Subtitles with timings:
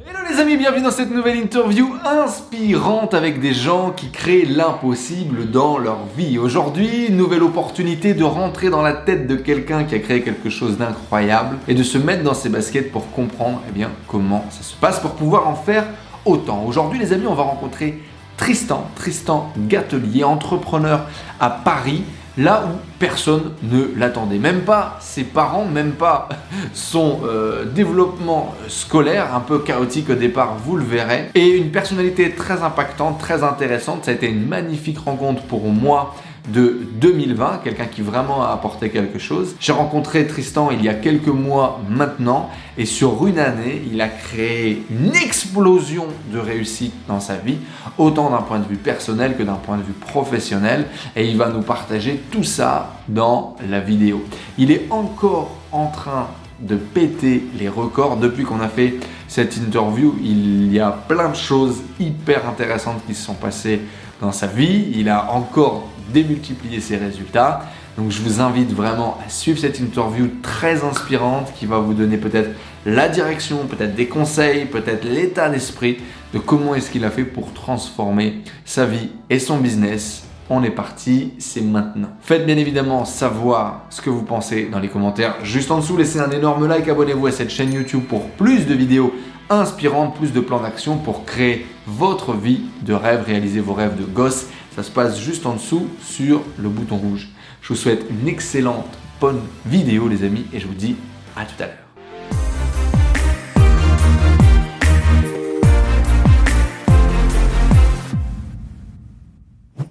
[0.00, 5.50] Hello les amis, bienvenue dans cette nouvelle interview inspirante avec des gens qui créent l'impossible
[5.50, 6.36] dans leur vie.
[6.36, 10.78] Aujourd'hui, nouvelle opportunité de rentrer dans la tête de quelqu'un qui a créé quelque chose
[10.78, 14.98] d'incroyable et de se mettre dans ses baskets pour comprendre eh comment ça se passe
[14.98, 15.86] pour pouvoir en faire
[16.24, 16.64] autant.
[16.66, 18.02] Aujourd'hui les amis, on va rencontrer
[18.36, 21.06] Tristan, Tristan Gatelier, entrepreneur
[21.38, 22.02] à Paris
[22.36, 24.38] là où personne ne l'attendait.
[24.38, 26.28] Même pas ses parents, même pas
[26.72, 31.30] son euh, développement scolaire, un peu chaotique au départ, vous le verrez.
[31.34, 34.04] Et une personnalité très impactante, très intéressante.
[34.04, 36.14] Ça a été une magnifique rencontre pour moi
[36.48, 39.56] de 2020, quelqu'un qui vraiment a apporté quelque chose.
[39.60, 44.08] J'ai rencontré Tristan il y a quelques mois maintenant et sur une année, il a
[44.08, 47.58] créé une explosion de réussite dans sa vie,
[47.96, 51.48] autant d'un point de vue personnel que d'un point de vue professionnel et il va
[51.48, 54.24] nous partager tout ça dans la vidéo.
[54.58, 56.28] Il est encore en train
[56.60, 58.94] de péter les records depuis qu'on a fait
[59.28, 60.14] cette interview.
[60.22, 63.80] Il y a plein de choses hyper intéressantes qui se sont passées
[64.20, 64.92] dans sa vie.
[64.94, 67.62] Il a encore démultiplier ses résultats.
[67.96, 72.16] Donc je vous invite vraiment à suivre cette interview très inspirante qui va vous donner
[72.16, 72.50] peut-être
[72.86, 75.98] la direction, peut-être des conseils, peut-être l'état d'esprit
[76.32, 80.24] de comment est-ce qu'il a fait pour transformer sa vie et son business.
[80.50, 82.10] On est parti, c'est maintenant.
[82.20, 85.96] Faites bien évidemment savoir ce que vous pensez dans les commentaires juste en dessous.
[85.96, 89.14] Laissez un énorme like, abonnez-vous à cette chaîne YouTube pour plus de vidéos
[89.48, 94.04] inspirantes, plus de plans d'action pour créer votre vie de rêve, réaliser vos rêves de
[94.04, 97.28] gosse ça se passe juste en dessous sur le bouton rouge.
[97.62, 100.96] Je vous souhaite une excellente bonne vidéo les amis et je vous dis
[101.36, 101.78] à tout à l'heure.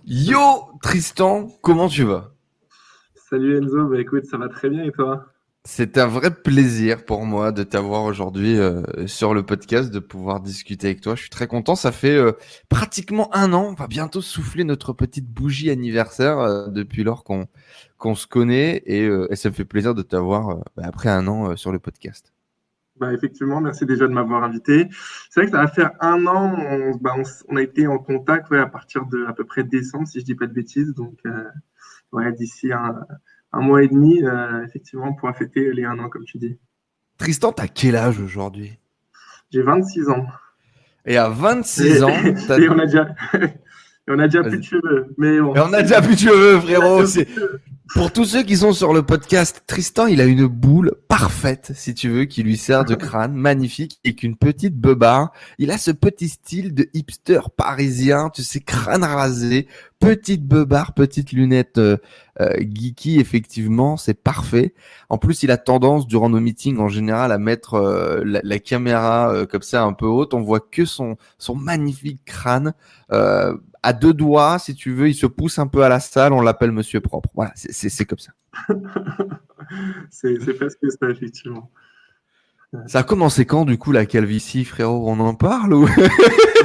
[0.06, 0.40] Yo
[0.82, 2.32] Tristan, comment tu vas?
[3.30, 5.33] Salut Enzo, bah écoute, ça va très bien et toi?
[5.66, 10.42] C'est un vrai plaisir pour moi de t'avoir aujourd'hui euh, sur le podcast, de pouvoir
[10.42, 11.16] discuter avec toi.
[11.16, 11.76] Je suis très content.
[11.76, 12.34] Ça fait euh,
[12.68, 13.70] pratiquement un an.
[13.70, 19.10] On va bientôt souffler notre petite bougie anniversaire euh, depuis lors qu'on se connaît et,
[19.36, 22.34] ça me fait plaisir de t'avoir bah, après un an sur le podcast.
[22.98, 24.90] Bah, effectivement, merci déjà de m'avoir invité.
[25.30, 26.58] C'est vrai que ça va faire un an.
[26.58, 27.16] On, bah,
[27.56, 30.46] a été en contact à partir de à peu près décembre, si je dis pas
[30.46, 30.94] de bêtises.
[30.94, 31.20] Donc,
[32.38, 33.06] d'ici un
[33.54, 36.58] un mois et demi, euh, effectivement, on pourra fêter les un an, comme tu dis.
[37.18, 38.80] Tristan, tu as quel âge aujourd'hui?
[39.52, 40.26] J'ai 26 ans.
[41.06, 43.10] Et à 26 ans, et on a déjà,
[44.08, 45.14] on a déjà plus de cheveux.
[45.18, 45.52] Mais on...
[45.52, 47.04] on a déjà plus de cheveux, frérot.
[47.94, 51.94] Pour tous ceux qui sont sur le podcast, Tristan, il a une boule parfaite, si
[51.94, 55.32] tu veux, qui lui sert de crâne, magnifique, et qu'une petite beubare.
[55.60, 59.68] Il a ce petit style de hipster parisien, tu sais, crâne rasé,
[60.04, 61.98] petite beubare, petite lunette euh,
[62.42, 64.74] euh, geeky, effectivement, c'est parfait.
[65.10, 69.46] En plus, il a tendance, durant nos meetings, en général, à mettre euh, la, caméra
[69.50, 70.34] comme ça un peu haute.
[70.34, 72.74] On voit que son, son magnifique crâne
[73.10, 76.42] à deux doigts, si tu veux, il se pousse un peu à la salle, on
[76.42, 77.30] l'appelle Monsieur Propre.
[77.36, 78.32] Voilà, c'est comme ça.
[80.10, 81.70] c'est presque ça, effectivement.
[82.88, 85.08] Ça a commencé quand, du coup, la calvitie, frérot?
[85.08, 85.86] On en parle ou...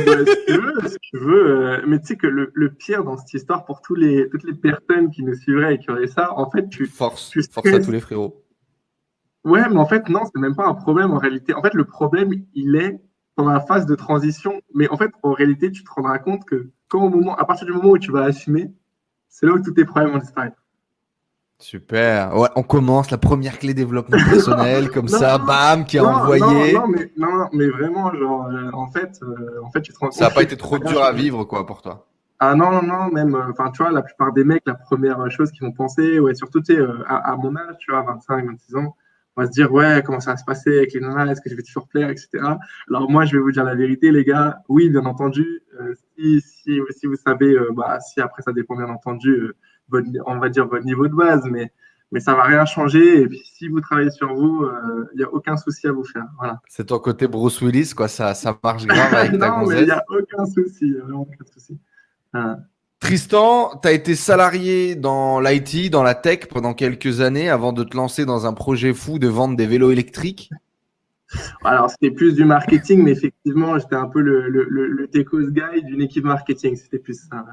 [0.07, 1.47] Bah, si tu veux, si tu veux.
[1.47, 4.55] Euh, mais tu sais que le, pire dans cette histoire, pour tous les, toutes les
[4.55, 6.87] personnes qui nous suivraient et qui auraient ça, en fait, tu...
[6.87, 8.45] Force, tu force à tous les frérots.
[9.45, 11.55] Ouais, mais en fait, non, c'est même pas un problème en réalité.
[11.55, 13.01] En fait, le problème, il est
[13.35, 14.61] pendant la phase de transition.
[14.75, 17.67] Mais en fait, en réalité, tu te rendras compte que quand au moment, à partir
[17.67, 18.73] du moment où tu vas assumer,
[19.29, 20.57] c'est là où tous tes problèmes vont disparaître.
[21.61, 22.37] Super.
[22.37, 26.73] Ouais, on commence la première clé développement personnel comme ça, bam, qui est envoyé.
[26.73, 30.13] Non, mais, non, mais vraiment, genre, euh, en fait, euh, en fait, tu te rends
[30.13, 32.07] Ça n'a pas été trop dur à vivre, quoi, pour toi.
[32.39, 35.29] Ah non, non, non, même, euh, enfin, tu vois, la plupart des mecs, la première
[35.33, 38.47] chose qu'ils vont penser, ouais, surtout, tu sais, à, à, mon âge, tu vois, 25,
[38.47, 38.97] 26 ans,
[39.37, 41.51] on va se dire, ouais, comment ça va se passer avec les nanas, est-ce que
[41.51, 42.29] je vais toujours plaire, etc.
[42.89, 44.63] Alors, moi, je vais vous dire la vérité, les gars.
[44.69, 45.63] Oui, bien entendu.
[46.17, 49.53] Si, si, si, vous savez, bah, si après, ça dépend, bien entendu,
[49.88, 51.72] votre, on va dire votre niveau de base, mais,
[52.12, 53.22] mais ça va rien changer.
[53.22, 54.66] Et puis, si vous travaillez sur vous,
[55.15, 56.26] il n'y a aucun souci à vous faire.
[56.38, 56.60] Voilà.
[56.69, 58.09] C'est ton côté Bruce Willis, quoi.
[58.09, 60.92] Ça, ça marche grave avec ta Non, mais il n'y a aucun souci.
[60.92, 61.78] Vraiment aucun souci.
[63.01, 67.84] Tristan, tu as été salarié dans l'IT, dans la tech pendant quelques années avant de
[67.84, 70.51] te lancer dans un projet fou de vendre des vélos électriques?
[71.63, 75.84] Alors, c'était plus du marketing, mais effectivement, j'étais un peu le, le, le, Tecos guy
[75.84, 76.74] d'une équipe marketing.
[76.74, 77.45] C'était plus ça.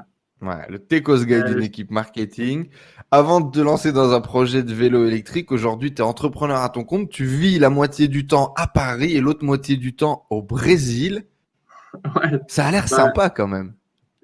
[0.42, 2.68] Ouais, le Tecos guy d'une équipe marketing.
[3.10, 6.68] Avant de te lancer dans un projet de vélo électrique, aujourd'hui, tu es entrepreneur à
[6.68, 7.08] ton compte.
[7.08, 11.24] Tu vis la moitié du temps à Paris et l'autre moitié du temps au Brésil.
[12.14, 12.40] Ouais.
[12.48, 13.72] Ça a l'air sympa quand même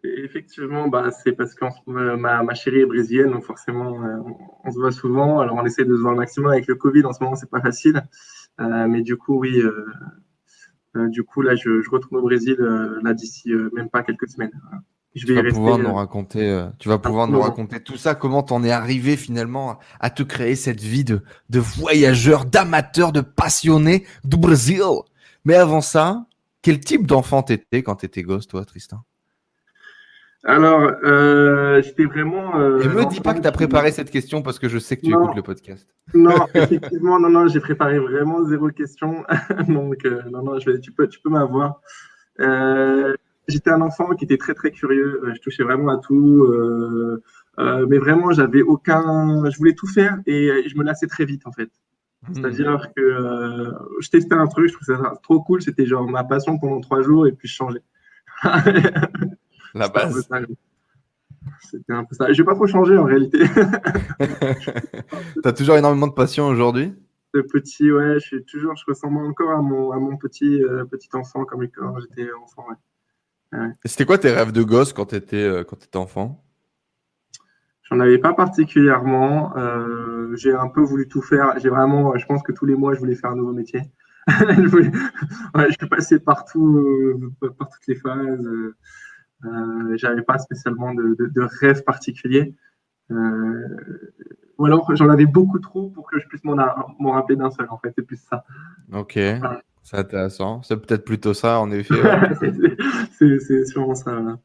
[0.02, 4.18] effectivement, bah, c'est parce que ma, ma, chérie est brésilienne, donc forcément, euh,
[4.64, 5.40] on, se voit souvent.
[5.40, 7.04] Alors, on essaie de se voir au maximum avec le Covid.
[7.04, 8.02] En ce moment, c'est pas facile.
[8.60, 12.56] Euh, mais du coup, oui, euh, du coup, là, je, je, retourne au Brésil
[13.02, 14.52] là d'ici même pas quelques semaines.
[15.14, 18.14] Je vais tu vas pouvoir nous raconter, tu vas pouvoir nous raconter tout ça.
[18.14, 21.20] Comment t'en es arrivé finalement à te créer cette vie de,
[21.50, 24.80] de voyageur, d'amateur, de passionné du Brésil?
[25.44, 26.24] Mais avant ça,
[26.62, 29.04] quel type d'enfant t'étais quand t'étais gosse, toi, Tristan?
[30.44, 32.56] Alors, euh, j'étais vraiment.
[32.58, 34.96] Euh, Et me dis pas que tu as préparé cette question parce que je sais
[34.96, 35.86] que tu écoutes le podcast.
[36.14, 39.24] Non, effectivement, non, non, j'ai préparé vraiment zéro question.
[39.68, 41.80] Donc, euh, non, non, je vais, tu peux, tu peux m'avoir.
[42.40, 43.14] Euh,
[43.48, 45.22] j'étais un enfant qui était très, très curieux.
[45.34, 46.46] Je touchais vraiment à tout.
[47.58, 49.48] mais vraiment, j'avais aucun.
[49.50, 51.70] Je voulais tout faire et je me lassais très vite, en fait.
[52.28, 52.34] Hmm.
[52.34, 55.62] C'est-à-dire que je testais un truc, je trouvais ça trop cool.
[55.62, 57.82] C'était genre ma passion pendant trois jours et puis je changeais.
[59.74, 60.28] La base.
[61.60, 62.32] C'était un peu ça.
[62.32, 63.38] J'ai pas trop changé en réalité.
[65.42, 66.92] T'as toujours énormément de passion aujourd'hui?
[67.34, 70.84] De petit, ouais, je suis toujours, je ressemble encore à mon, à mon petit, euh,
[70.84, 72.66] petit enfant comme quand j'étais enfant.
[72.68, 72.76] Ouais.
[73.84, 76.44] C'était quoi tes rêves de gosse quand euh, quand étais enfant?
[77.82, 79.56] J'en avais pas particulièrement.
[79.56, 81.58] Euh, j'ai un peu voulu tout faire.
[81.58, 83.82] J'ai vraiment, je pense que tous les mois, je voulais faire un nouveau métier.
[84.28, 84.90] je, voulais...
[85.54, 88.48] ouais, je suis passé partout, par toutes les phases.
[89.44, 92.54] Euh, j'avais pas spécialement de, de, de rêve particulier.
[93.10, 93.68] Euh,
[94.58, 97.78] ou alors j'en avais beaucoup trop pour que je puisse m'en rappeler d'un seul, en
[97.78, 98.44] fait, c'est plus ça.
[98.92, 99.18] Ok,
[99.82, 100.62] c'est intéressant.
[100.62, 101.94] C'est peut-être plutôt ça, en effet.
[103.18, 104.38] c'est sûrement ça.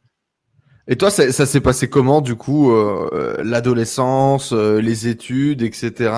[0.87, 6.11] Et toi, ça, ça s'est passé comment, du coup, euh, l'adolescence, euh, les études, etc.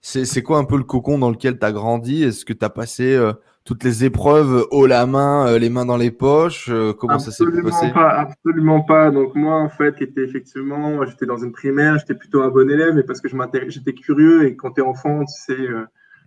[0.00, 2.24] C'est quoi un peu le cocon dans lequel tu as grandi?
[2.24, 3.32] Est-ce que tu as passé euh,
[3.64, 7.30] toutes les épreuves haut la main, euh, les mains dans les poches euh, Comment ça
[7.30, 7.92] s'est passé?
[7.92, 9.10] pas, Absolument pas.
[9.10, 12.94] Donc moi, en fait, j'étais effectivement, j'étais dans une primaire, j'étais plutôt un bon élève,
[12.94, 13.28] mais parce que
[13.68, 15.84] j'étais curieux et quand tu es enfant, tu sais, euh,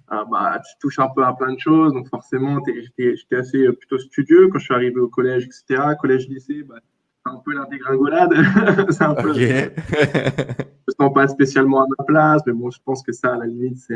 [0.09, 1.93] bah, tu touches un peu à plein de choses.
[1.93, 5.95] Donc forcément, j'étais assez plutôt studieux quand je suis arrivé au collège, etc.
[5.99, 6.75] Collège, lycée, bah,
[7.25, 8.33] c'est un peu la dégringolade.
[8.91, 9.33] c'est un peu.
[9.33, 9.69] je
[10.87, 13.45] me sens pas spécialement à ma place, mais bon, je pense que ça, à la
[13.45, 13.95] limite, c'est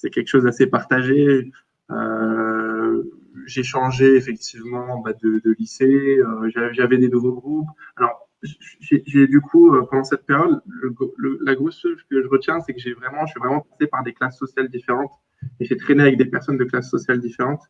[0.00, 1.50] c'est quelque chose d'assez partagé.
[1.90, 3.02] Euh,
[3.46, 7.68] j'ai changé effectivement bah, de, de, lycée, euh, j'avais des nouveaux groupes.
[7.96, 12.60] Alors, j'ai du coup, euh, pendant cette période, le, la grosse chose que je retiens,
[12.60, 15.12] c'est que j'ai vraiment, je suis vraiment passé par des classes sociales différentes
[15.58, 17.62] et j'ai traîné avec des personnes de classes sociales différentes.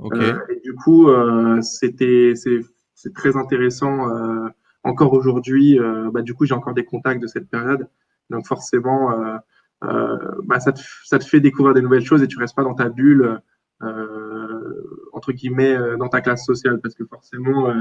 [0.00, 4.08] Euh, et du coup, euh, c'était, c'est très intéressant.
[4.08, 4.48] Euh,
[4.84, 5.78] encore aujourd'hui,
[6.12, 7.88] bah, du coup, j'ai encore des contacts de cette période.
[8.30, 9.10] Donc forcément,
[9.80, 12.74] bah, ça, te, ça te fait découvrir des nouvelles choses et tu restes pas dans
[12.74, 13.40] ta bulle.
[15.22, 17.74] Euh, entre guillemets euh, dans ta classe sociale parce que forcément euh,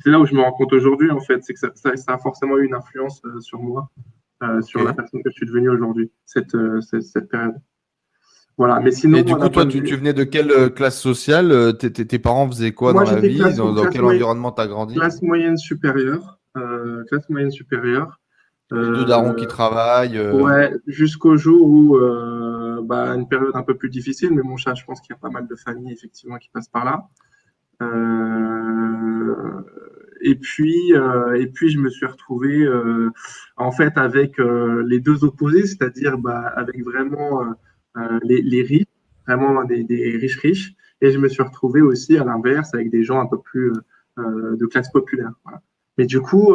[0.00, 2.18] c'est là où je me rends compte aujourd'hui en fait c'est que ça, ça, a
[2.18, 3.90] forcément eu une influence sur moi
[4.62, 7.54] sur la personne que je suis devenu aujourd'hui cette, cette, cette période
[8.56, 9.18] voilà, mais sinon.
[9.18, 12.72] Et du coup, toi, tu, tu, venais de quelle classe sociale tes, tes, parents faisaient
[12.72, 14.94] quoi dans la vie Dans, dans quel environnement tu as grandi?
[14.96, 16.38] Classe moyenne supérieure.
[16.56, 18.20] Euh, classe moyenne supérieure.
[18.72, 20.18] Euh, deux darons qui travaillent.
[20.18, 21.96] Ouais, jusqu'au jour où
[22.88, 25.20] bah, une période un peu plus difficile, mais mon chat, je pense qu'il y a
[25.20, 27.08] pas mal de familles effectivement qui passent par là.
[27.82, 29.62] Euh,
[30.20, 33.10] et puis, euh, et puis, je me suis retrouvé euh,
[33.56, 37.54] en fait avec les deux opposés, c'est-à-dire bah, avec vraiment
[38.22, 38.86] les, riches,
[39.26, 43.20] vraiment des, riches riches, et je me suis retrouvé aussi à l'inverse avec des gens
[43.20, 43.72] un peu plus
[44.16, 45.32] de classe populaire.
[45.96, 46.54] Mais du coup,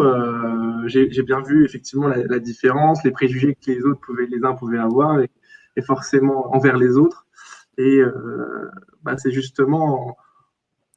[0.87, 4.77] j'ai bien vu effectivement la, différence, les préjugés que les autres pouvaient, les uns pouvaient
[4.79, 5.19] avoir,
[5.75, 7.25] et forcément envers les autres.
[7.77, 8.69] Et euh,
[9.03, 10.17] bah, c'est justement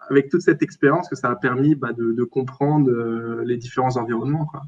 [0.08, 3.96] avec toute cette expérience que ça a permis bah, de, de, comprendre euh, les différents
[3.96, 4.46] environnements.
[4.46, 4.62] Quoi.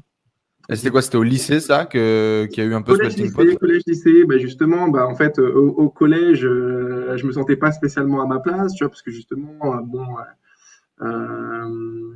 [0.69, 1.01] Et c'était quoi?
[1.01, 4.23] C'était au lycée, ça, qu'il y a eu un peu collège, ce lycée, collège, lycée,
[4.25, 8.27] bah, justement, bah, en fait, au, au collège, euh, je me sentais pas spécialement à
[8.27, 10.05] ma place, tu vois, parce que justement, euh, bon,
[11.01, 12.13] euh,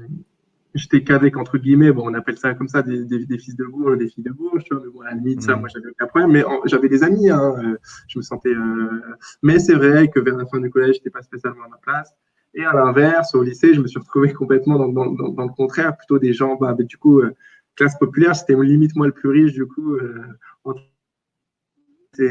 [0.73, 3.65] j'étais qu'avec entre guillemets, bon, on appelle ça comme ça des, des, des fils de
[3.65, 5.59] bourge, des filles de bourge, tu vois, mais bon, à la limite, ça, mm.
[5.59, 7.77] moi, j'avais aucun problème, mais j'avais des amis, hein, euh,
[8.07, 9.01] je me sentais, euh,
[9.41, 12.13] mais c'est vrai que vers la fin du collège, j'étais pas spécialement à ma place.
[12.55, 15.53] Et à l'inverse, au lycée, je me suis retrouvé complètement dans, dans, dans, dans le
[15.53, 17.35] contraire, plutôt des gens, bah, du coup, euh,
[17.75, 20.23] classe populaire, c'était limite moi le plus riche, du coup, euh,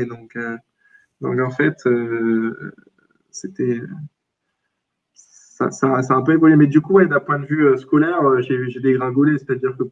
[0.09, 0.57] donc, euh,
[1.21, 1.83] donc en fait,
[3.31, 3.81] c'était
[5.52, 6.56] ça, ça, a un peu évolué.
[6.56, 9.38] Mais du coup, ouais, d'un point de vue euh, scolaire, euh, j'ai dégringolé.
[9.38, 9.85] C'est-à-dire que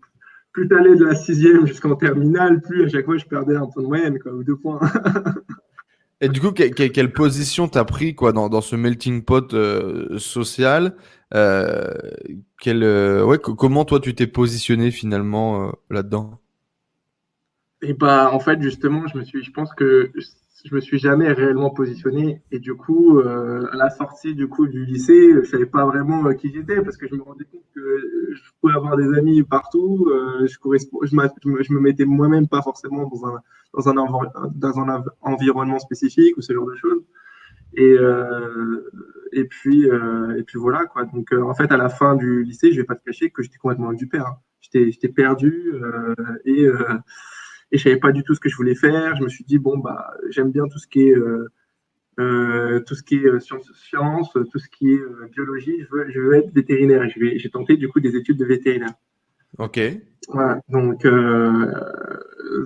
[0.52, 3.66] plus tu allais de la sixième jusqu'en terminale, plus à chaque fois je perdais un
[3.66, 4.80] point de moyenne, quoi, ou deux points.
[6.22, 10.94] Et du coup, quelle position t'as pris quoi dans, dans ce melting pot euh, social
[11.32, 11.94] euh,
[12.60, 12.84] quel,
[13.24, 16.38] ouais, Comment toi tu t'es positionné finalement là-dedans?
[17.80, 20.12] Et bah en fait justement, je me suis, je pense que
[20.64, 22.42] je me suis jamais réellement positionné.
[22.50, 26.26] Et du coup, euh, à la sortie du coup du lycée, je savais pas vraiment
[26.26, 27.80] euh, qui j'étais parce que je me rendais compte que
[28.32, 30.08] je pouvais avoir des amis partout.
[30.10, 30.56] Euh, je,
[31.02, 33.42] je, me, mettais moi-même pas forcément dans un
[34.54, 37.04] dans un, environnement spécifique ou ce genre de choses.
[37.74, 37.94] Et
[39.32, 41.04] et puis et puis voilà quoi.
[41.04, 43.58] Donc en fait, à la fin du lycée, je vais pas te cacher que j'étais
[43.58, 44.26] complètement du père.
[44.26, 44.36] Hein.
[44.60, 45.72] J'étais j'étais perdu
[46.44, 46.66] et
[47.72, 49.16] et je savais pas du tout ce que je voulais faire.
[49.16, 51.48] Je me suis dit bon bah j'aime bien tout ce qui est euh,
[52.18, 55.00] euh, tout ce qui est euh, sciences, science, tout ce qui est
[55.32, 55.82] biologie.
[55.82, 57.08] Je veux, je veux être vétérinaire.
[57.08, 58.94] J'ai tenté du coup des études de vétérinaire.
[59.58, 59.80] Ok.
[60.28, 60.60] Voilà.
[60.68, 61.06] Donc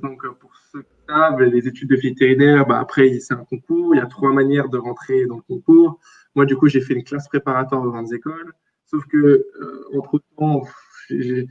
[0.03, 3.95] donc pour ceux qui savent, les études de vétérinaire, bah, après c'est un concours.
[3.95, 6.01] Il y a trois manières de rentrer dans le concours.
[6.35, 8.53] Moi du coup j'ai fait une classe préparatoire aux grandes écoles.
[8.87, 9.47] Sauf que
[9.95, 10.63] entre temps
[11.11, 11.47] j'ai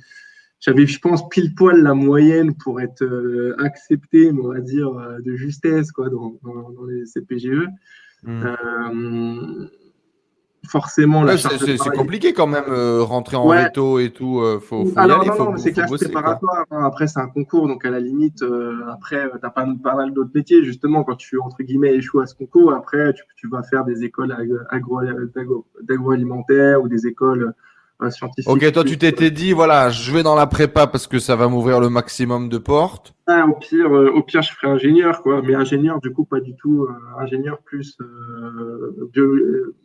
[0.64, 5.20] j'avais, je pense, pile poil la moyenne pour être euh, accepté, on va dire, euh,
[5.20, 7.68] de justesse quoi, dans, dans, les CPGE.
[8.24, 8.44] Hmm.
[8.46, 9.68] Euh,
[10.66, 12.64] forcément, la c'est, compliqué quand même,
[13.02, 14.42] rentrer en réto et tout.
[14.62, 16.66] faut, faut Alors, y aller, non, non, c'est classe préparatoire.
[16.72, 16.86] Hein.
[16.86, 18.42] après, c'est un concours, donc à la limite,
[18.90, 20.64] après, tu as pas, pas mal d'autres métiers.
[20.64, 24.06] Justement, quand tu, entre guillemets, échoues à ce concours, après, tu, tu vas faire des
[24.06, 24.34] écoles
[24.70, 25.02] agro,
[25.82, 27.54] d'agroalimentaire ou des écoles
[28.48, 31.48] Ok, toi tu t'étais dit, voilà, je vais dans la prépa parce que ça va
[31.48, 33.14] m'ouvrir le maximum de portes.
[33.28, 35.42] Ah, au pire, euh, au pire, je ferai ingénieur, quoi.
[35.42, 36.84] Mais ingénieur, du coup, pas du tout.
[36.84, 39.76] Euh, ingénieur plus euh,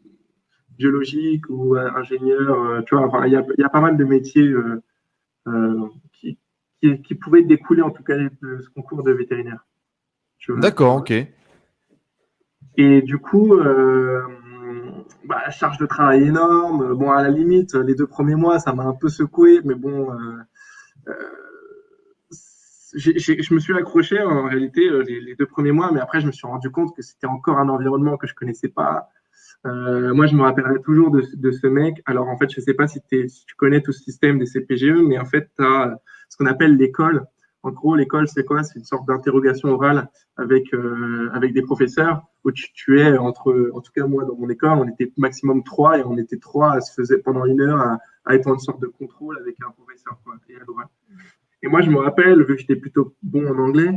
[0.76, 2.82] biologique ou ingénieur.
[2.84, 4.52] tu vois, il y, a pas mal de métiers
[6.12, 6.38] qui,
[7.02, 9.64] qui, pouvaient découler en tout cas de ce concours de vétérinaire.
[10.48, 11.12] D'accord, ok.
[12.76, 13.58] Et du coup,
[15.24, 16.94] bah, charge de travail énorme.
[16.94, 20.12] Bon, à la limite, les deux premiers mois, ça m'a un peu secoué, mais bon,
[20.12, 20.16] euh,
[21.08, 21.12] euh
[22.94, 26.32] je me suis accroché en réalité euh, les, deux premiers mois, mais après, je me
[26.32, 29.10] suis rendu compte que c'était encore un environnement que je connaissais pas.
[29.64, 32.02] Moi, je me rappellerai toujours de, ce mec.
[32.06, 35.02] Alors, en fait, je sais pas si, si, tu connais tout ce système des CPGE,
[35.06, 36.00] mais en fait, tu as
[36.30, 37.26] ce qu'on appelle l'école.
[37.62, 38.62] En gros, l'école, c'est quoi?
[38.62, 43.80] C'est une sorte d'interrogation orale avec euh, avec des professeurs où tu, es entre, en
[43.80, 46.80] tout cas moi dans mon école, on était maximum trois et on était trois à
[46.80, 47.98] se faisait pendant une heure à,
[48.28, 50.54] à être en sorte de contrôle avec un professeur et
[51.62, 53.90] Et moi, je me rappelle, vu que j'étais plutôt bon en anglais,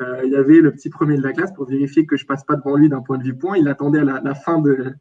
[0.00, 2.44] euh, il y avait le petit premier de la classe pour vérifier que je passe
[2.44, 3.56] pas devant lui d'un point de vue point.
[3.56, 4.94] Il attendait à la, fin de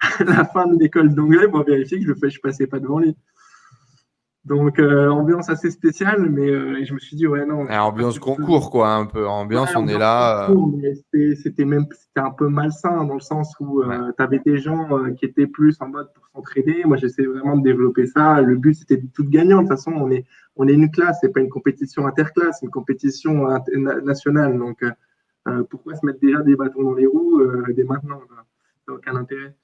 [0.20, 3.16] la fin de l'école d'anglais pour vérifier que je, je passais pas devant lui.
[4.44, 7.66] Donc, euh, ambiance assez spéciale, mais euh, je me suis dit, ouais, non.
[7.66, 9.26] ambiance concours, quoi, un peu.
[9.26, 10.50] Ambiance, on est là.
[10.50, 11.34] Euh.
[11.42, 15.24] C'était même c'était un peu malsain dans le sens où tu avais des gens qui
[15.24, 16.82] étaient plus en mode pour s'entraider.
[16.84, 18.42] Moi, j'essaie vraiment de développer ça.
[18.42, 19.62] Le but, c'était tout gagnant.
[19.62, 22.70] De toute façon, on est, on est une classe, c'est pas une compétition interclasse, une
[22.70, 23.48] compétition
[24.04, 24.58] nationale.
[24.58, 24.84] Donc,
[25.70, 27.42] pourquoi se mettre déjà des bâtons dans les roues
[27.74, 28.34] dès maintenant Ça
[28.92, 29.54] n'a aucun intérêt.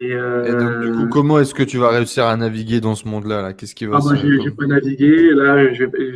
[0.00, 3.06] Et, donc, du coup, euh, comment est-ce que tu vas réussir à naviguer dans ce
[3.06, 5.32] monde-là -là, Qu'est-ce qui va ah, bah, J'ai pas navigué.
[5.32, 5.72] Là,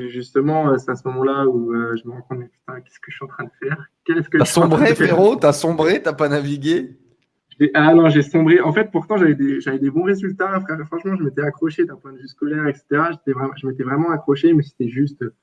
[0.09, 3.17] justement, c'est à ce moment-là où euh, je me rends compte, putain, qu'est-ce que je
[3.17, 3.89] suis en train de faire?
[4.33, 5.37] T'as sombré, frérot?
[5.37, 6.03] T'as sombré?
[6.03, 6.99] T'as pas navigué?
[7.75, 8.61] Ah non, j'ai sombré.
[8.61, 10.61] En fait, pourtant, j'avais des, des, bons résultats.
[10.87, 12.85] Franchement, je m'étais accroché d'un point de vue scolaire, etc.
[13.27, 15.35] Vraiment, je m'étais vraiment accroché, mais c'était juste euh,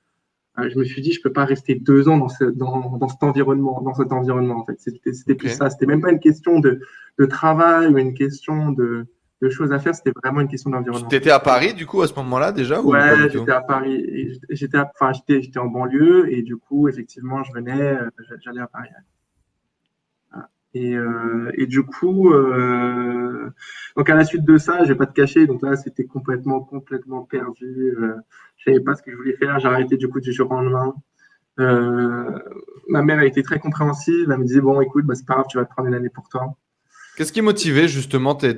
[0.57, 3.23] je me suis dit, je peux pas rester deux ans dans, ce, dans, dans cet
[3.23, 4.59] environnement, dans cet environnement.
[4.59, 5.69] En fait, c'était plus ça.
[5.69, 6.79] C'était même pas une question de,
[7.19, 9.05] de travail ou une question de,
[9.41, 9.93] de choses à faire.
[9.93, 11.07] C'était vraiment une question d'environnement.
[11.07, 14.39] Tu étais à Paris du coup à ce moment-là déjà Ouais, j'étais à Paris.
[14.49, 18.09] J'étais, enfin, j'étais en banlieue et du coup, effectivement, je venais, euh,
[18.43, 18.89] j'allais à Paris.
[20.75, 23.49] Et, euh, et, du coup, euh,
[23.95, 26.59] donc à la suite de ça, je vais pas te cacher, donc là c'était complètement,
[26.59, 27.95] complètement perdu.
[27.97, 28.15] Euh,
[28.57, 29.57] je savais pas ce que je voulais faire.
[29.59, 30.93] J'ai arrêté du coup du jour au lendemain.
[31.61, 32.39] Euh,
[32.89, 34.29] ma mère a été très compréhensive.
[34.29, 36.09] Elle me disait bon, écoute, bah, c'est pas grave, tu vas te prendre une année
[36.09, 36.57] pour toi.
[37.15, 38.51] Qu'est-ce qui motivait justement ta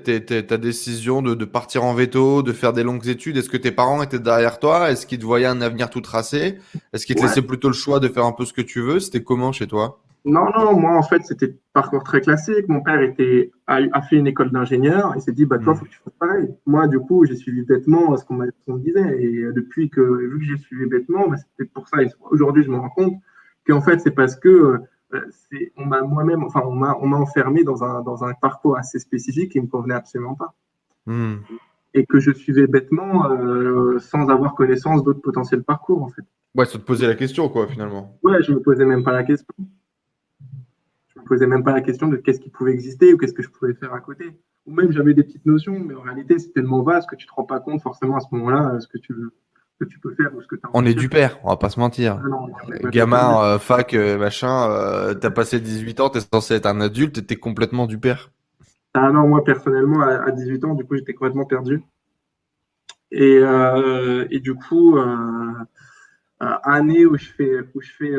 [0.58, 3.38] décision de, de, partir en veto, de faire des longues études?
[3.38, 4.90] Est-ce que tes parents étaient derrière toi?
[4.90, 6.58] Est-ce qu'ils te voyaient un avenir tout tracé?
[6.94, 9.00] Est-ce qu'ils te laissaient plutôt le choix de faire un peu ce que tu veux?
[9.00, 10.02] C'était comment chez toi?
[10.28, 12.68] Non, non, moi en fait c'était parcours très classique.
[12.68, 15.80] Mon père était, a, fait une école d'ingénieur et s'est dit bah toi il hmm.
[15.80, 16.50] faut que tu fasses pareil.
[16.66, 20.46] Moi du coup j'ai suivi bêtement ce qu'on me disait et depuis que vu que
[20.46, 22.00] j'ai suivi bêtement, bah, c'était pour ça.
[22.30, 23.14] Aujourd'hui je me rends compte
[23.66, 24.82] qu'en fait c'est parce que
[25.14, 25.20] euh,
[25.78, 29.00] on m'a moi-même, enfin on m'a on m'a enfermé dans un dans un parcours assez
[29.00, 30.54] spécifique qui me convenait absolument pas.
[31.06, 31.36] Hmm.
[31.94, 36.24] Et que je suivais bêtement euh, sans avoir connaissance d'autres potentiels parcours en fait.
[36.54, 38.20] Ouais, ça te posait la question quoi finalement.
[38.24, 39.46] Ouais, je me posais même pas la question
[41.28, 43.74] posais même pas la question de qu'est-ce qui pouvait exister ou qu'est-ce que je pouvais
[43.74, 44.32] faire à côté.
[44.66, 47.34] Ou même j'avais des petites notions, mais en réalité c'est tellement vaste que tu te
[47.34, 49.32] rends pas compte forcément à ce moment-là euh, ce que tu veux,
[49.80, 51.58] que tu peux faire ou ce que tu as On est du père, on va
[51.58, 52.20] pas se mentir.
[52.24, 56.66] Ah non, Gamin, euh, fac, euh, machin, euh, t'as passé 18 ans, t'es censé être
[56.66, 58.32] un adulte, t'es complètement du père.
[58.94, 61.84] Ah non, moi personnellement, à, à 18 ans, du coup, j'étais complètement perdu.
[63.12, 63.40] Et,
[64.32, 64.98] et du coup,
[66.40, 68.14] année où je fais, où je fais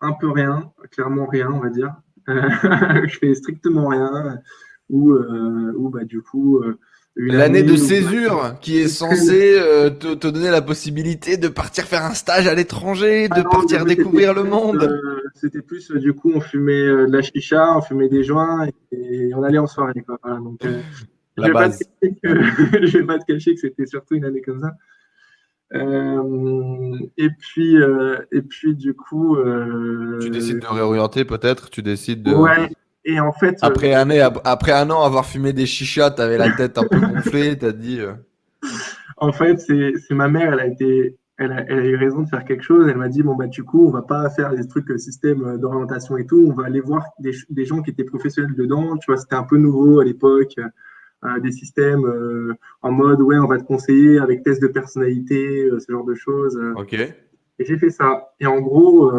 [0.00, 1.94] un peu rien, clairement rien, on va dire.
[3.08, 4.40] je fais strictement rien.
[4.88, 6.78] Où, euh, où bah, du coup, euh,
[7.16, 11.84] L'année année de césure qui est censée euh, te, te donner la possibilité de partir
[11.84, 14.82] faire un stage à l'étranger, de Ah non, partir découvrir le monde.
[14.82, 18.22] euh, C'était plus, euh, du coup, on fumait euh, de la chicha, on fumait des
[18.22, 20.02] joints et, et on allait en soirée.
[20.06, 20.18] Quoi.
[20.22, 20.78] Voilà, donc, euh,
[21.38, 21.54] je La vais
[22.24, 24.72] je vais pas te cacher que c'était surtout une année comme ça.
[25.74, 31.82] Euh, et puis, euh, et puis du coup, euh, Tu décides de réorienter peut-être, tu
[31.82, 32.34] décides de...
[32.34, 32.70] ouais.
[33.04, 36.50] Et en fait, Après un, an, après un an avoir fumé des chichas, t'avais la
[36.50, 38.00] tête un peu gonflée, t'as dit...
[39.16, 42.28] En fait, c'est ma mère, elle a été, elle a, elle a eu raison de
[42.28, 42.88] faire quelque chose.
[42.88, 46.16] Elle m'a dit bon bah du coup, on va pas faire des trucs système d'orientation
[46.16, 46.48] et tout.
[46.50, 48.96] On va aller voir des, des gens qui étaient professionnels dedans.
[48.96, 50.56] Tu vois, c'était un peu nouveau à l'époque,
[51.24, 55.64] euh, des systèmes euh, en mode ouais, on va te conseiller avec test de personnalité,
[55.64, 56.58] euh, ce genre de choses.
[56.76, 56.92] Ok.
[56.94, 58.32] Et j'ai fait ça.
[58.38, 59.10] Et en gros,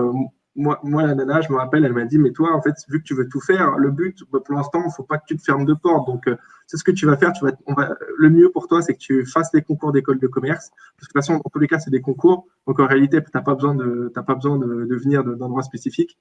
[0.57, 2.99] moi, moi, la nana, je me rappelle, elle m'a dit, mais toi, en fait, vu
[2.99, 5.37] que tu veux tout faire, le but, bah, pour l'instant, il faut pas que tu
[5.37, 6.07] te fermes de porte.
[6.07, 6.35] Donc, euh,
[6.65, 7.31] c'est ce que tu vas faire.
[7.31, 10.19] Tu vas, on va, le mieux pour toi, c'est que tu fasses les concours d'école
[10.19, 10.69] de commerce.
[10.69, 12.47] Parce que de toute façon, dans tous les cas, c'est des concours.
[12.65, 15.35] Donc, en réalité, tu n'as pas besoin de, t'as pas besoin de, de venir de-
[15.35, 16.17] d'endroits spécifiques.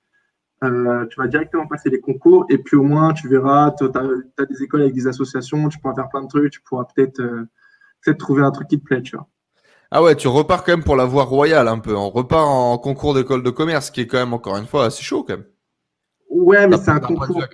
[0.64, 4.44] Euh, tu vas directement passer les concours et puis au moins, tu verras, tu as,
[4.46, 7.44] des écoles avec des associations, tu pourras faire plein de trucs, tu pourras peut-être euh,
[8.02, 9.28] peut-être trouver un truc qui te plaît, tu vois.
[9.90, 11.94] Ah ouais, tu repars quand même pour la voie royale un peu.
[11.94, 15.02] On repart en concours d'école de commerce, qui est quand même encore une fois assez
[15.02, 15.46] chaud quand même.
[16.30, 17.44] Ouais, mais c'est un concours.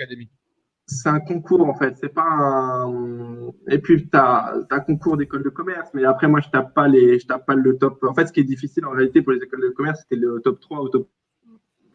[0.87, 3.52] C'est un concours en fait, c'est pas un.
[3.68, 6.88] Et puis tu as, un concours d'école de commerce, mais après moi je tape pas
[6.88, 8.02] les, je tape pas le top.
[8.02, 10.40] En fait, ce qui est difficile en réalité pour les écoles de commerce, c'était le
[10.42, 11.09] top 3 ou top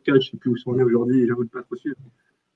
[0.08, 1.98] 4, je sais plus où sont on est aujourd'hui, j'avoue de pas trop suivre.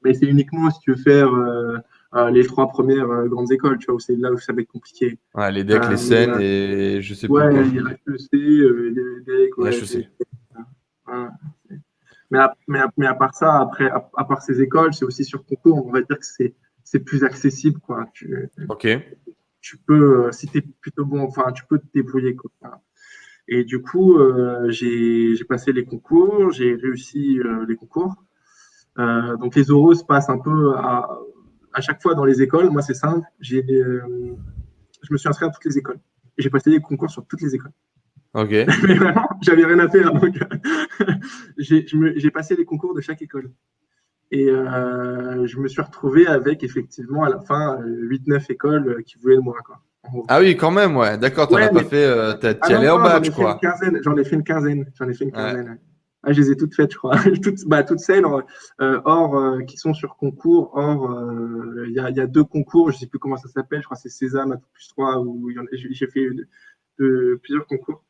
[0.03, 1.77] Mais c'est uniquement si tu veux faire euh,
[2.15, 4.61] euh, les trois premières euh, grandes écoles, tu vois, où c'est là où ça va
[4.61, 5.19] être compliqué.
[5.35, 7.33] Ouais, les decks, les scènes et je sais pas.
[7.33, 10.09] Ouais, a HEC, les decks, ouais, HEC.
[12.31, 15.05] mais, à, mais, à, mais à part ça, après, à, à part ces écoles, c'est
[15.05, 18.05] aussi sur concours, on va dire que c'est c'est plus accessible, quoi.
[18.13, 18.87] Tu, Ok.
[19.61, 22.35] tu peux, si tu es plutôt bon, enfin, tu peux te débrouiller.
[22.35, 22.51] Quoi.
[23.53, 28.15] Et du coup, euh, j'ai passé les concours, j'ai réussi euh, les concours.
[28.97, 31.19] Euh, donc les oraux se passent un peu à,
[31.73, 32.69] à chaque fois dans les écoles.
[32.69, 33.27] Moi, c'est simple.
[33.41, 35.99] J'ai, je me suis inscrit à toutes les écoles.
[36.37, 37.73] J'ai passé les concours sur toutes les écoles.
[38.33, 38.51] Ok.
[38.87, 40.13] Mais vraiment, j'avais rien à faire.
[40.13, 40.33] Donc,
[41.57, 43.51] j'ai passé les concours de chaque école.
[44.31, 49.17] Et euh, je me suis retrouvé avec effectivement à la fin euh, 8-9 écoles qui
[49.17, 49.57] voulaient de moi.
[49.65, 49.81] Quoi.
[50.27, 51.17] Ah oui, quand même, ouais.
[51.17, 52.03] D'accord, t'en Ouais, as pas fait.
[52.05, 53.53] Euh, t'as- Ah allais en fait quoi.
[53.53, 54.91] une quinzaine, J'en ai fait une quinzaine.
[54.97, 55.69] J'en ai fait une quinzaine.
[55.69, 55.77] ouais.
[56.23, 57.15] Ah, je les ai toutes faites, je crois.
[57.43, 60.71] toutes, bah, toutes celles euh, hors, euh, qui sont sur concours.
[60.75, 63.47] Hors, euh, il y, a, il y a deux concours, je sais plus comment ça
[63.49, 63.79] s'appelle.
[63.81, 66.07] Je crois que c'est Sésame à tout plus 3 où il y en a- j'ai
[66.07, 66.27] fait
[66.99, 68.03] de- plusieurs concours.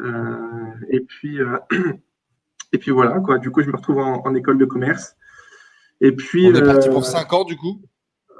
[0.00, 0.14] Euh,
[0.90, 1.58] et puis, euh,
[2.72, 3.38] et puis voilà, quoi.
[3.38, 5.16] Du coup, je me retrouve en, en école de commerce.
[6.00, 7.80] Et puis, On est parti pour 5 ans, du coup?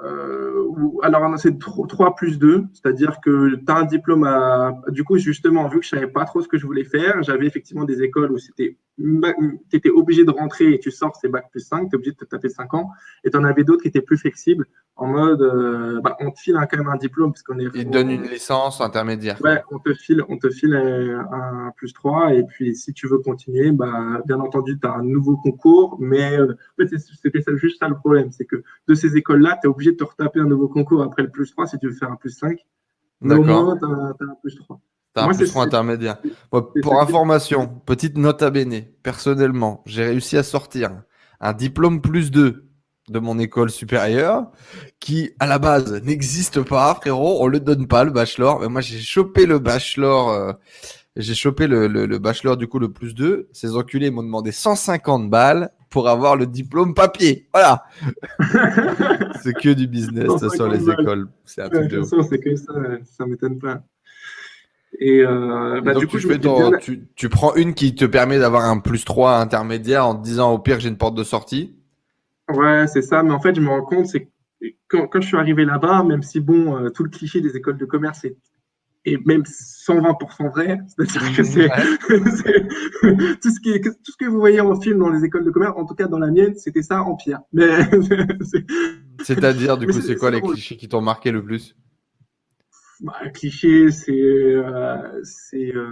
[0.03, 0.63] Euh,
[1.01, 4.79] alors, c'est 3 plus 2, c'est-à-dire que tu as un diplôme à.
[4.89, 7.47] Du coup, justement, vu que je savais pas trop ce que je voulais faire, j'avais
[7.47, 8.77] effectivement des écoles où c'était.
[8.97, 12.25] Tu obligé de rentrer et tu sors, c'est bac plus 5, tu obligé de te
[12.25, 12.89] taper 5 ans.
[13.23, 14.65] Et tu en avais d'autres qui étaient plus flexibles,
[14.97, 17.65] en mode, euh, bah, on te file un- quand même un diplôme, parce qu'on est.
[17.75, 19.39] Il te donne une licence intermédiaire.
[19.43, 23.19] Ouais, on te file, on te file un plus 3 et puis si tu veux
[23.19, 27.41] continuer, bah, bien entendu, tu as un nouveau concours, mais euh, en fait, c'est- c'était
[27.57, 30.39] juste ça le problème, c'est que de ces écoles-là, tu es obligé de te retaper
[30.39, 32.59] un nouveau concours après le plus 3 si tu veux faire un plus 5.
[33.21, 34.79] Mais au moins, tu as, un plus 3.
[35.13, 36.17] T'as un plus c'est- 3 intermédiaire.
[36.51, 38.81] Moi, pour information, petite note à bene.
[39.03, 41.01] Personnellement, j'ai réussi à sortir
[41.39, 42.66] un diplôme plus 2
[43.09, 44.47] de mon école supérieure
[44.99, 47.37] qui, à la base, n'existe pas, frérot.
[47.41, 48.59] On le donne pas, le bachelor.
[48.61, 50.29] Mais moi, j'ai chopé le bachelor.
[50.29, 50.53] euh,
[51.15, 53.47] j'ai chopé le, le, le bachelor, du coup, le plus 2.
[53.53, 57.47] Ces enculés m'ont demandé 150 balles pour avoir le diplôme papier.
[57.53, 57.85] Voilà.
[59.41, 61.01] C'est que du business, ça, sur les 150 balles.
[61.01, 61.27] écoles.
[61.45, 62.73] C'est un truc de c'est que ça,
[63.17, 63.81] ça m'étonne pas.
[64.99, 67.07] Et euh, Et bah, donc, du coup, tu, je fais me suis ton- bien- tu,
[67.15, 70.59] tu prends une qui te permet d'avoir un plus 3 intermédiaire en te disant au
[70.59, 71.76] pire j'ai une porte de sortie.
[72.49, 73.23] Ouais, c'est ça.
[73.23, 74.29] Mais en fait, je me rends compte, c'est
[74.87, 77.77] quand, quand je suis arrivé là-bas, même si bon, euh, tout le cliché des écoles
[77.77, 78.37] de commerce est,
[79.05, 81.69] est même 120% vrai, c'est-à-dire que c'est
[82.37, 85.51] c'est- tout ce qui tout ce que vous voyez en film dans les écoles de
[85.51, 87.39] commerce, en tout cas dans la mienne, c'était ça en pire.
[87.53, 87.67] Mais
[88.41, 88.65] c'est-
[89.23, 91.75] C'est-à-dire, du coup, c'est- quoi les clichés qui t'ont marqué le plus?
[93.01, 95.21] Bah, cliché, c'est euh,
[95.53, 95.89] euh,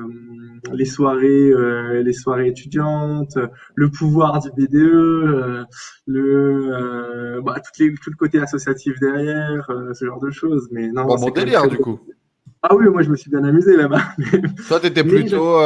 [0.73, 3.37] les soirées euh, les soirées étudiantes,
[3.75, 5.65] le pouvoir du BDE,
[6.07, 10.67] le bah, tout, les, tout le côté associatif derrière, ce genre de choses.
[10.71, 11.99] Mais non, bon, bon délire du coup.
[12.63, 14.01] Ah oui, moi je me suis bien amusé là-bas.
[14.67, 15.59] Toi, t'étais plutôt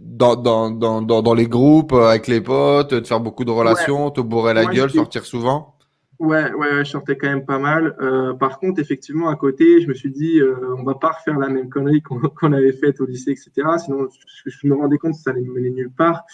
[0.00, 4.22] dans, dans, dans, dans, les groupes avec les potes, de faire beaucoup de relations, te
[4.22, 5.77] bourrer la gueule, sortir souvent.
[6.18, 7.94] Ouais, ouais, je sortais quand même pas mal.
[8.00, 11.38] Euh, par contre, effectivement, à côté, je me suis dit, euh, on va pas refaire
[11.38, 12.18] la même connerie qu'on
[12.52, 13.52] avait faite au lycée, etc.
[13.78, 14.08] Sinon,
[14.44, 16.24] je, me rendais compte que ça allait me mener nulle part.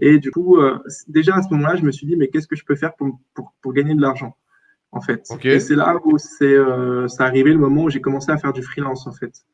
[0.00, 0.78] Et du coup, euh,
[1.08, 3.18] déjà à ce moment-là, je me suis dit, mais qu'est-ce que je peux faire pour,
[3.34, 4.34] pour, pour gagner de l'argent,
[4.92, 5.28] en fait?
[5.44, 8.62] Et c'est là où c'est euh, arrivé le moment où j'ai commencé à faire du
[8.62, 9.44] freelance, en fait.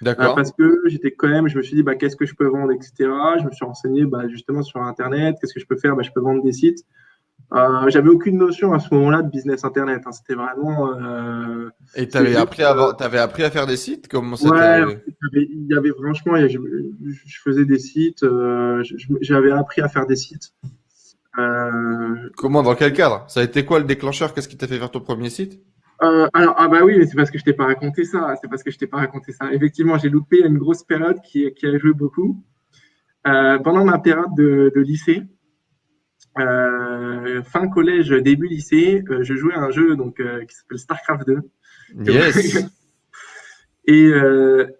[0.00, 0.36] D'accord.
[0.36, 2.72] parce que j'étais quand même, je me suis dit, bah, qu'est-ce que je peux vendre,
[2.72, 2.92] etc.
[3.40, 5.36] Je me suis renseigné, bah, justement, sur Internet.
[5.40, 5.94] Qu'est-ce que je peux faire?
[5.94, 6.84] Bah, Je peux vendre des sites.
[7.54, 10.02] Euh, j'avais aucune notion à ce moment-là de business internet.
[10.04, 10.12] Hein.
[10.12, 10.94] C'était vraiment.
[11.00, 14.06] Euh, Et tu avais appris, à, avais appris à faire des sites?
[14.08, 16.58] Comment Ouais, il y avait franchement, je,
[17.26, 18.22] je faisais des sites.
[18.22, 18.82] Euh,
[19.22, 20.52] j'avais appris à faire des sites.
[21.38, 23.24] Euh, Comment Dans quel cadre?
[23.28, 24.34] Ça a été quoi le déclencheur?
[24.34, 25.60] Qu'est-ce qui t'a fait faire ton premier site?
[26.02, 28.34] Euh, alors, ah bah oui, mais c'est parce que je t'ai pas raconté ça.
[28.40, 29.52] C'est parce que je t'ai pas raconté ça.
[29.52, 32.44] Effectivement, j'ai loupé une grosse période qui, qui a joué beaucoup.
[33.26, 35.22] Euh, pendant ma période de, de lycée,
[36.38, 40.78] euh, fin collège, début lycée, euh, je jouais à un jeu donc, euh, qui s'appelle
[40.78, 41.40] StarCraft 2.
[42.12, 42.58] Yes.
[43.86, 44.12] et,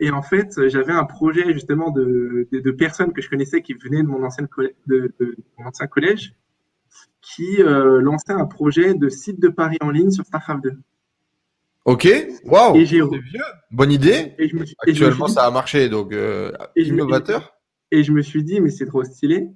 [0.00, 4.02] et, en fait, j'avais un projet justement de, de, personnes que je connaissais qui venaient
[4.02, 5.14] de mon, ancien collège, de,
[5.58, 6.34] mon ancien collège,
[7.22, 10.72] qui lançaient un projet de site de paris en ligne sur StarCraft 2.
[11.86, 12.06] Ok,
[12.44, 12.76] waouh,
[13.70, 14.34] bonne idée.
[14.38, 16.14] Et je me Actuellement, ça a marché, donc
[16.76, 17.56] innovateur.
[17.90, 19.48] et je me suis dit, mais c'est trop stylé.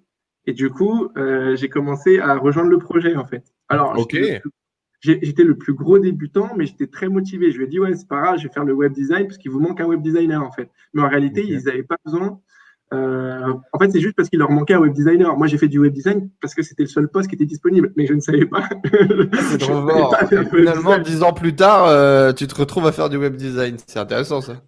[0.47, 3.45] Et du coup, euh, j'ai commencé à rejoindre le projet, en fait.
[3.69, 3.97] Alors,
[5.01, 7.51] j'étais le plus gros débutant, mais j'étais très motivé.
[7.53, 9.39] Je lui ai dit, ouais, c'est pas grave, je vais faire le web design parce
[9.39, 10.69] qu'il vous manque un web designer, en fait.
[10.95, 12.41] Mais en réalité, ils n'avaient pas besoin.
[12.93, 15.35] Euh, en fait, c'est juste parce qu'il leur manquait un web designer.
[15.37, 17.93] Moi, j'ai fait du web design parce que c'était le seul poste qui était disponible,
[17.97, 18.69] mais je ne savais pas.
[19.51, 20.15] c'est trop fort.
[20.51, 23.77] Finalement, dix ans plus tard, euh, tu te retrouves à faire du web design.
[23.87, 24.63] C'est intéressant, ça.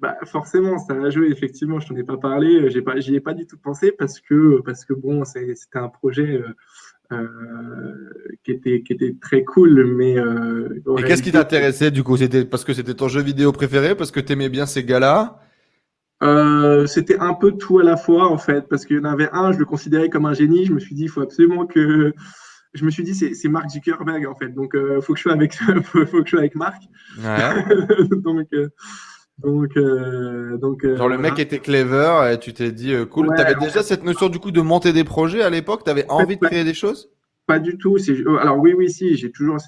[0.00, 3.16] Bah, forcément, ça a joué, effectivement, je t'en ai pas parlé, euh, j'ai pas, j'y
[3.16, 6.54] ai pas du tout pensé parce que, parce que bon, c'était un projet euh,
[7.10, 8.10] euh,
[8.44, 10.16] qui, était, qui était très cool, mais.
[10.16, 12.16] Euh, Et qu'est-ce qui t'intéressait du coup?
[12.16, 15.40] C'était parce que c'était ton jeu vidéo préféré, parce que tu aimais bien ces gars-là?
[16.22, 19.30] Euh, C'était un peu tout à la fois, en fait, parce qu'il y en avait
[19.32, 22.12] un, je le considérais comme un génie, je me suis dit, il faut absolument que.
[22.74, 25.32] Je me suis dit, c'est Mark Zuckerberg, en fait, donc il faut, que je sois
[25.32, 26.54] avec, faut, faut que je sois avec.
[26.54, 28.06] Ouais.
[28.16, 28.48] donc.
[29.38, 33.28] Donc, euh, donc euh, Genre le mec était clever et tu t'es dit euh, cool.
[33.36, 35.84] tu avais déjà cette notion du coup de monter des projets à l'époque?
[35.84, 37.08] Tu avais envie de créer des choses?
[37.46, 37.96] Pas du tout.
[38.40, 39.16] Alors oui, oui, si.
[39.16, 39.58] J'ai toujours.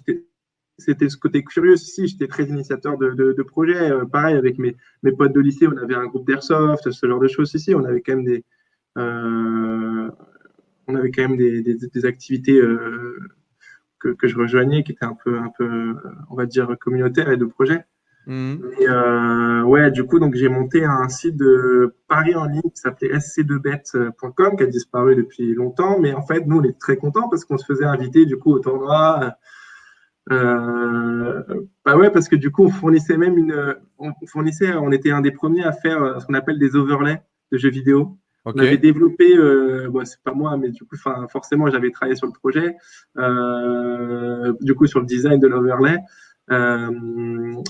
[0.78, 1.76] C'était ce côté curieux.
[1.76, 3.90] Si, j'étais très initiateur de, de, projets.
[4.10, 7.28] pareil, avec mes, mes potes de lycée, on avait un groupe d'airsoft, ce genre de
[7.28, 7.54] choses.
[7.54, 8.44] Si, on avait quand même des.
[8.96, 12.60] on avait quand même des, des, des activités
[14.00, 15.94] que, que je rejoignais qui étaient un peu, un peu,
[16.28, 17.84] on va dire, communautaires et de projets.
[18.30, 18.62] Mhm.
[18.82, 23.18] euh, ouais, du coup, donc j'ai monté un site de paris en ligne qui s'appelait
[23.18, 27.44] sc2bet.com qui a disparu depuis longtemps, mais en fait, nous, on est très contents parce
[27.44, 29.34] qu'on se faisait inviter du coup au tournoi.
[30.30, 31.42] Euh,
[31.84, 35.22] bah ouais, parce que du coup, on fournissait même une, on fournissait, on était un
[35.22, 38.16] des premiers à faire ce qu'on appelle des overlays de jeux vidéo.
[38.44, 40.96] On avait développé, euh, bon, c'est pas moi, mais du coup,
[41.28, 42.76] forcément, j'avais travaillé sur le projet,
[43.18, 45.98] euh, du coup, sur le design de l'overlay.
[46.50, 46.90] Euh,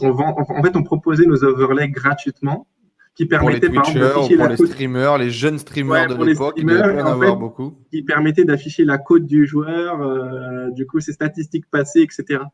[0.01, 2.67] on vend, en fait, on proposait nos overlays gratuitement
[3.15, 6.71] qui permettaient pour les par exemple, pour les streamers, les jeunes streamers de l'époque, il
[6.71, 7.75] en avoir beaucoup.
[7.91, 12.45] Qui permettaient d'afficher la cote du joueur, euh, du coup ses statistiques passées, etc.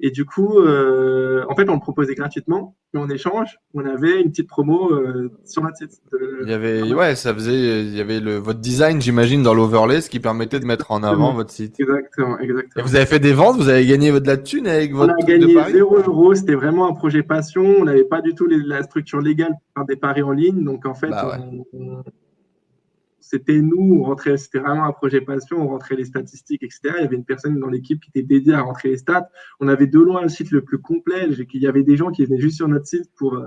[0.00, 4.20] Et du coup, euh, en fait, on le proposait gratuitement, mais en échange, on avait
[4.20, 6.00] une petite promo euh, sur notre site.
[6.42, 10.00] Il y avait, ouais, ça faisait, il y avait le, votre design, j'imagine, dans l'overlay,
[10.00, 11.80] ce qui permettait de mettre en avant votre site.
[11.80, 12.84] Exactement, exactement.
[12.84, 15.14] Et vous avez fait des ventes, vous avez gagné de la thune avec votre.
[15.18, 17.64] On a gagné 0 euros, c'était vraiment un projet passion.
[17.80, 20.86] On n'avait pas du tout la structure légale pour faire des paris en ligne, donc
[20.86, 21.40] en fait, bah
[21.72, 22.04] on,
[23.28, 26.80] c'était nous, on rentrait, c'était vraiment un projet passion, on rentrait les statistiques, etc.
[26.96, 29.28] Il y avait une personne dans l'équipe qui était dédiée à rentrer les stats.
[29.60, 31.28] On avait de loin le site le plus complet.
[31.52, 33.38] Il y avait des gens qui venaient juste sur notre site pour,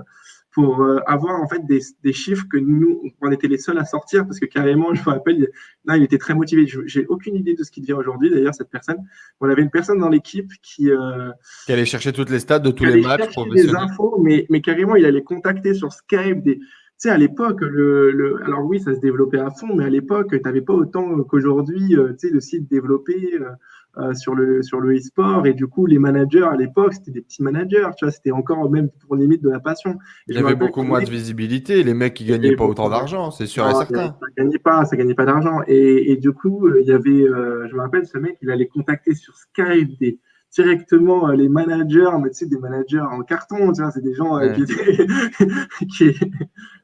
[0.52, 3.84] pour euh, avoir en fait des, des, chiffres que nous, on était les seuls à
[3.84, 5.50] sortir parce que carrément, je me rappelle,
[5.84, 6.64] là, il était très motivé.
[6.86, 8.98] J'ai aucune idée de ce qu'il devient aujourd'hui, d'ailleurs, cette personne.
[9.40, 11.30] On avait une personne dans l'équipe qui, euh,
[11.66, 14.94] qui allait chercher toutes les stats de tous les matchs des infos, mais, mais carrément,
[14.94, 16.60] il allait contacter sur Skype des,
[17.02, 20.40] sais, à l'époque, le, alors oui, ça se développait à fond, mais à l'époque, tu
[20.44, 23.38] n'avais pas autant qu'aujourd'hui, euh, tu sais, de sites développés.
[23.40, 23.50] Euh,
[23.98, 25.46] euh, sur le sur le e-sport.
[25.46, 28.70] Et du coup les managers à l'époque c'était des petits managers tu vois c'était encore
[28.70, 29.98] même pour limite de la passion.
[30.28, 33.44] Il y avait beaucoup moins de visibilité les mecs qui gagnaient pas autant d'argent c'est
[33.44, 34.16] sûr et certain.
[34.18, 35.60] ça gagnait pas ça gagnait pas d'argent.
[35.66, 38.66] Et, et, du coup il y avait euh, je me rappelle ce mec il allait
[38.66, 40.18] contacter sur Skype des
[40.54, 44.14] directement euh, les managers, mais tu sais, des managers en carton, tu vois, c'est des
[44.14, 44.64] gens qui,
[45.86, 46.20] qui,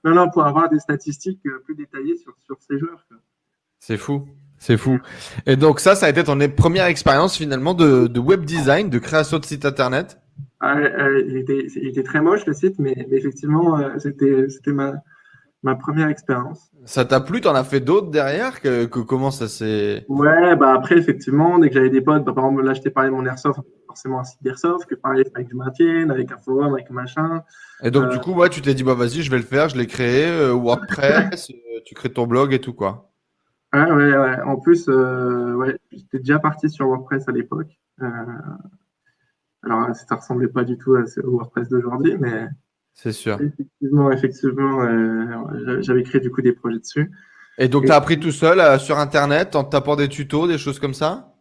[0.04, 3.04] non, non, pour avoir des statistiques plus détaillées sur, sur ces joueurs.
[3.78, 4.26] C'est fou.
[4.58, 4.98] C'est fou.
[5.46, 9.38] Et donc ça, ça a été ton première expérience finalement de, web design, de création
[9.38, 10.20] de site internet?
[10.60, 14.94] Ah, euh, il, était, très moche le site, mais, effectivement, euh, c'était ma,
[15.62, 16.70] ma première expérience.
[16.84, 17.40] Ça t'a plu?
[17.40, 18.60] T'en as fait d'autres derrière?
[18.60, 20.04] Que, Comment ça s'est...
[20.08, 22.90] Ouais, bah après, effectivement, dès que j'avais des potes, bah, par exemple, là, je t'ai
[22.90, 26.38] parlé de mon airsoft, forcément un site d'airsoft, que pareil, avec du maintien, avec un
[26.38, 27.42] forum, avec machin.
[27.82, 29.68] Et donc, du euh, coup, ouais, tu t'es dit, bah vas-y, je vais le faire,
[29.68, 31.50] je l'ai créé, WordPress,
[31.84, 33.08] tu crées ton blog et tout, quoi.
[33.72, 34.40] Ah ouais, ouais.
[34.42, 37.78] En plus, euh, ouais, j'étais déjà parti sur WordPress à l'époque.
[38.00, 38.08] Euh,
[39.62, 42.48] alors, ça ressemblait pas du tout à, au WordPress d'aujourd'hui, mais
[43.00, 43.38] c'est sûr.
[43.40, 47.12] Effectivement, effectivement, euh, j'avais créé du coup des projets dessus.
[47.56, 50.80] Et donc, tu as appris tout seul sur Internet en tapant des tutos, des choses
[50.80, 51.32] comme ça?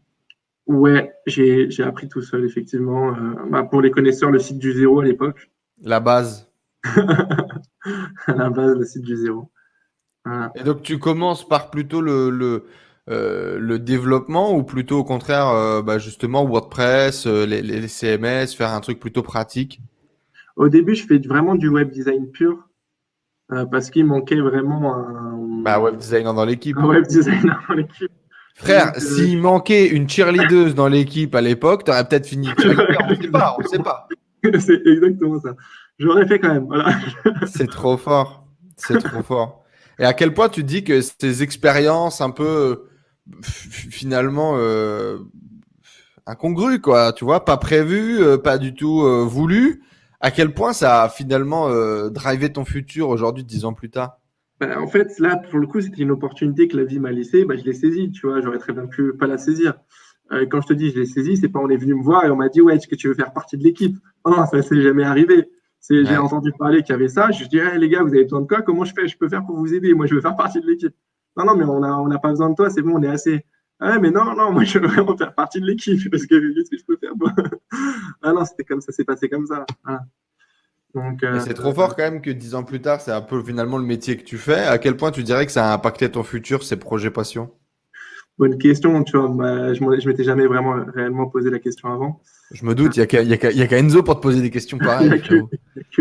[0.67, 3.15] Ouais, j'ai appris tout seul, effectivement.
[3.49, 5.49] Bah, pour les connaisseurs, le site du zéro à l'époque.
[5.81, 6.47] La base.
[8.27, 9.49] la base, le site du zéro.
[10.55, 12.65] Et donc tu commences par plutôt le, le,
[13.09, 18.47] euh, le développement ou plutôt au contraire euh, bah, justement WordPress, euh, les, les, CMS,
[18.55, 19.79] faire un truc plutôt pratique?
[20.57, 22.67] Au début, je fais vraiment du web design pur
[23.71, 26.77] parce qu'il manquait vraiment un bah, web designer dans l'équipe.
[26.77, 28.11] Un web designer dans l'équipe.
[28.55, 33.15] Frère, s'il manquait une cheerleader dans l'équipe à l'époque, tu aurais peut-être fini on ne
[33.15, 34.07] sait pas, on sait pas.
[34.59, 35.55] C'est exactement ça.
[35.99, 36.65] J'aurais fait quand même.
[36.65, 36.89] Voilà.
[37.45, 38.47] C'est trop fort.
[38.75, 39.63] C'est trop fort.
[39.99, 42.85] Et à quel point tu dis que ces expériences un peu
[43.41, 45.17] finalement euh,
[46.25, 49.83] incongrues, quoi, tu vois, pas prévues, euh, pas du tout euh, voulues,
[50.19, 54.19] à quel point ça a finalement euh, drivé ton futur aujourd'hui, dix ans plus tard?
[54.59, 57.45] Bah, En fait, là, pour le coup, c'était une opportunité que la vie m'a laissée,
[57.45, 59.75] bah, je l'ai saisie, tu vois, j'aurais très bien pu pas la saisir.
[60.51, 62.29] quand je te dis je l'ai saisie, c'est pas on est venu me voir et
[62.29, 63.95] on m'a dit ouais, est-ce que tu veux faire partie de l'équipe?
[64.25, 65.49] Non, ça s'est jamais arrivé.
[65.89, 67.31] J'ai entendu parler qu'il y avait ça.
[67.31, 68.61] Je dirais, les gars, vous avez besoin de quoi?
[68.61, 69.07] Comment je fais?
[69.07, 70.93] Je peux faire pour vous aider Moi, je veux faire partie de l'équipe.
[71.37, 72.69] Non, non, mais on n'a on a pas besoin de toi.
[72.69, 73.45] C'est bon, on est assez.
[73.79, 76.69] Ah, mais non, non, moi, je veux vraiment faire partie de l'équipe parce que qu'est-ce
[76.71, 77.13] que je peux faire
[78.23, 79.65] Ah non, c'était comme ça, c'est passé comme ça.
[80.95, 83.43] Donc, euh, c'est trop fort quand même que dix ans plus tard, c'est un peu
[83.43, 84.65] finalement le métier que tu fais.
[84.65, 87.51] À quel point tu dirais que ça a impacté ton futur, ces projets passion?
[88.39, 89.27] Bonne question, tu vois.
[89.29, 92.21] Bah, je ne m'étais jamais vraiment réellement posé la question avant.
[92.51, 95.07] Je me doute, il n'y a qu'à Enzo pour te poser des questions pareilles.
[95.07, 95.13] Il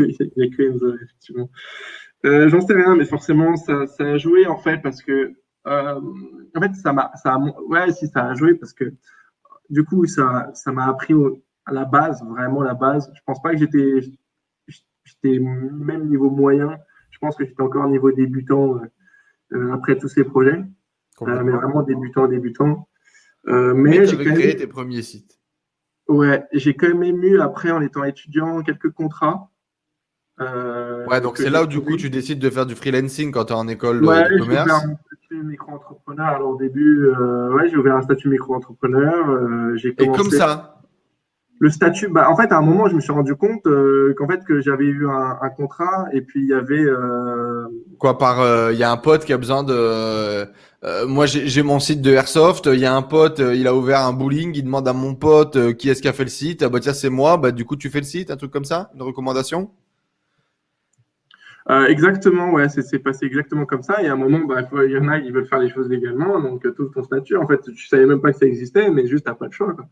[0.02, 1.50] n'y a, que Enzo, effectivement.
[2.24, 5.32] Euh, J'en sais rien, mais forcément, ça, ça, a joué en fait parce que.
[5.66, 6.00] Euh,
[6.55, 7.12] en fait, ça m'a.
[7.68, 8.92] Ouais, si, ça a joué parce que
[9.68, 11.14] du coup, ça m'a appris
[11.64, 13.11] à la base, vraiment la base.
[13.14, 14.00] Je pense pas que j'étais
[15.05, 16.79] j'étais même niveau moyen.
[17.11, 18.81] Je pense que j'étais encore niveau débutant
[19.52, 20.62] euh, après tous ces projets.
[21.22, 22.88] Euh, mais vraiment débutant, débutant.
[23.48, 25.38] Euh, mais, j'ai créé tes premiers sites.
[26.09, 29.50] Ouais, j'ai quand même eu, après, en étant étudiant, quelques contrats.
[30.40, 33.46] Euh, ouais, donc c'est là où du coup tu décides de faire du freelancing quand
[33.46, 34.85] tu es en école ouais, de commerce.
[35.37, 36.27] J'ai statut micro-entrepreneur.
[36.27, 39.31] Alors au début, euh, ouais, j'ai ouvert un statut micro-entrepreneur.
[39.31, 40.72] Euh, Et comme ça
[41.59, 44.29] le statut, bah, en fait, à un moment, je me suis rendu compte euh, qu'en
[44.29, 46.85] fait, que j'avais eu un, un, contrat et puis il y avait.
[47.99, 48.72] Quoi, par.
[48.72, 50.46] Il y a un pote qui a besoin de.
[51.07, 52.66] Moi, j'ai mon site de Airsoft.
[52.66, 54.53] Il y a un pote, il a ouvert un bowling.
[54.55, 56.62] Il demande à mon pote qui est-ce qui a fait le site.
[56.62, 57.38] Ah, bah, tiens, c'est moi.
[57.38, 59.70] Bah, du coup, tu fais le site, un truc comme ça Une recommandation?
[61.68, 64.02] Exactement, ouais, c'est passé exactement comme ça.
[64.02, 66.40] Et à un moment, bah, il y en a qui veulent faire les choses légalement,
[66.40, 69.24] donc tout ton statut, en fait, tu savais même pas que ça existait, mais juste
[69.24, 69.74] t'as pas de choix.
[69.74, 69.87] Quoi.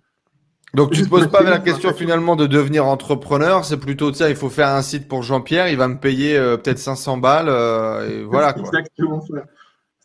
[0.74, 4.36] Donc tu te poses pas la question finalement de devenir entrepreneur, c'est plutôt ça, il
[4.36, 8.08] faut faire un site pour Jean-Pierre, il va me payer euh, peut-être 500 balles euh,
[8.08, 8.64] et voilà quoi.
[8.64, 9.44] Exactement ça.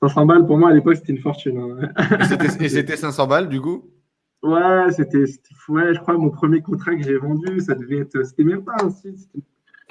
[0.02, 1.58] 500 balles pour moi à l'époque c'était une fortune.
[1.58, 1.90] Hein.
[2.60, 3.90] et c'était 500 balles du coup?
[4.44, 5.26] Ouais, c'était
[5.70, 8.76] ouais, je crois mon premier contrat que j'ai vendu, ça devait être c'était même pas
[8.84, 9.28] un site,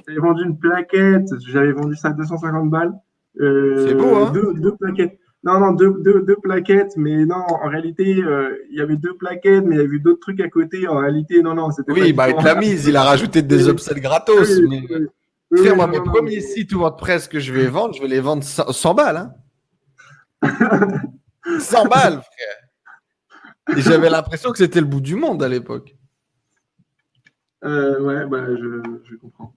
[0.09, 2.93] j'avais vendu une plaquette, j'avais vendu ça à 250 balles.
[3.41, 5.19] Euh, c'est beau hein deux, deux plaquettes.
[5.45, 9.15] Non, non, deux, deux, deux, plaquettes, mais non, en réalité, euh, il y avait deux
[9.15, 10.89] plaquettes, mais il y avait d'autres trucs à côté.
[10.89, 11.93] En réalité, non, non, c'était.
[11.93, 14.61] Oui, bah, il te l'a mise, il a rajouté des upsells gratos.
[14.69, 14.83] mais...
[15.57, 18.95] Frère, moi, mes premiers sites WordPress que je vais vendre, je vais les vendre 100,
[18.95, 19.31] balles.
[20.43, 20.51] Hein.
[21.59, 23.77] 100 balles, frère.
[23.77, 25.95] Et j'avais l'impression que c'était le bout du monde à l'époque.
[27.65, 29.55] Euh, ouais, bah, je, je comprends.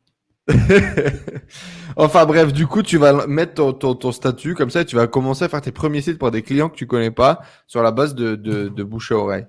[1.95, 5.45] enfin bref, du coup, tu vas mettre ton, statut comme ça et tu vas commencer
[5.45, 8.15] à faire tes premiers sites pour des clients que tu connais pas sur la base
[8.15, 9.47] de, bouche à oreille.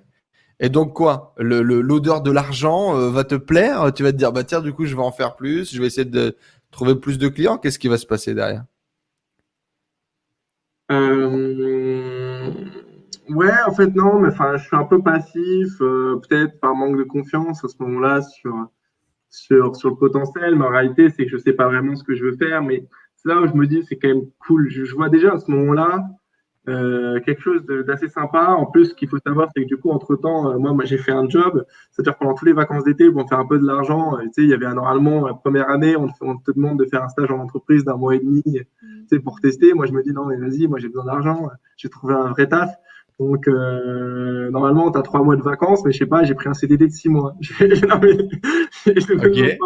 [0.59, 1.33] Et donc quoi?
[1.37, 3.91] L'odeur de l'argent euh, va te plaire?
[3.93, 5.87] Tu vas te dire, bah tiens, du coup, je vais en faire plus, je vais
[5.87, 6.37] essayer de
[6.71, 7.57] trouver plus de clients.
[7.57, 8.63] Qu'est-ce qui va se passer derrière?
[10.91, 12.51] Euh...
[13.29, 17.03] Ouais, en fait, non, mais je suis un peu passif, euh, peut-être par manque de
[17.03, 18.53] confiance à ce moment-là sur,
[19.33, 22.13] sur, sur le potentiel, mais en réalité, c'est que je sais pas vraiment ce que
[22.13, 24.69] je veux faire, mais c'est là où je me dis, c'est quand même cool.
[24.69, 26.05] Je, vois déjà à ce moment-là,
[26.69, 28.49] euh, quelque chose d'assez sympa.
[28.49, 30.99] En plus, ce qu'il faut savoir, c'est que du coup, entre-temps, euh, moi, moi j'ai
[30.99, 31.65] fait un job.
[31.91, 34.49] C'est-à-dire pendant toutes les vacances d'été, pour faire un peu de l'argent, tu sais, il
[34.49, 37.39] y avait normalement, la première année, on, on, te demande de faire un stage en
[37.39, 38.67] entreprise d'un mois et demi tu
[39.09, 39.73] sais, pour tester.
[39.73, 41.49] Moi, je me dis, non, mais vas-y, moi, j'ai besoin d'argent.
[41.75, 42.69] J'ai trouvé un vrai taf.
[43.23, 46.49] Donc, euh, normalement, tu as trois mois de vacances, mais je sais pas, j'ai pris
[46.49, 47.35] un CDD de six mois.
[47.61, 48.17] non, mais,
[49.15, 49.57] okay.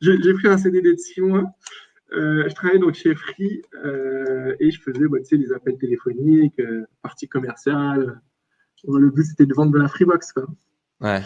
[0.00, 1.44] J'ai pris un CDD de six mois.
[2.12, 6.62] Euh, je travaillais donc chez Free euh, et je faisais bah, les appels téléphoniques,
[7.02, 8.22] partie commerciale.
[8.88, 10.32] Le but, c'était de vendre de la Freebox.
[10.32, 10.46] Quoi.
[11.02, 11.22] Ouais.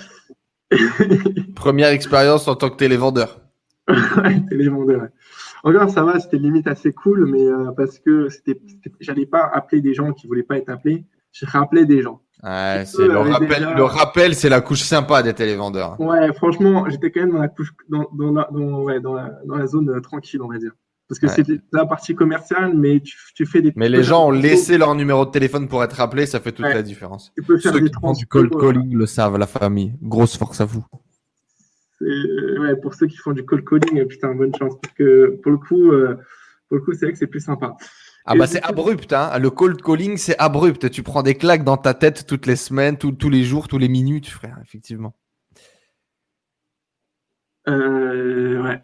[1.55, 3.41] Première expérience en tant que télévendeur.
[3.89, 5.03] ouais, télévendeur.
[5.03, 5.09] Ouais.
[5.63, 8.61] Encore, ça va, c'était limite assez cool, mais parce que c'était,
[8.99, 12.23] j'allais pas appeler des gens qui voulaient pas être appelés, je rappelais des gens.
[12.43, 16.01] Ouais, c'est le, rappel, le rappel, c'est la couche sympa des télévendeurs.
[16.01, 19.39] Ouais, franchement, j'étais quand même dans la couche, dans, dans, la, dans, ouais, dans, la,
[19.45, 20.73] dans la zone euh, tranquille, on va dire.
[21.07, 21.33] Parce que ouais.
[21.37, 23.73] c'est la partie commerciale, mais tu, tu fais des.
[23.77, 26.65] Mais les gens ont laissé leur numéro de téléphone pour être rappelés, ça fait toute
[26.65, 26.73] ouais.
[26.73, 27.33] la différence.
[27.37, 29.93] Tu peux faire Ceux des qui font du cold calling le savent, la famille.
[30.01, 30.87] Grosse force à vous.
[32.01, 34.75] Ouais, pour ceux qui font du cold calling, putain, bonne chance.
[34.81, 36.17] Parce que pour le coup, euh,
[36.69, 37.77] pour le coup, c'est vrai que c'est plus sympa.
[38.27, 39.39] Ah bah c'est abrupt, hein.
[39.39, 40.91] Le cold calling, c'est abrupt.
[40.91, 43.89] Tu prends des claques dans ta tête toutes les semaines, tous les jours, tous les
[43.89, 45.15] minutes, frère, effectivement.
[47.69, 48.83] Euh, ouais.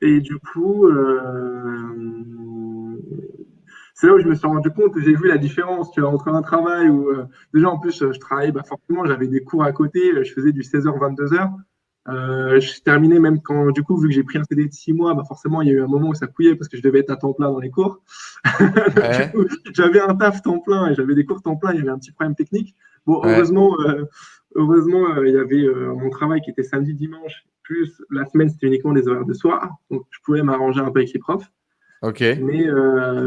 [0.00, 1.30] Et du coup, euh...
[3.94, 6.88] c'est là où je me suis rendu compte j'ai vu la différence, entre un travail
[6.88, 7.26] où, euh...
[7.52, 10.62] déjà en plus, je travaillais, bah forcément, j'avais des cours à côté, je faisais du
[10.62, 11.52] 16h, 22h.
[12.08, 14.92] Euh, je terminais même quand, du coup, vu que j'ai pris un CD de six
[14.92, 16.82] mois, bah forcément, il y a eu un moment où ça couillait parce que je
[16.82, 18.00] devais être à temps plein dans les cours.
[18.96, 19.32] Ouais.
[19.74, 21.72] j'avais un taf temps plein et j'avais des cours temps plein.
[21.72, 22.74] Il y avait un petit problème technique.
[23.06, 23.32] Bon, Ouais.
[23.34, 24.04] heureusement, euh,
[24.54, 28.50] heureusement, euh, il y avait euh, mon travail qui était samedi, dimanche, plus la semaine,
[28.50, 29.70] c'était uniquement des horaires de soir.
[29.90, 31.50] Donc, je pouvais m'arranger un peu avec les profs.
[32.02, 32.20] Ok.
[32.20, 32.66] Mais,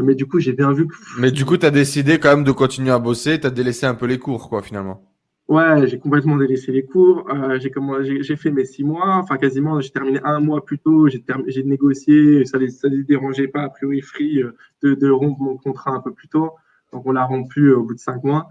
[0.04, 2.44] mais du coup, j'ai bien vu que Mais du coup, tu as décidé quand même
[2.44, 5.02] de continuer à bosser, tu as délaissé un peu les cours, quoi, finalement.
[5.48, 7.26] Ouais, j'ai complètement délaissé les cours.
[7.30, 9.80] Euh, j'ai comment- j'ai j'ai fait mes six mois, enfin quasiment.
[9.80, 11.08] J'ai terminé un mois plus tôt.
[11.08, 12.44] J'ai term- j'ai négocié.
[12.44, 15.92] Ça les ça les dérangeait pas a priori Free euh, de, de rompre mon contrat
[15.92, 16.52] un peu plus tôt.
[16.92, 18.48] Donc on l'a rompu euh, au bout de cinq mois.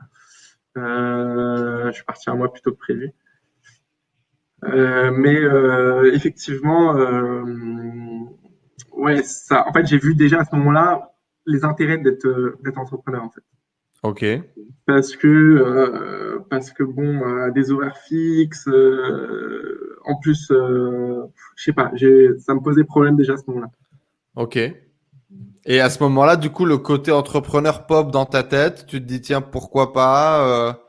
[0.77, 3.13] Euh, je suis parti un mois plus tôt que prévu.
[4.65, 6.93] Euh, mais euh, effectivement,
[8.93, 9.67] ouais, ça.
[9.67, 11.13] En fait, j'ai vu déjà à ce moment-là
[11.45, 13.41] les intérêts d'être d'être entrepreneur en fait
[14.03, 14.25] Ok.
[14.85, 21.23] parce que euh, parce que bon euh, des horaires fixes euh, en plus euh,
[21.55, 21.91] je sais pas
[22.39, 23.69] ça me posait problème déjà à ce moment-là
[24.35, 24.59] Ok.
[25.65, 29.05] Et à ce moment-là, du coup, le côté entrepreneur pop dans ta tête, tu te
[29.05, 30.79] dis, tiens, pourquoi pas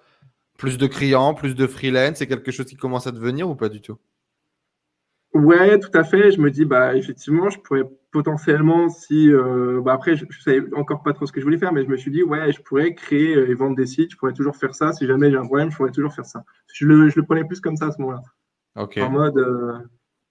[0.59, 3.71] plus de clients, plus de freelance, c'est quelque chose qui commence à devenir ou pas
[3.71, 3.97] du tout?
[5.35, 6.33] Ouais tout à fait.
[6.33, 10.63] Je me dis bah effectivement je pourrais potentiellement si euh, bah après je, je savais
[10.75, 12.61] encore pas trop ce que je voulais faire mais je me suis dit ouais je
[12.63, 14.13] pourrais créer et vendre des sites.
[14.13, 14.93] Je pourrais toujours faire ça.
[14.93, 16.45] Si jamais j'ai un problème je pourrais toujours faire ça.
[16.73, 18.23] Je le, je le prenais plus comme ça à ce moment-là.
[18.77, 18.99] Ok.
[18.99, 19.73] en mode euh,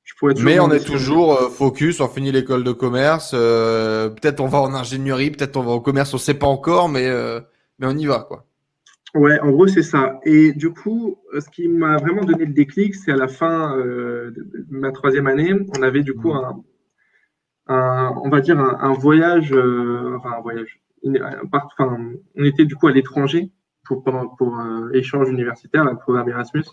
[0.08, 4.10] je pourrais toujours Mais on est toujours euh, focus, on finit l'école de commerce, euh,
[4.10, 7.08] peut-être on va en ingénierie, peut-être on va au commerce, on sait pas encore, mais,
[7.08, 7.42] euh,
[7.78, 8.47] mais on y va, quoi.
[9.16, 10.20] Ouais, en gros, c'est ça.
[10.24, 14.32] Et du coup, ce qui m'a vraiment donné le déclic, c'est à la fin euh,
[14.32, 16.64] de ma troisième année, on avait du coup un,
[17.68, 21.98] un- on va dire un, un voyage, euh, enfin un voyage, une- un part- enfin,
[22.36, 23.50] on était du coup à l'étranger
[24.38, 26.64] pour euh, échange universitaire, le programme Erasmus.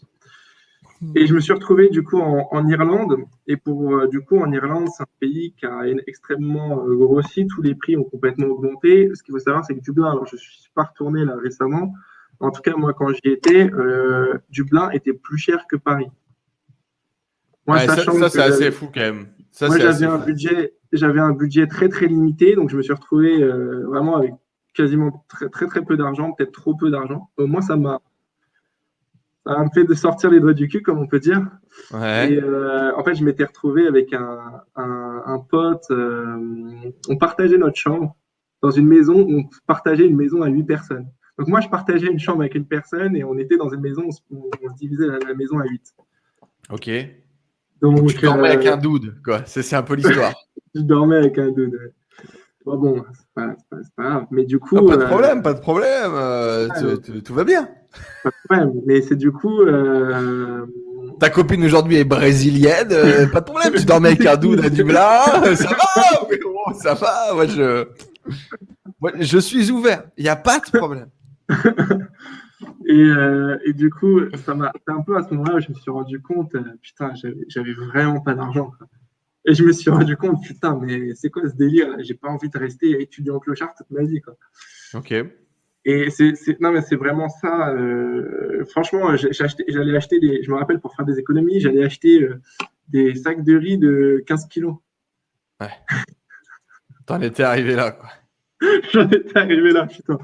[1.17, 3.17] Et je me suis retrouvé du coup en, en Irlande.
[3.47, 7.47] Et pour du coup en Irlande, c'est un pays qui a extrêmement grossi.
[7.47, 9.11] Tous les prix ont complètement augmenté.
[9.15, 11.93] Ce qu'il faut savoir, c'est que Dublin, alors je suis pas retourné là récemment.
[12.41, 16.09] En tout cas, moi quand j'y étais, euh, Dublin était plus cher que Paris.
[17.67, 19.27] Moi, Ouais, sachant ça, c'est assez j'avais- fou quand même.
[19.51, 22.93] Ça, moi, j'avais un budget, j'avais un budget très très limité, donc je me suis
[22.93, 24.33] retrouvé euh, vraiment avec
[24.75, 27.31] quasiment très très très peu d'argent, peut-être trop peu d'argent.
[27.37, 28.01] Au moins, ça m'a,
[29.47, 31.41] m'a fait de sortir les doigts du cul, comme on peut dire.
[31.93, 32.33] Ouais.
[32.33, 34.41] Et euh, en fait, je m'étais retrouvé avec un,
[34.77, 35.85] un, un pote.
[35.91, 36.37] euh,
[37.09, 38.17] on partageait notre chambre
[38.61, 39.21] dans une maison.
[39.23, 41.07] où On partageait une maison à huit personnes.
[41.39, 44.09] Donc moi, je partageais une chambre avec une personne et on était dans une maison.
[44.31, 45.95] On on se divisait la, la maison à huit.
[46.71, 46.91] Ok.
[47.81, 49.43] Donc, Tu dormais euh, avec un dude, quoi.
[49.45, 50.33] C'est un peu l'histoire.
[50.75, 51.75] je dormais avec un dude.
[52.65, 52.77] ouais.
[52.79, 54.27] bon, c'est pas, pas, pas, grave.
[54.31, 54.79] Mais du coup.
[54.79, 56.13] Ah, pas de problème, pas de problème.
[56.15, 56.69] Euh,
[57.23, 57.69] tout, va bien.
[58.23, 58.83] Pas de problème.
[58.87, 59.61] Mais c'est du coup.
[59.61, 60.65] Euh,
[61.21, 62.89] Ta copine aujourd'hui est brésilienne,
[63.31, 63.75] pas de problème.
[63.75, 65.21] Tu dormais avec un dude à du blanc.
[65.55, 67.35] Ça va, ça va.
[67.35, 67.87] Moi, je,
[69.01, 70.05] moi, je suis ouvert.
[70.17, 71.09] Il n'y a pas de problème.
[72.87, 73.11] et,
[73.67, 74.73] et, du coup, ça m'a.
[74.87, 77.13] C'est un peu à ce moment-là où je me suis rendu compte, putain,
[77.49, 78.73] j'avais vraiment pas d'argent.
[79.47, 82.49] Et je me suis rendu compte, putain, mais c'est quoi ce délire J'ai pas envie
[82.49, 84.21] de rester étudiant clochard toute ma vie.
[84.23, 84.37] Quoi.
[84.95, 85.13] Ok.
[85.87, 87.69] Et c'est, non, mais c'est vraiment ça.
[87.71, 90.43] Euh, franchement, j'allais acheter des.
[90.43, 92.41] Je me rappelle pour faire des économies, j'allais acheter euh,
[92.89, 94.77] des sacs de riz de 15 kilos.
[95.61, 95.69] Ouais.
[97.05, 98.09] T'en étais arrivé là, quoi.
[98.93, 100.19] J'en étais arrivé là, putain.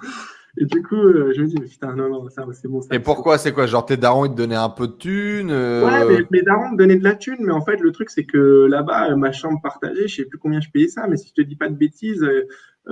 [0.56, 2.80] Et du coup, euh, je me dis, mais putain, non, non, ça, c'est bon.
[2.80, 5.50] Ça, et pourquoi C'est quoi Genre, tes darons, ils te donnaient un peu de thunes
[5.50, 8.10] euh Ouais, mais, mes darons me donnaient de la thune, mais en fait, le truc,
[8.10, 11.28] c'est que là-bas, ma chambre partagée, je sais plus combien je payais ça, mais si
[11.28, 12.46] je te dis pas de bêtises, euh, euh,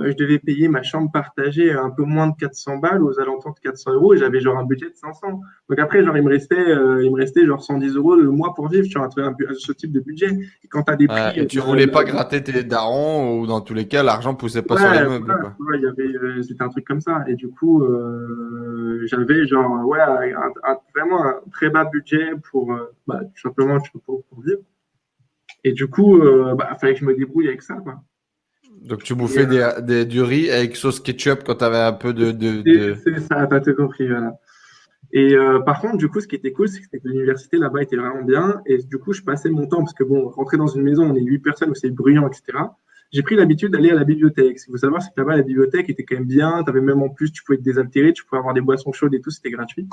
[0.05, 3.59] je devais payer ma chambre partagée un peu moins de 400 balles, aux alentours de
[3.59, 5.41] 400 euros, et j'avais genre un budget de 500.
[5.69, 8.53] Donc après, genre, il me restait, euh, il me restait genre 110 euros le mois
[8.53, 10.31] pour vivre sur un, un, ce type de budget.
[10.63, 11.39] Et quand tu as des prix.
[11.39, 14.77] et tu voulais pas gratter tes darons, ou dans tous les cas, l'argent poussait pas
[14.77, 15.55] sur les meubles.
[15.59, 17.23] Ouais, avait, c'était un truc comme ça.
[17.27, 22.75] Et du coup, euh, j'avais genre, ouais, un, vraiment un très bas budget pour,
[23.07, 24.61] bah, tout simplement, pour, pour vivre.
[25.63, 28.01] Et du coup, il bah, fallait que je me débrouille avec ça, quoi.
[28.81, 32.13] Donc tu bouffais des, des, du riz avec sauce ketchup quand tu avais un peu
[32.13, 32.31] de.
[32.31, 32.95] de, de...
[33.03, 34.39] C'est ça, t'as tout compris, voilà.
[35.11, 37.95] Et euh, par contre, du coup, ce qui était cool, c'est que l'université là-bas était
[37.95, 38.61] vraiment bien.
[38.65, 41.15] Et du coup, je passais mon temps, parce que bon, rentrer dans une maison, on
[41.15, 42.59] est huit personnes où c'est bruyant, etc.
[43.11, 44.59] J'ai pris l'habitude d'aller à la bibliothèque.
[44.59, 46.63] Ce qu'il faut savoir, c'est que là-bas, la bibliothèque était quand même bien.
[46.63, 49.15] Tu avais même en plus, tu pouvais te désaltérer, tu pouvais avoir des boissons chaudes
[49.15, 49.87] et tout, c'était gratuit.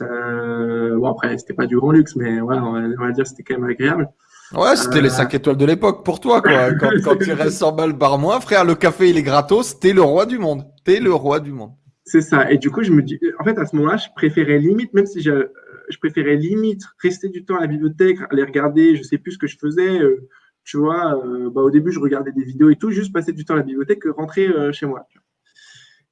[0.00, 3.26] Euh, bon, après, c'était pas du grand luxe, mais voilà, on va, on va dire
[3.26, 4.08] c'était quand même agréable.
[4.54, 5.36] Ouais, c'était les 5 euh.
[5.36, 6.74] étoiles de l'époque pour toi, quoi.
[6.80, 9.92] Quand, quand tu restes 100 balles par mois, frère, le café, il est gratos, t'es
[9.92, 10.64] le roi du monde.
[10.84, 11.72] T'es le roi du monde.
[12.04, 12.50] C'est ça.
[12.50, 15.06] Et du coup, je me dis, en fait, à ce moment-là, je préférais limite, même
[15.06, 15.48] si je,
[15.88, 19.38] je préférais limite rester du temps à la bibliothèque, aller regarder, je sais plus ce
[19.38, 20.00] que je faisais.
[20.00, 20.28] Euh,
[20.64, 23.44] tu vois, euh, bah, au début, je regardais des vidéos et tout, juste passer du
[23.44, 25.06] temps à la bibliothèque que rentrer chez moi.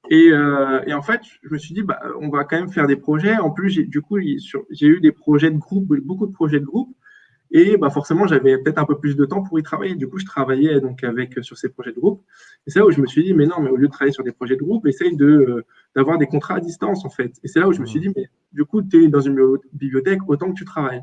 [0.09, 2.87] Et, euh, et, en fait, je me suis dit, bah, on va quand même faire
[2.87, 3.37] des projets.
[3.37, 6.95] En plus, du coup, j'ai eu des projets de groupe, beaucoup de projets de groupe.
[7.53, 9.97] Et bah forcément, j'avais peut-être un peu plus de temps pour y travailler.
[9.97, 12.23] Du coup, je travaillais donc avec sur ces projets de groupe.
[12.67, 14.13] Et c'est là où je me suis dit, mais non, mais au lieu de travailler
[14.13, 17.33] sur des projets de groupe, essaye de euh, d'avoir des contrats à distance en fait.
[17.43, 19.59] Et c'est là où je me suis dit, mais du coup, tu es dans une
[19.73, 21.03] bibliothèque autant que tu travailles.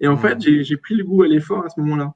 [0.00, 2.14] Et en fait, j'ai pris le goût à l'effort à ce moment-là.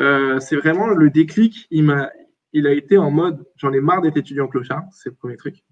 [0.00, 1.66] Euh, c'est vraiment le déclic.
[1.70, 2.10] Il m'a,
[2.52, 4.84] il a été en mode, j'en ai marre d'être étudiant clochard.
[4.92, 5.62] C'est le premier truc.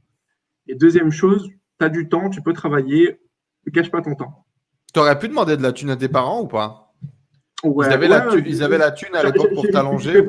[0.69, 3.19] Et deuxième chose, tu as du temps, tu peux travailler.
[3.67, 4.45] Ne cache pas ton temps.
[4.93, 6.82] Tu aurais pu demander de la thune à tes parents ou pas?
[7.65, 10.13] Ils, avaient la thune, ils, avaient la thune, à l'époque pour t'allonger.
[10.13, 10.23] Je ne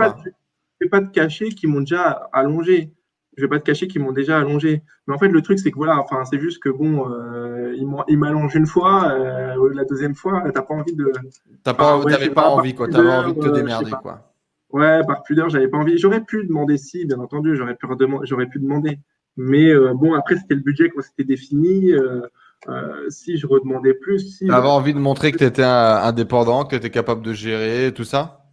[0.81, 2.91] vais pas te cacher qu'ils m'ont déjà allongé.
[3.36, 4.84] Je ne vais pas te cacher qu'ils m'ont déjà allongé.
[5.07, 7.75] Mais en fait, le truc, c'est que voilà, enfin, c'est juste que bon, euh,
[8.07, 11.11] ils m'allongent une fois, euh, la deuxième fois, tu n'as pas envie de.
[11.11, 12.88] Tu pas, ouais, pas, envie, quoi.
[12.88, 14.29] Tu avais envie de te euh, démerder, quoi.
[14.71, 15.97] Ouais, par pudeur, j'avais pas envie.
[15.97, 17.88] J'aurais pu demander si, bien entendu, j'aurais pu,
[18.23, 18.99] j'aurais pu demander.
[19.38, 21.91] Mais euh, bon, après, c'était le budget qu'on s'était défini.
[21.93, 22.21] Euh,
[22.70, 24.20] euh, si je redemandais plus.
[24.20, 27.34] Si, tu avais envie de montrer que tu étais indépendant, que tu étais capable de
[27.34, 28.45] gérer tout ça?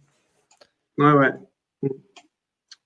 [0.97, 1.33] Ouais, ouais.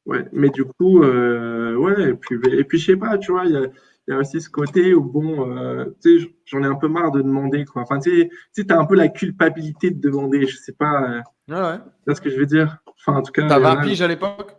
[0.06, 3.46] Ouais, mais du coup, euh, ouais, et puis, et puis je sais pas, tu vois,
[3.46, 3.62] il y a,
[4.08, 7.12] y a, aussi ce côté où, bon, euh, tu sais, j'en ai un peu marre
[7.12, 7.82] de demander, quoi.
[7.82, 11.24] Enfin, tu sais, tu as un peu la culpabilité de demander, je sais pas.
[11.48, 11.80] ouais, ouais.
[12.08, 12.78] C'est ce que je veux dire?
[12.86, 13.48] Enfin, en tout cas.
[13.48, 14.56] T'as 20 piges à l'époque?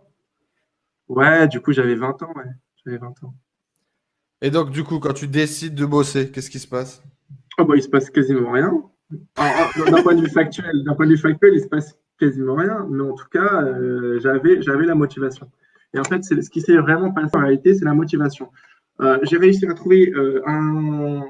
[1.08, 2.50] Ouais, du coup, j'avais 20 ans, ouais.
[2.84, 3.34] J'avais 20 ans.
[4.42, 7.02] Et donc, du coup, quand tu décides de bosser, qu'est-ce qui se passe?
[7.58, 8.72] Oh bah, Il se passe quasiment rien.
[9.10, 12.86] D'un point de vue factuel, point de vue factuel, il se passe quasiment rien.
[12.90, 15.50] Mais en tout cas, euh, j'avais, la motivation.
[15.94, 18.50] Et en fait, ce qui s'est vraiment passé en réalité, c'est la motivation.
[19.00, 21.22] Euh, j'ai réussi à trouver euh, un,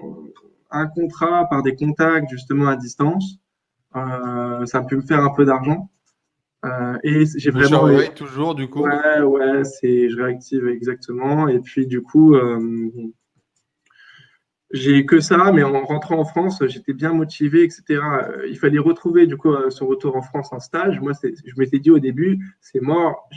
[0.70, 3.38] un, contrat par des contacts justement à distance.
[3.96, 5.90] Euh, ça a pu me faire un peu d'argent.
[6.64, 7.86] Euh, et j'ai vraiment.
[7.88, 8.82] Je toujours, du coup.
[8.82, 11.48] Ouais, ouais, c'est, je réactive exactement.
[11.48, 12.80] Et puis, du coup, euh,
[14.72, 17.84] j'ai que ça, mais en rentrant en France, j'étais bien motivé, etc.
[17.90, 21.00] Euh, il fallait retrouver, du coup, son retour en France en stage.
[21.00, 23.28] Moi, je m'étais dit au début, c'est mort,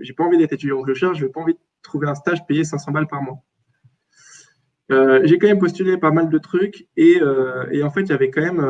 [0.00, 2.46] j'ai pas envie d'être étudiant en cherche, je n'ai pas envie de trouver un stage
[2.46, 3.42] payé 500 balles par mois.
[5.24, 7.20] j'ai quand même postulé pas mal de trucs et,
[7.72, 8.60] et en fait, il y avait quand même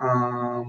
[0.00, 0.64] un,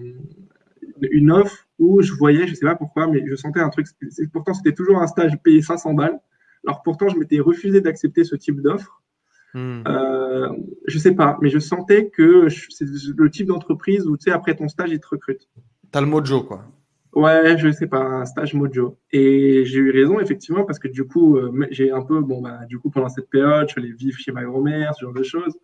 [1.02, 3.88] une offre où je voyais, je sais pas pourquoi, mais je sentais un truc.
[4.32, 6.20] Pourtant, c'était toujours un stage payé 500 balles.
[6.66, 9.02] Alors pourtant, je m'étais refusé d'accepter ce type d'offre.
[9.54, 9.84] Hmm.
[9.88, 10.50] Euh,
[10.88, 12.86] je sais pas, mais je sentais que c'est
[13.16, 15.48] le type d'entreprise où tu sais après ton stage ils te recrutent.
[15.91, 16.66] T'as le mojo quoi.
[17.16, 18.98] Ouais, je sais pas, un stage mojo.
[19.14, 22.66] Et j'ai eu raison, effectivement, parce que du coup, euh, j'ai un peu, bon, bah,
[22.68, 25.24] du coup, pendant cette période, je suis allé vivre chez ma grand-mère, ce genre de
[25.24, 25.58] choses.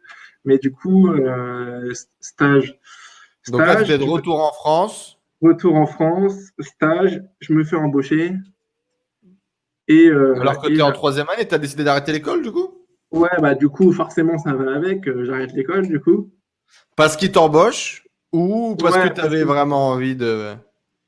[0.46, 2.80] Mais du coup, euh, stage.
[3.50, 5.20] Donc là, tu es de retour en France.
[5.42, 8.34] Retour en France, stage, je me fais embaucher.
[9.88, 12.52] Et, euh, Alors que tu es en troisième année, tu as décidé d'arrêter l'école, du
[12.52, 12.86] coup?
[13.12, 15.10] Ouais, bah du coup, forcément, ça va avec.
[15.24, 16.32] J'arrête l'école, du coup.
[16.96, 20.54] Parce qu'ils t'embauchent ou parce que tu avais vraiment envie de.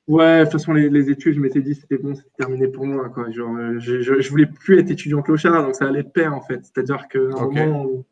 [0.08, 3.08] Ouais, de toute façon, les, études, je m'étais dit, c'était bon, c'était terminé pour moi.
[3.08, 3.32] Quoi.
[3.32, 6.42] Genre, euh, je, je, voulais plus être étudiant clochard, donc ça allait de pair, en
[6.42, 6.60] fait.
[6.64, 8.04] C'est-à-dire que moment.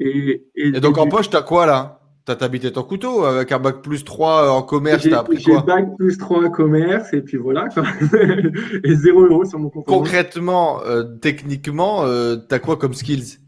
[0.00, 2.00] Et, et, donc, en poche, t'as quoi, là?
[2.36, 5.66] T'as habité ton couteau avec un bac plus 3 en commerce, t'as appris quoi J'ai
[5.66, 7.84] bac plus 3 en commerce, et puis voilà, quoi.
[8.84, 9.86] et 0 euros sur mon compte.
[9.86, 13.38] Concrètement, euh, techniquement, euh, t'as quoi comme skills?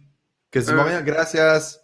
[0.51, 1.79] Quasiment rien, gracias.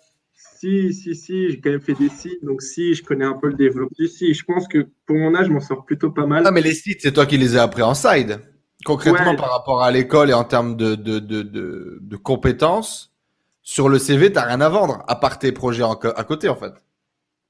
[0.59, 3.49] Si, si, si, j'ai quand même fait des sites, donc si, je connais un peu
[3.49, 4.07] le développement.
[4.09, 6.45] Si, je pense que pour mon âge, je m'en sors plutôt pas mal.
[6.47, 8.41] Ah, mais les sites, c'est toi qui les as appris en side.
[8.85, 11.43] Concrètement, par rapport à l'école et en termes de, de, de,
[12.01, 13.13] de, compétences,
[13.63, 16.57] sur le CV, tu n'as rien à vendre, à part tes projets à côté, en
[16.57, 16.73] fait.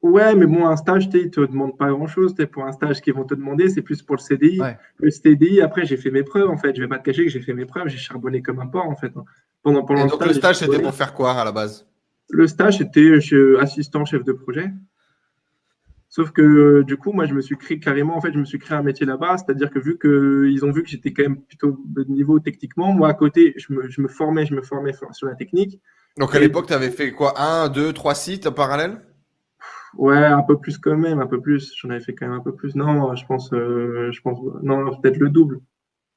[0.02, 2.34] Ouais, mais bon, un stage, ils ne te demandent pas grand-chose.
[2.52, 4.60] Pour un stage qu'ils vont te demander, c'est plus pour le CDI.
[4.98, 6.76] Le CDI, après, j'ai fait mes preuves, en fait.
[6.76, 7.88] Je vais pas te cacher que j'ai fait mes preuves.
[7.88, 9.12] J'ai charbonné comme un porc, en fait.
[9.62, 11.86] Pendant, pendant et donc, le stage, c'était pour faire quoi, à la base?
[12.28, 13.18] Le stage, c'était
[13.60, 14.70] assistant chef de projet.
[16.08, 18.58] Sauf que du coup, moi, je me suis créé carrément, en fait, je me suis
[18.58, 19.36] créé un métier là-bas.
[19.38, 23.08] C'est-à-dire que vu qu'ils ont vu que j'étais quand même plutôt de niveau techniquement, moi,
[23.08, 25.80] à côté, je me, formais, je me formais sur la technique.
[26.16, 27.34] Donc à l'époque, tu avais fait quoi?
[27.40, 29.00] Un, deux, trois sites en parallèle?
[29.96, 31.74] Ouais, un peu plus quand même, un peu plus.
[31.76, 32.74] J'en avais fait quand même un peu plus.
[32.74, 35.60] Non, je pense, euh, je pense, non, peut-être le double.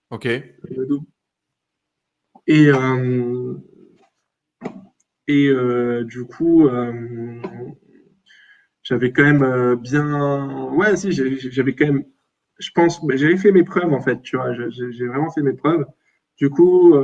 [0.09, 0.25] Ok.
[0.25, 1.05] Le double.
[2.47, 3.53] Et, euh,
[5.27, 6.67] et euh, du coup,
[8.83, 10.71] j'avais quand même bien.
[10.71, 12.05] Ouais, si, j'avais quand même.
[12.57, 14.51] Je pense, j'avais fait mes preuves en fait, tu vois.
[14.69, 15.85] J'ai vraiment fait mes preuves.
[16.39, 16.95] Du coup,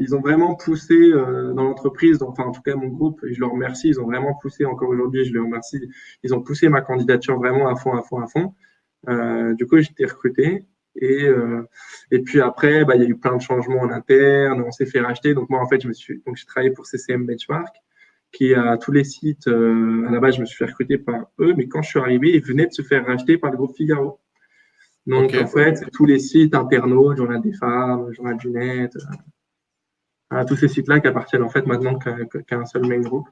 [0.00, 3.50] ils ont vraiment poussé dans l'entreprise, enfin en tout cas mon groupe, et je leur
[3.50, 5.90] remercie, ils ont vraiment poussé, encore aujourd'hui, je les remercie,
[6.22, 8.54] ils ont poussé ma candidature vraiment à fond, à fond, à fond.
[9.54, 10.66] du coup, j'étais recruté.
[11.00, 11.62] Et, euh,
[12.10, 14.86] et puis après, bah, il y a eu plein de changements en interne, on s'est
[14.86, 15.34] fait racheter.
[15.34, 17.74] Donc moi, en fait, je me suis, donc j'ai travaillé pour CCM Benchmark,
[18.32, 19.48] qui a tous les sites.
[19.48, 22.00] Euh, à la base, je me suis fait recruter par eux, mais quand je suis
[22.00, 24.20] arrivé, ils venaient de se faire racheter par le groupe Figaro.
[25.08, 28.94] Donc en fait, tous les sites internautes, Journal des femmes, Journal du net,
[30.34, 33.26] euh, tous ces sites-là qui appartiennent en fait maintenant qu'à un seul main group.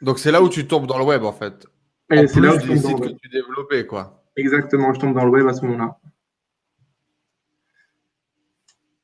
[0.00, 1.66] Donc c'est là où tu tombes dans le web en fait.
[2.08, 4.24] c'est là où tu sites que tu développais quoi.
[4.36, 5.98] Exactement, je tombe dans le web à ce moment-là.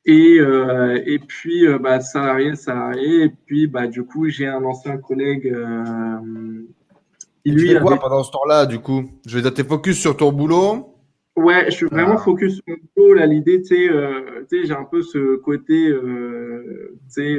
[0.06, 3.24] Et, euh, et puis, euh, bah, salarié, salarié.
[3.24, 5.52] Et puis, bah, du coup, j'ai un ancien collègue.
[5.52, 6.62] Euh,
[7.44, 9.10] lui, tu quoi pendant ce temps-là, du coup?
[9.26, 10.95] Je vais dire, focus sur ton boulot
[11.36, 12.18] Ouais, je suis vraiment ah.
[12.18, 13.12] focus sur mon.
[13.12, 17.38] Là, l'idée, tu sais, j'ai un peu ce côté, tu sais,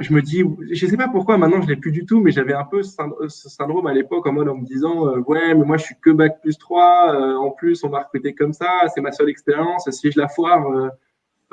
[0.00, 2.52] je me dis, je sais pas pourquoi maintenant je l'ai plus du tout, mais j'avais
[2.52, 5.84] un peu ce syndrome à l'époque en mode en me disant, ouais, mais moi je
[5.84, 9.28] suis que bac plus 3, en plus on m'a recruté comme ça, c'est ma seule
[9.28, 10.90] expérience, si je la foire,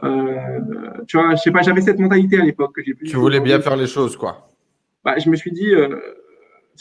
[0.04, 0.60] euh,
[1.08, 3.62] tu vois, je sais pas, j'avais cette mentalité à l'époque que j'ai Tu voulais bien
[3.62, 4.48] faire les choses, quoi.
[5.04, 6.00] Bah, je me suis dit, euh,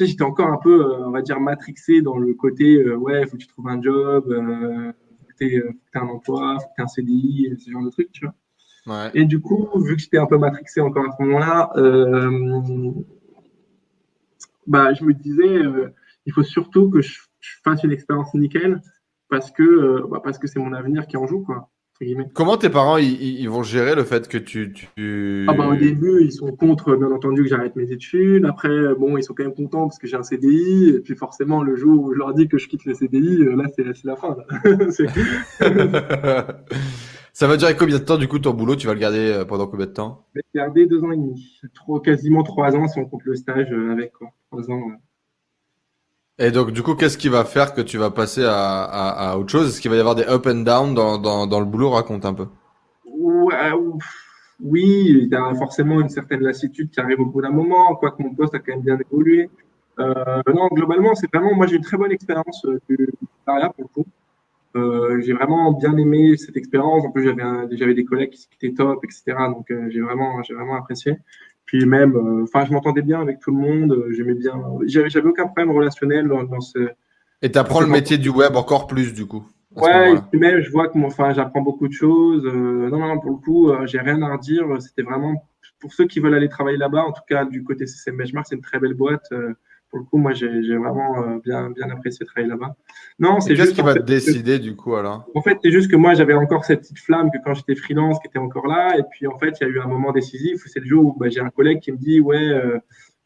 [0.04, 3.32] sais, j'étais encore un peu, euh, on va dire, matrixé dans le côté, ouais, faut
[3.32, 7.56] que tu trouves un job, faut que tu un emploi, faut que tu un CDI,
[7.58, 8.34] ce genre de trucs, tu vois.
[8.86, 9.10] Ouais.
[9.14, 11.70] Et du coup, vu que j'étais un peu matrixé encore à ce moment-là,
[14.66, 15.62] bah, je me disais,
[16.26, 17.18] il faut surtout que je,
[17.64, 18.82] fasse une expérience nickel
[19.30, 21.70] parce que bah, parce que c'est mon avenir qui en joue, quoi.
[22.32, 25.46] Comment tes parents ils, vont gérer le fait que tu, tu...
[25.48, 28.46] Ah bah, au début ils sont contre bien entendu que j'arrête mes études.
[28.46, 31.62] Après bon ils sont quand même contents parce que j'ai un CDI et puis forcément
[31.62, 34.16] le jour où je leur dis que je quitte le CDI euh, là c'est la
[34.16, 34.36] fin.
[37.32, 38.76] Ça va durer combien de temps du coup ton boulot?
[38.76, 40.26] Tu vas le garder euh, pendant combien de temps?
[40.34, 41.60] Je vais le garder deux ans et demi,
[42.04, 44.28] quasiment trois ans si on compte le stage euh, avec quoi.
[44.50, 44.82] Trois ans.
[46.42, 49.68] Et donc, du coup, qu'est-ce qui va faire que tu vas passer à, autre chose?
[49.68, 51.90] Est-ce qu'il va y avoir des up and down dans, le boulot?
[51.90, 52.46] Raconte un peu.
[54.62, 58.22] Oui, il y a forcément une certaine lassitude qui arrive au bout d'un moment, quoique
[58.22, 59.50] mon poste a quand même bien évolué.
[59.98, 63.08] Euh, non, globalement, c'est vraiment, moi j'ai une très bonne expérience euh, du
[63.46, 64.06] salariat pour le coup.
[64.76, 67.04] Euh, j'ai vraiment bien aimé cette expérience.
[67.04, 67.34] En plus,
[67.72, 69.36] j'avais des collègues qui, étaient top, etc.
[69.48, 71.16] Donc, j'ai vraiment, j'ai vraiment apprécié.
[71.70, 73.92] Puis même, euh, enfin, je m'entendais bien avec tout le monde.
[73.92, 74.60] Euh, j'aimais bien.
[74.86, 76.90] J'avais aucun problème relationnel dans, ce.
[77.42, 79.46] Et tu apprends le métier du web encore plus du coup.
[79.76, 82.44] Ouais, et puis même, je vois que enfin, j'apprends beaucoup de choses.
[82.44, 84.64] Euh, non, non, pour le coup, j'ai rien à redire.
[84.80, 85.46] C'était vraiment
[85.78, 87.04] pour ceux qui veulent aller travailler là-bas.
[87.04, 89.32] En tout cas, du côté CCM Benchmark, c'est une très belle boîte.
[89.90, 92.76] Pour le coup, moi, j'ai vraiment euh, bien, bien apprécié travailler là-bas.
[93.18, 93.70] Non, c'est juste.
[93.70, 96.34] Qu'est-ce qui va te décider du coup alors En fait, c'est juste que moi, j'avais
[96.34, 98.96] encore cette petite flamme que quand j'étais freelance, qui était encore là.
[98.96, 101.04] Et puis, en fait, il y a eu un moment décisif où c'est le jour
[101.06, 102.78] où bah, j'ai un collègue qui me dit Ouais, euh,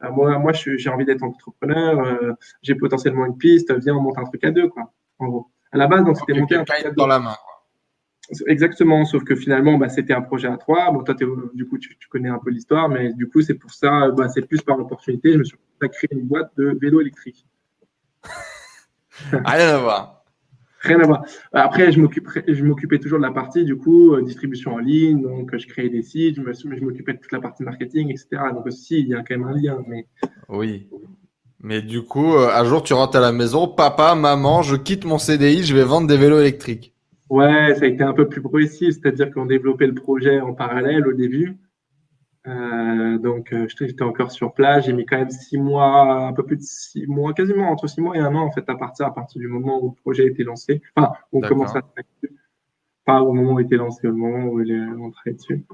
[0.03, 4.25] euh, moi, moi j'ai envie d'être entrepreneur, j'ai potentiellement une piste, viens, on monte un
[4.25, 4.91] truc à deux, quoi.
[5.19, 5.51] En gros.
[5.71, 7.35] À la base, donc, c'était monté un truc dans la main.
[8.47, 10.91] Exactement, sauf que finalement, bah, c'était un projet à trois.
[10.91, 11.14] Bon, toi,
[11.55, 14.47] du coup, tu, connais un peu l'histoire, mais du coup, c'est pour ça, bah, c'est
[14.47, 15.33] plus par opportunité.
[15.33, 17.47] Je me suis créé une boîte de vélo électrique.
[19.33, 20.25] Rien à voir.
[20.81, 21.25] Rien à voir.
[21.53, 25.22] Après, je m'occupais toujours de la partie, du coup, euh, distribution en ligne.
[25.22, 28.43] Donc, je créais des sites, je m'occupais de toute la partie marketing, etc.
[28.55, 29.83] Donc, aussi, il y a quand même un lien.
[29.87, 30.07] Mais...
[30.49, 30.89] Oui.
[31.61, 35.07] Mais du coup, euh, un jour, tu rentres à la maison, papa, maman, je quitte
[35.07, 36.94] mon CDI, je vais vendre des vélos électriques.
[37.31, 41.07] Ouais, ça a été un peu plus progressif, c'est-à-dire qu'on développait le projet en parallèle
[41.07, 41.57] au début.
[42.47, 44.85] Euh, donc, euh, j'étais encore sur place.
[44.85, 48.03] J'ai mis quand même six mois, un peu plus de six mois, quasiment entre six
[48.03, 50.25] mois et un an, en fait, à partir, à partir du moment où le projet
[50.25, 50.83] a été lancé.
[50.97, 51.81] Enfin, on commence à
[53.07, 55.64] Pas au moment où il était lancé, au moment où il est entré dessus.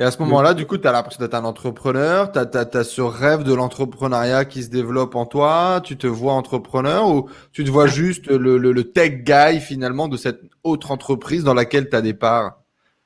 [0.00, 3.02] Et à ce moment-là, du coup, tu as l'impression d'être un entrepreneur, tu as, ce
[3.02, 7.70] rêve de l'entrepreneuriat qui se développe en toi, tu te vois entrepreneur ou tu te
[7.70, 12.00] vois juste le, le, tech guy finalement de cette autre entreprise dans laquelle tu as
[12.00, 12.62] des parts?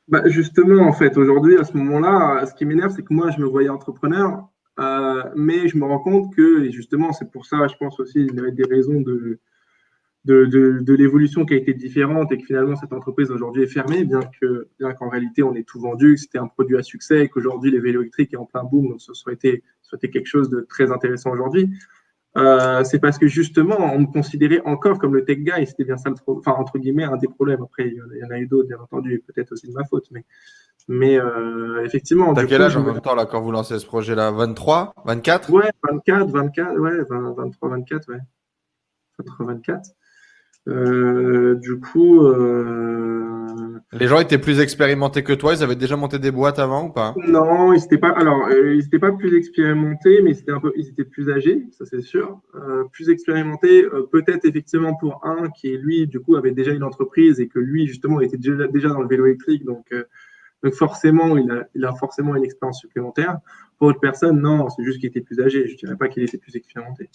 [0.07, 3.41] Bah Justement, en fait, aujourd'hui, à ce moment-là, ce qui m'énerve, c'est que moi, je
[3.41, 7.69] me voyais entrepreneur, euh, mais je me rends compte que, et justement, c'est pour ça,
[7.69, 9.41] je pense aussi, il y avait des raisons de,
[10.25, 14.05] de, de, l'évolution qui a été différente et que finalement cette entreprise aujourd'hui est fermée,
[14.05, 17.25] bien que bien qu'en réalité on ait tout vendu, que c'était un produit à succès
[17.25, 20.27] et qu'aujourd'hui les vélos électriques est en plein boom, donc ça soit été, été quelque
[20.27, 21.71] chose de très intéressant aujourd'hui.
[22.39, 25.97] Euh, c'est parce que justement on me considérait encore comme le tech guy, c'était bien
[25.97, 27.63] ça le enfin entre guillemets un des problèmes.
[27.63, 30.07] Après il y en a eu d'autres bien entendu, et peut-être aussi de ma faute,
[30.13, 30.25] mais
[30.89, 32.33] mais euh, effectivement.
[32.33, 34.31] T'as quel âge en même temps là quand vous lancez ce projet-là?
[34.31, 38.19] 23, 24 Ouais, 24, 24, ouais, 23, 24, ouais.
[39.19, 39.91] 23, 24.
[40.69, 43.81] Euh, du coup, euh...
[43.93, 45.55] les gens étaient plus expérimentés que toi.
[45.55, 47.15] Ils avaient déjà monté des boîtes avant ou pas?
[47.17, 48.11] Non, ils n'étaient pas.
[48.11, 50.73] Alors, euh, ils n'étaient pas plus expérimentés, mais c'était un peu.
[50.77, 52.41] Ils étaient plus âgés, ça c'est sûr.
[52.55, 57.41] Euh, plus expérimentés, peut-être effectivement pour un qui lui, du coup, avait déjà une entreprise
[57.41, 59.87] et que lui, justement, était déjà, déjà dans le vélo électrique, donc.
[60.65, 63.39] Donc forcément, il a, il a forcément une expérience supplémentaire.
[63.79, 65.67] Pour autre personne, non, c'est juste qu'il était plus âgé.
[65.67, 67.11] Je ne dirais pas qu'il était plus expérimenté.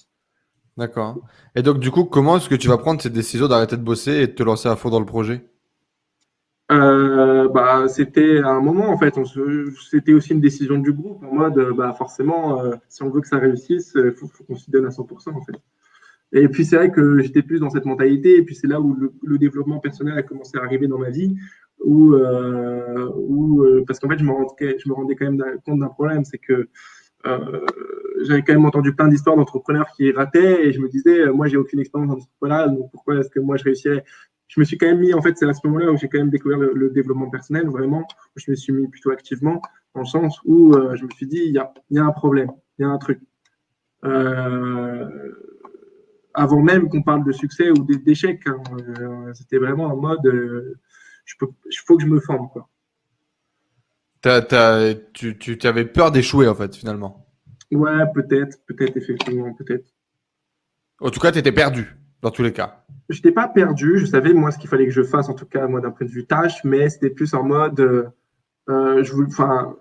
[0.78, 1.22] D'accord.
[1.56, 4.12] Et donc, du coup, comment est-ce que tu vas prendre cette décision d'arrêter de bosser
[4.12, 5.44] et de te lancer à fond dans le projet?
[6.72, 9.16] Euh, bah, C'était un moment, en fait.
[9.90, 13.28] C'était aussi une décision du groupe, en mode, bah, forcément, euh, si on veut que
[13.28, 15.58] ça réussisse, il faut, qu'on s'y donne à 100%, en fait.
[16.34, 18.96] Et puis, c'est vrai que j'étais plus dans cette mentalité, et puis c'est là où
[19.24, 21.36] le, développement personnel a commencé à arriver dans ma vie,
[21.84, 25.88] où, euh, parce qu'en fait, je me, rendais, je me rendais quand même compte d'un
[25.88, 26.70] problème, c'est que euh,
[28.22, 31.48] j'avais quand même entendu plein d'histoires d'entrepreneurs qui rataient et je me disais, euh, moi,
[31.48, 34.04] j'ai aucune expérience d'entrepreneuriat, donc pourquoi est-ce que moi je réussirais?
[34.48, 36.20] Je me suis quand même mis, en fait, c'est à ce moment-là où j'ai quand
[36.20, 39.62] même découvert le, développement personnel, vraiment, où je me suis mis plutôt activement,
[39.94, 42.12] dans le sens où euh, je me suis dit, il y a, y a, un
[42.12, 43.20] problème, il y a un truc.
[46.34, 48.62] avant même qu'on parle de succès ou d'échec, hein,
[49.34, 52.48] c'était vraiment en mode, il faut que je me forme.
[52.50, 52.70] Quoi
[54.22, 57.28] tu, tu avais peur d'échouer, en fait, finalement.
[57.72, 59.94] Ouais, peut-être, peut-être, effectivement, peut-être.
[61.00, 62.86] En tout cas, tu étais perdu, dans tous les cas.
[63.10, 65.46] Je n'étais pas perdu, je savais, moi, ce qu'il fallait que je fasse, en tout
[65.46, 68.12] cas, moi, d'un point de vue tâche, mais c'était plus en mode.
[68.70, 69.28] Euh, je voulais.
[69.30, 69.78] Enfin.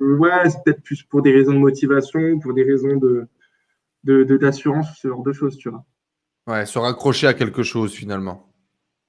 [0.00, 3.28] Ouais, c'est peut-être plus pour des raisons de motivation, pour des raisons de
[4.04, 5.84] d'assurance, de, ce genre de choses, tu vois.
[6.46, 8.52] Ouais, se raccrocher à quelque chose, finalement.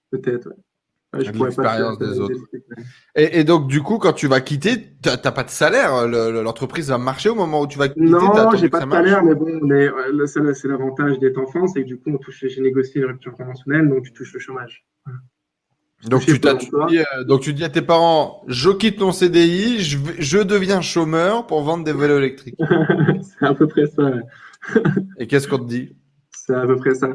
[0.10, 0.65] Peut-être, ouais
[1.18, 2.40] l'expérience des autres.
[3.16, 6.08] Et, donc, du coup, quand tu vas quitter, tu n'as pas de salaire.
[6.08, 8.06] L'entreprise va marcher au moment où tu vas quitter.
[8.06, 9.90] Non, j'ai pas de salaire, mais bon, mais,
[10.26, 13.90] c'est l'avantage d'être enfant, c'est que du coup, on touche, j'ai négocié une rupture conventionnelle,
[13.90, 14.86] donc tu touches le chômage.
[16.04, 19.98] Donc tu, dis, euh, donc tu dis à tes parents, je quitte ton CDI, je,
[20.20, 22.60] je deviens chômeur pour vendre des vélos électriques.
[23.22, 24.12] c'est à peu près ça.
[25.18, 25.96] Et qu'est-ce qu'on te dit?
[26.32, 27.10] C'est à peu près ça.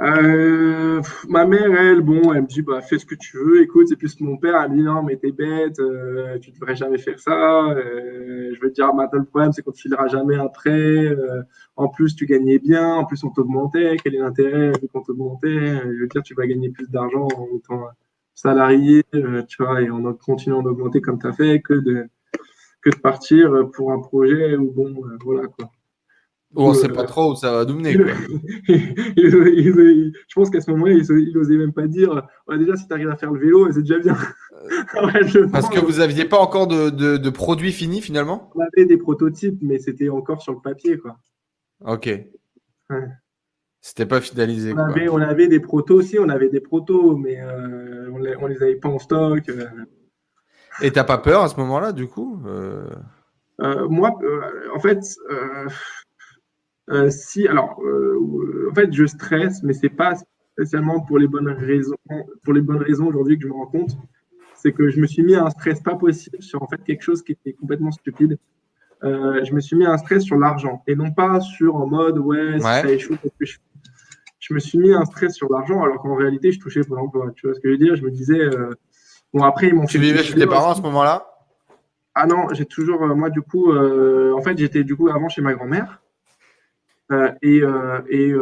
[0.00, 3.62] Euh, ma mère, elle, bon, elle me dit, bah, fais ce que tu veux.
[3.62, 6.74] Écoute, plus que mon père, elle me dit, non, mais t'es bête, euh, tu devrais
[6.74, 7.70] jamais faire ça.
[7.70, 11.06] Euh, je veux dire, maintenant, le problème, c'est qu'on te filera jamais après.
[11.06, 11.42] Euh,
[11.76, 13.96] en plus, tu gagnais bien, en plus, on t'augmentait.
[14.02, 15.76] Quel est l'intérêt qu'on t'augmentait?
[15.84, 17.84] Je veux dire, tu vas gagner plus d'argent en étant
[18.34, 22.06] salarié, tu vois, et en continuant d'augmenter comme tu as fait, que de,
[22.82, 24.92] que de partir pour un projet où, bon,
[25.24, 25.70] voilà, quoi.
[26.56, 27.92] On ne sait pas trop où ça va nous mener.
[29.16, 32.26] je pense qu'à ce moment-là, il n'osait même pas dire
[32.58, 34.16] déjà, si tu arrives à faire le vélo, c'est déjà bien.
[35.52, 38.50] Parce que vous n'aviez pas encore de, de, produits finis finalement?
[38.54, 40.98] On avait des prototypes, mais c'était encore sur le papier.
[40.98, 41.16] quoi.
[41.84, 42.08] Ok.
[43.80, 44.72] C'était pas finalisé.
[44.72, 48.54] On avait, on avait, des protos aussi, on avait des protos, mais euh, on, les,
[48.54, 49.48] les avait pas en stock.
[49.48, 49.66] Euh.
[50.80, 52.88] Et t'as pas peur à ce moment-là, du coup euh?
[53.58, 54.10] Moi,
[54.74, 54.98] en fait,
[57.08, 57.80] si, alors,
[58.70, 60.14] en fait, je stresse, mais c'est pas
[60.52, 61.96] spécialement pour les bonnes raisons.
[62.42, 63.96] Pour les bonnes raisons aujourd'hui que je me rends compte,
[64.54, 67.02] c'est que je me suis mis à un stress pas possible sur en fait quelque
[67.02, 68.38] chose qui était complètement stupide.
[69.02, 72.18] je me suis mis à un stress sur l'argent et non pas sur en mode
[72.18, 73.58] ouais, si ça échoue, que je
[74.46, 77.30] je me suis mis un stress sur l'argent alors qu'en réalité, je touchais pour l'emploi.
[77.34, 77.96] Tu vois ce que je veux dire?
[77.96, 78.74] Je me disais, euh,
[79.32, 81.26] bon, après, ils m'ont Tu vivais chez tes parents à ce moment-là?
[82.14, 85.30] Ah non, j'ai toujours, euh, moi, du coup, euh, en fait, j'étais du coup avant
[85.30, 86.02] chez ma grand-mère.
[87.42, 87.62] Et,
[88.08, 88.34] et,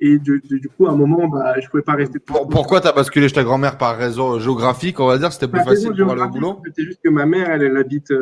[0.00, 0.40] et du,
[0.76, 2.18] coup, à un moment, bah, je pouvais pas rester.
[2.18, 5.62] pourquoi tu as basculé chez ta grand-mère par réseau géographique On va dire c'était plus
[5.62, 6.60] facile pour aller au boulot?
[6.66, 8.12] C'était juste que ma mère, elle, elle habite,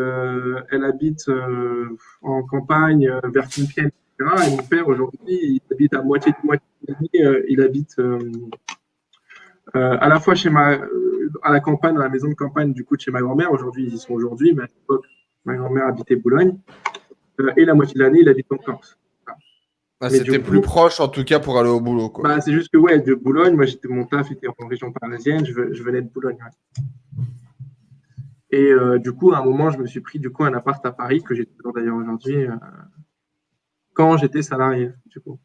[0.71, 1.31] elle habite
[2.23, 3.91] en campagne vers Compiègne.
[4.21, 6.67] Et mon père, aujourd'hui, il habite à moitié de moitié
[7.25, 8.19] euh, il habite euh,
[9.75, 10.79] euh, à la fois chez ma,
[11.43, 13.51] à la campagne, dans la maison de campagne du coup de chez ma grand-mère.
[13.53, 15.07] Aujourd'hui, ils y sont aujourd'hui, mais à l'époque,
[15.45, 16.57] ma grand-mère habitait Boulogne.
[17.57, 18.97] et la moitié de l'année, il habite en Corse.
[20.07, 22.13] Ah, c'était plus proche en tout cas pour aller au boulot.
[22.23, 25.45] Bah, c'est juste que ouais, de Boulogne, moi j'étais mon taf était en région parisienne,
[25.45, 26.39] je, venais de Boulogne.
[28.51, 30.93] Et du coup, à un moment, je me suis pris du coup un appart à
[30.93, 32.47] Paris que j'ai toujours d'ailleurs aujourd'hui
[33.95, 34.91] quand j'étais salarié.
[35.07, 35.39] Du coup.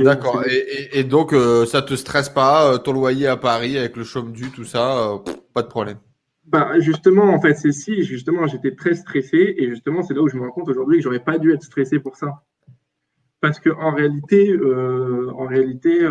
[0.00, 0.44] D'accord.
[0.92, 4.04] Et, donc, ça euh, ça te stresse pas, euh, ton loyer à Paris avec le
[4.04, 5.18] chaume du, tout ça, euh,
[5.54, 5.96] pas de problème.
[6.44, 10.28] Bah, justement, en fait, c'est si, justement, j'étais très stressé et justement, c'est là où
[10.28, 12.42] je me rends compte aujourd'hui que j'aurais pas dû être stressé pour ça.
[13.42, 16.08] Parce que en réalité, en réalité,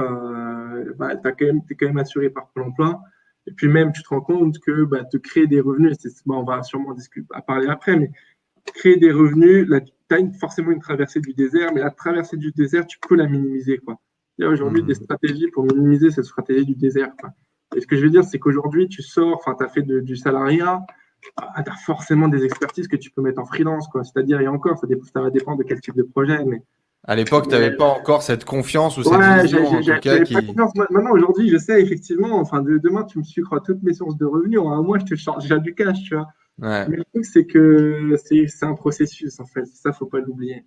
[0.98, 3.02] bah, es quand même, es quand même assuré par Pôle emploi.
[3.48, 6.62] Et puis même, tu te rends compte que bah, te créer des revenus, on va
[6.62, 8.12] sûrement discuter, à parler après, mais
[8.76, 12.52] créer des revenus, là, tu as forcément une traversée du désert, mais la traversée du
[12.52, 13.80] désert, tu peux la minimiser.
[13.80, 13.98] Quoi.
[14.38, 14.88] Il y a aujourd'hui mmh.
[14.88, 17.16] des stratégies pour minimiser cette stratégie du désert.
[17.20, 17.32] Quoi.
[17.76, 20.16] Et ce que je veux dire, c'est qu'aujourd'hui, tu sors, enfin, tu as fait du
[20.16, 20.82] salariat,
[21.38, 23.88] ah, tu as forcément des expertises que tu peux mettre en freelance.
[24.04, 26.44] C'est-à-dire, et encore, ça, ça, va dépendre de quel type de projet.
[26.46, 26.62] Mais
[27.04, 30.36] à l'époque, tu n'avais pas encore cette confiance ou cette vision en tout cas qui...
[30.36, 34.26] Maintenant, aujourd'hui, je sais effectivement, enfin, de, demain, tu me sucres toutes mes sources de
[34.26, 34.60] revenus.
[34.60, 36.28] En un mois, je te charge déjà du cash, tu vois.
[36.60, 39.66] Mais le truc, c'est que c'est un processus, en fait.
[39.66, 40.66] Ça, faut pas l'oublier.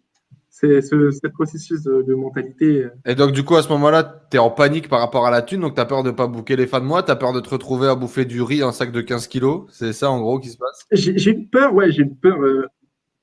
[0.51, 2.87] C'est ce, processus de, mentalité.
[3.05, 5.43] Et donc, du coup, à ce moment-là, tu es en panique par rapport à la
[5.43, 5.61] thune.
[5.61, 7.05] Donc, tu as peur de ne pas bouquer les fins de mois.
[7.05, 9.67] Tu as peur de te retrouver à bouffer du riz, un sac de 15 kilos.
[9.71, 10.87] C'est ça, en gros, qui se passe?
[10.91, 12.41] J'ai une peur, ouais, j'ai une peur.
[12.41, 12.67] Euh,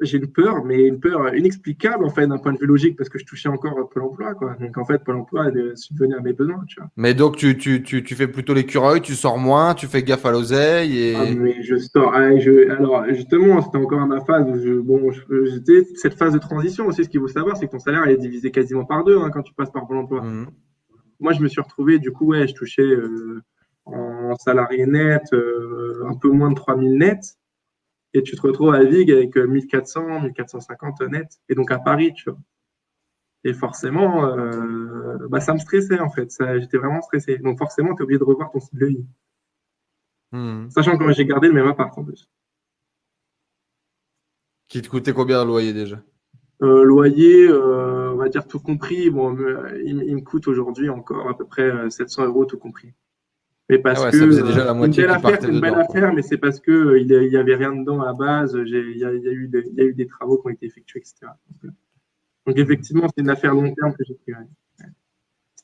[0.01, 3.09] j'ai une peur, mais une peur inexplicable en fait d'un point de vue logique parce
[3.09, 4.33] que je touchais encore Pôle emploi.
[4.33, 4.55] Quoi.
[4.59, 5.45] Donc en fait, Pôle emploi
[5.75, 6.63] subvenait à mes besoins.
[6.67, 6.89] Tu vois.
[6.97, 10.25] Mais donc tu, tu, tu, tu fais plutôt l'écureuil, tu sors moins, tu fais gaffe
[10.25, 10.97] à l'oseille.
[10.97, 11.15] Et...
[11.15, 12.13] Ah, mais je sors.
[12.13, 16.39] Ah, je, alors justement, c'était encore ma phase où je, bon, j'étais cette phase de
[16.39, 17.03] transition aussi.
[17.03, 19.43] Ce qu'il faut savoir, c'est que ton salaire est divisé quasiment par deux hein, quand
[19.43, 20.21] tu passes par Pôle emploi.
[20.21, 20.47] Mmh.
[21.19, 23.41] Moi, je me suis retrouvé, du coup, ouais, je touchais euh,
[23.85, 27.37] en salarié net euh, un peu moins de 3000 nets
[28.13, 32.13] et tu te retrouves à Vig avec 1400, euh, 1450 net, et donc à Paris,
[32.13, 32.39] tu vois.
[33.43, 37.37] Et forcément, euh, bah, ça me stressait en fait, j'étais vraiment stressé.
[37.39, 39.05] Donc forcément, tu es obligé de revoir ton style de vie.
[40.31, 40.69] Hmm.
[40.69, 42.29] Sachant que j'ai gardé le même appart en plus.
[44.67, 46.01] Qui te coûtait combien le loyer déjà?
[46.61, 49.35] Euh, Loyer, on va dire tout compris, bon,
[49.83, 52.93] il, il me coûte aujourd'hui encore à peu près 700 euros tout compris.
[53.71, 56.21] Mais parce ah que ça déjà la moitié une belle affaire, une belle affaire, mais
[56.21, 58.53] c'est parce que euh, il n'y avait rien dedans à la base.
[58.53, 61.31] Il y, a, eu des travaux qui ont été effectués, etc.
[62.45, 64.33] Donc, effectivement, c'est une affaire long terme que j'ai pris.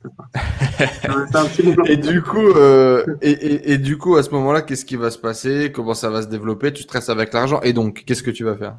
[1.88, 5.18] et du coup, euh, et, et, du coup, à ce moment-là, qu'est-ce qui va se
[5.18, 5.72] passer?
[5.74, 6.72] Comment ça va se développer?
[6.72, 8.78] Tu stresses avec l'argent et donc, qu'est-ce que tu vas faire?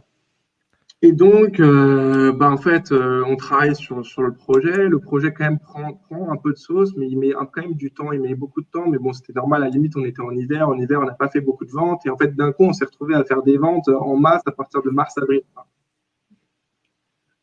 [1.01, 4.89] Et donc, euh, bah, en fait, euh, on travaille sur, sur le projet.
[4.89, 7.75] Le projet quand même prend, prend un peu de sauce, mais il met quand même
[7.75, 8.11] du temps.
[8.11, 9.63] Il met beaucoup de temps, mais bon, c'était normal.
[9.63, 10.69] À la limite, on était en hiver.
[10.69, 12.05] En hiver, on n'a pas fait beaucoup de ventes.
[12.05, 14.51] Et en fait, d'un coup, on s'est retrouvé à faire des ventes en masse à
[14.51, 15.43] partir de mars-avril.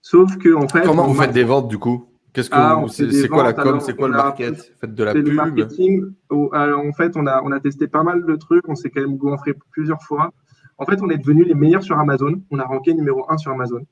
[0.01, 2.09] Sauf que, en fait, comment vous faites des ventes du coup?
[2.33, 3.79] Qu'est-ce que ah, c'est quoi la com?
[3.79, 4.73] C'est quoi le market?
[4.81, 5.29] Faites de la pub?
[5.29, 6.11] marketing.
[6.29, 8.67] en fait, on a on a testé pas mal de trucs.
[8.67, 10.33] On s'est quand même goinfré plusieurs fois.
[10.77, 12.41] En fait, on est devenus les meilleurs sur Amazon.
[12.51, 13.85] On a ranké numéro 1 sur Amazon.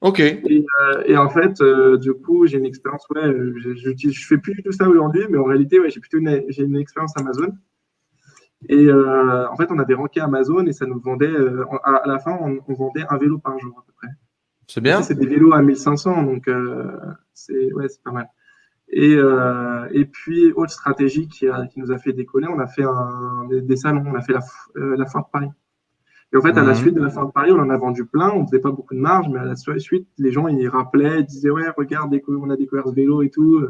[0.00, 0.20] Ok.
[0.20, 4.62] Et, euh, en fait, euh, du coup, j'ai une expérience, ouais, je, ne fais plus
[4.62, 7.52] tout ça aujourd'hui, mais en réalité, ouais, j'ai plutôt une, j'ai une expérience Amazon.
[8.68, 11.34] Et euh, en fait, on avait ranké Amazon et ça nous vendait,
[11.84, 14.08] à, la fin, on, vendait un vélo par jour à peu près.
[14.66, 15.02] C'est bien.
[15.02, 16.50] C'est des vélos à 1500, donc
[17.34, 18.28] c'est ouais, pas mal.
[18.90, 22.66] Et, euh, et puis, autre stratégie qui, a, qui, nous a fait décoller, on a
[22.66, 24.40] fait un, des, salons, on a fait la,
[24.76, 25.50] euh, la foire de Paris.
[26.32, 26.74] Et en fait, à la mhm.
[26.74, 28.94] suite de la foire de Paris, on en a vendu plein, on faisait pas beaucoup
[28.94, 32.50] de marge, mais à la suite, les gens, ils rappelaient, ils disaient, ouais, regarde, on
[32.50, 33.64] a découvert ce vélo et tout.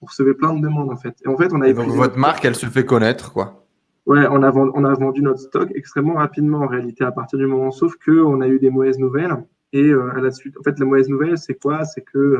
[0.00, 1.14] On recevait plein de demandes, en fait.
[1.24, 3.66] Et en fait, on a Donc, votre marque, elle se fait connaître, quoi.
[4.06, 7.46] Ouais, on a, on a vendu notre stock extrêmement rapidement, en réalité, à partir du
[7.46, 9.36] moment, sauf que on a eu des mauvaises nouvelles.
[9.72, 11.84] Et euh, à la suite, en fait, la mauvaise nouvelle, c'est quoi?
[11.84, 12.38] C'est que euh,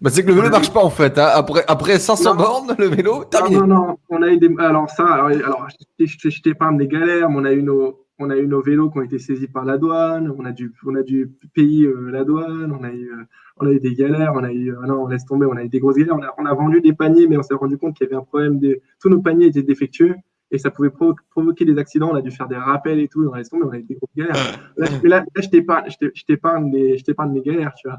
[0.00, 1.18] bah, c'est que le vélo ne marche pas en fait.
[1.18, 1.30] Hein.
[1.32, 3.58] Après, après 500 bornes, le vélo, terminé.
[3.58, 4.52] Non, non, on a eu des.
[4.58, 5.68] Alors, ça, alors,
[5.98, 8.05] je t'épargne des galères, mais on a eu nos.
[8.18, 10.72] On a eu nos vélos qui ont été saisis par la douane, on a dû,
[10.86, 13.24] on a dû payer euh, la douane, on a eu, euh,
[13.58, 15.64] on a eu des galères, on a eu, ah non, on laisse tomber, on a
[15.64, 17.76] eu des grosses galères, on a, on a vendu des paniers, mais on s'est rendu
[17.76, 20.14] compte qu'il y avait un problème, de, tous nos paniers étaient défectueux
[20.50, 23.34] et ça pouvait provoquer des accidents, on a dû faire des rappels et tout, on
[23.34, 24.34] laisse tomber, on a eu des grosses galères.
[24.76, 27.98] Là, là, là je t'épargne des galères, tu vois.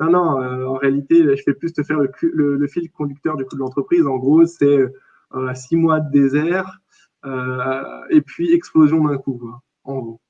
[0.00, 3.56] Non, non, euh, en réalité, je fais plus te faire le, fil conducteur du coup
[3.56, 4.06] de l'entreprise.
[4.06, 4.86] En gros, c'est
[5.34, 6.87] euh, six mois de désert euh,
[7.24, 9.40] et puis explosion d'un coup,
[9.84, 10.20] en gros.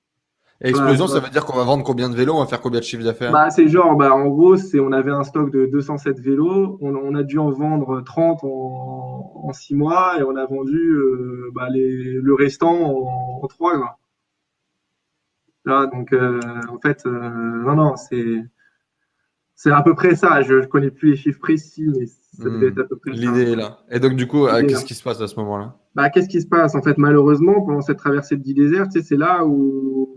[0.60, 2.84] explosion, ça veut dire qu'on va vendre combien de vélos, on va faire combien de
[2.84, 3.32] chiffres d'affaires?
[3.32, 7.14] Bah, C'est genre, bah, en gros, c'est on avait un stock de 207 vélos, on,
[7.14, 10.96] a dû en vendre 30 en, en 6 mois et on a vendu
[11.54, 13.76] bah, les, le restant en, en 3.
[13.76, 13.98] Quoi.
[15.64, 18.44] Là, donc, en fait, non, non, c'est
[19.58, 20.40] c'est à peu près ça.
[20.40, 22.06] Je ne connais plus les chiffres précis, mais
[22.38, 23.78] près L'idée est là.
[23.90, 25.76] Et donc, du coup, euh, qu'est-ce qui se passe à ce moment-là?
[25.94, 26.74] Bah, Qu'est-ce qui se passe?
[26.74, 30.14] En fait, malheureusement, pendant cette traversée de 10 déserts, c'est là où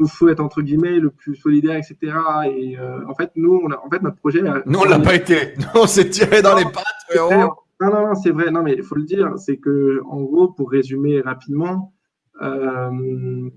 [0.00, 2.16] il faut être, entre guillemets, le plus solidaire, etc.
[2.56, 4.42] Et euh, en fait, nous, on a, en fait, notre projet.
[4.66, 5.54] Nous, on l'a pas été.
[5.74, 6.84] On s'est tiré dans les pattes,
[7.16, 8.50] Non, non, non, c'est vrai.
[8.50, 9.32] Non, mais il faut le dire.
[9.38, 11.94] C'est que, en gros, pour résumer rapidement,
[12.42, 13.50] euh,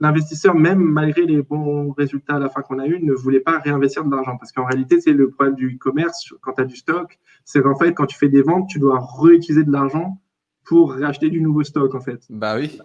[0.00, 3.58] l'investisseur, même malgré les bons résultats à la fin qu'on a eu, ne voulait pas
[3.58, 4.36] réinvestir de l'argent.
[4.36, 7.76] Parce qu'en réalité, c'est le problème du e-commerce quand tu as du stock, c'est qu'en
[7.76, 10.20] fait, quand tu fais des ventes, tu dois réutiliser de l'argent
[10.64, 12.26] pour racheter du nouveau stock, en fait.
[12.28, 12.78] Bah oui.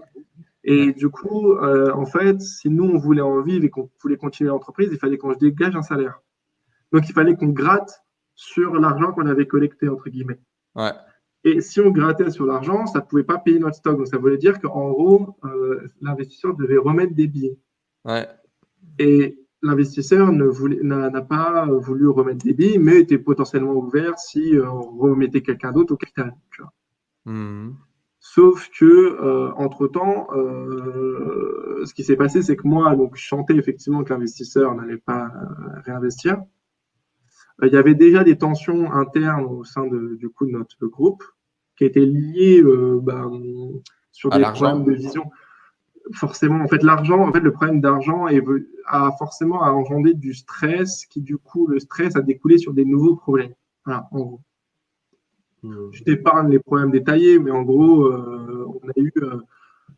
[0.63, 4.17] Et du coup, euh, en fait, si nous, on voulait en vivre et qu'on voulait
[4.17, 6.21] continuer l'entreprise, il fallait qu'on se dégage un salaire.
[6.91, 8.03] Donc, il fallait qu'on gratte
[8.35, 10.39] sur l'argent qu'on avait collecté, entre guillemets.
[10.75, 10.91] Ouais.
[11.43, 13.97] Et si on grattait sur l'argent, ça ne pouvait pas payer notre stock.
[13.97, 17.57] Donc, ça voulait dire qu'en gros, euh, l'investisseur devait remettre des billets.
[18.05, 18.27] Ouais.
[18.99, 24.97] Et l'investisseur n'a pas voulu remettre des billets, mais était potentiellement ouvert si euh, on
[24.97, 26.35] remettait quelqu'un d'autre au capital.
[27.25, 27.71] Mmh.
[28.19, 34.03] Sauf que, euh, entre-temps, ce qui s'est passé, c'est que moi, donc, je chantais effectivement
[34.03, 35.31] que l'investisseur n'allait pas
[35.85, 36.37] réinvestir.
[37.61, 40.85] Euh, il y avait déjà des tensions internes au sein de, du coup de notre
[40.87, 41.23] groupe
[41.77, 43.31] qui étaient liées euh, ben,
[44.11, 45.31] sur des problèmes de vision.
[46.13, 48.25] Forcément, en fait, l'argent, en fait, le problème d'argent
[48.87, 53.15] a forcément engendré du stress, qui du coup, le stress a découlé sur des nouveaux
[53.15, 53.53] problèmes.
[53.85, 54.41] Voilà, en gros.
[55.63, 55.75] Mmh.
[55.91, 59.13] Je t'épargne les problèmes détaillés, mais en gros, euh, on a eu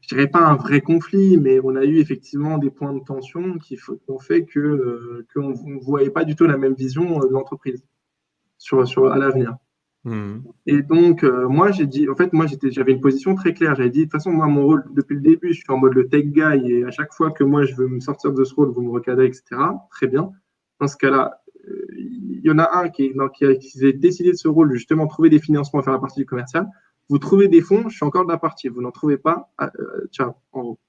[0.03, 3.57] je dirais pas un vrai conflit, mais on a eu effectivement des points de tension
[3.57, 3.79] qui,
[4.09, 7.31] ont fait que euh, qu'on ne voyait pas du tout la même vision euh, de
[7.31, 7.85] l'entreprise
[8.57, 9.55] sur, sur à l'avenir.
[10.03, 10.39] Hmm.
[10.65, 13.75] Et donc euh, moi j'ai dit, en fait moi j'avais une position très claire.
[13.75, 15.93] J'avais dit de toute façon moi mon rôle depuis le début, je suis en mode
[15.93, 18.53] le tech guy et à chaque fois que moi je veux me sortir de ce
[18.53, 19.43] rôle, vous me recadrez, etc.
[19.89, 20.31] Très bien.
[20.81, 21.41] Dans ce cas-là,
[21.97, 25.07] il y en a un qui, qui, a, qui a décidé de ce rôle, justement
[25.07, 26.67] trouver des financements à faire la partie du commercial.
[27.09, 28.69] Vous trouvez des fonds, je suis encore de la partie.
[28.69, 30.79] Vous n'en trouvez pas, ah, euh, en gros.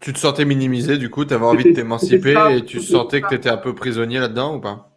[0.00, 3.28] Tu te sentais minimisé, du coup, tu avais envie de t'émanciper et tu sentais que
[3.28, 4.90] tu étais un peu prisonnier là-dedans ou pas?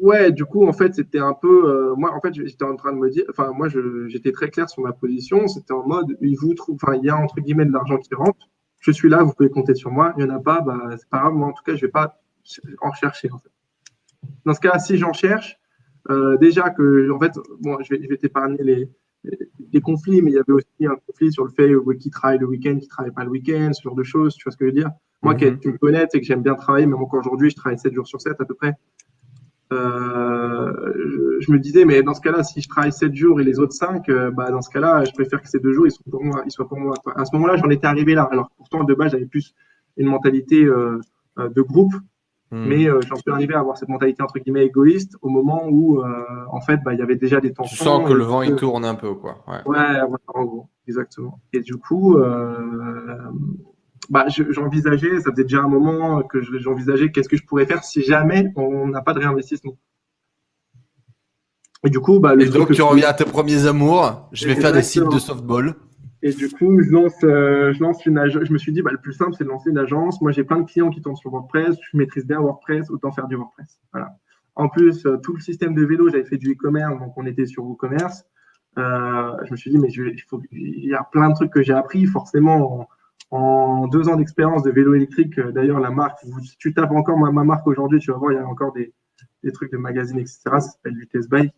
[0.00, 1.68] Ouais, du coup, en fait, c'était un peu.
[1.68, 3.24] Euh, moi, en fait, j'étais en train de me dire.
[3.30, 3.68] Enfin, moi,
[4.06, 5.48] j'étais très clair sur ma position.
[5.48, 6.78] C'était en mode, il vous trouve.
[6.80, 8.48] Enfin, il y a entre guillemets de l'argent qui rentre.
[8.80, 10.14] Je suis là, vous pouvez compter sur moi.
[10.16, 11.34] Il n'y en a pas, bah, c'est pas grave.
[11.34, 12.20] Moi, en tout cas, je vais pas
[12.80, 13.28] en chercher.
[13.32, 13.50] En fait.
[14.46, 15.58] Dans ce cas, si j'en cherche,
[16.10, 18.88] euh, déjà que, en fait, bon, je vais, je vais t'épargner les,
[19.24, 22.46] des conflits, mais il y avait aussi un conflit sur le fait qui travaille le
[22.46, 24.34] week-end, qui travaille pas le week-end, ce genre de choses.
[24.34, 24.90] Tu vois ce que je veux dire?
[25.22, 27.78] Moi, mm tu me connais, c'est que j'aime bien travailler, même encore aujourd'hui, je travaille
[27.78, 28.74] 7 jours sur 7 à peu près.
[29.72, 33.58] Euh, je, me disais, mais dans ce cas-là, si je travaille 7 jours et les
[33.58, 36.04] autres 5, euh, bah, dans ce cas-là, je préfère que ces deux jours, ils soient
[36.10, 36.42] pour moi.
[36.46, 36.94] Ils soient pour moi.
[37.16, 38.28] À ce moment-là, j'en étais arrivé là.
[38.30, 39.54] Alors pourtant, de base, j'avais plus
[39.96, 41.00] une mentalité euh,
[41.36, 41.92] de groupe
[42.50, 42.64] Hmm.
[42.66, 46.00] Mais euh, j'en suis arrivé à avoir cette mentalité entre guillemets égoïste au moment où,
[46.00, 47.76] euh, en fait, bah, il y avait déjà des tensions.
[47.76, 49.44] Tu sens que le vent il tourne un peu, quoi.
[49.46, 50.00] Ouais, ouais,
[50.34, 51.40] en gros, exactement.
[51.52, 52.56] Et du coup, euh,
[54.08, 58.02] bah, j'envisageais, ça faisait déjà un moment que j'envisageais qu'est-ce que je pourrais faire si
[58.02, 59.76] jamais on n'a pas de réinvestissement.
[61.84, 64.28] Et du coup, bah, le Et donc tu reviens à tes premiers amours.
[64.32, 65.74] Je vais faire des sites de softball.
[66.22, 68.44] Et du coup, je lance, euh, je lance une agence.
[68.44, 70.20] Je me suis dit, bah, le plus simple, c'est de lancer une agence.
[70.20, 71.76] Moi, j'ai plein de clients qui tournent sur WordPress.
[71.80, 73.80] Je maîtrise bien WordPress, autant faire du WordPress.
[73.92, 74.16] Voilà.
[74.58, 77.46] En plus, euh, tout le système de vélo, j'avais fait du e-commerce, donc on était
[77.46, 78.24] sur WooCommerce.
[78.76, 82.06] Euh, je me suis dit, mais il, y a plein de trucs que j'ai appris.
[82.06, 82.88] Forcément,
[83.30, 87.16] en, deux ans d'expérience de vélo électrique, euh, d'ailleurs, la marque, si tu tapes encore
[87.16, 88.92] ma, ma marque aujourd'hui, tu vas voir, il y a encore des,
[89.52, 90.40] trucs de magazines, etc.
[90.44, 91.54] Ça s'appelle Vitesse Bike.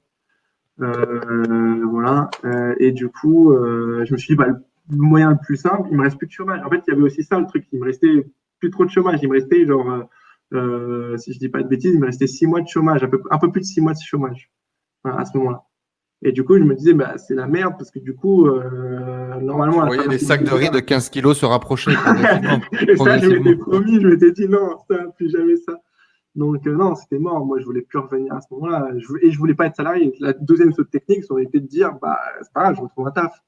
[0.83, 2.31] Euh, voilà.
[2.45, 5.89] Euh, et du coup, euh, je me suis dit, bah, le moyen le plus simple,
[5.91, 6.61] il me reste plus de chômage.
[6.65, 7.67] En fait, il y avait aussi ça, le truc.
[7.73, 8.27] Il me restait
[8.59, 9.21] plus trop de chômage.
[9.23, 10.05] Il me restait, genre,
[10.53, 13.09] euh, si je dis pas de bêtises, il me restait six mois de chômage, un
[13.09, 14.51] peu, un peu plus de six mois de chômage
[15.05, 15.63] voilà, à ce moment-là.
[16.23, 19.41] Et du coup, je me disais, bah, c'est la merde parce que du coup, euh,
[19.41, 19.81] normalement.
[19.81, 21.93] Vous voyez les sacs de riz de 15 kilos se rapprocher.
[22.89, 25.81] et ça, je m'étais promis, je m'étais dit non, ça, plus jamais ça.
[26.37, 27.45] Donc, euh, non, c'était mort.
[27.45, 28.89] Moi, je voulais plus revenir à ce moment-là.
[28.99, 30.15] Je, et je voulais pas être salarié.
[30.21, 33.09] La deuxième saute technique, ça aurait été de dire, bah, c'est pas grave, je retrouve
[33.09, 33.43] un taf.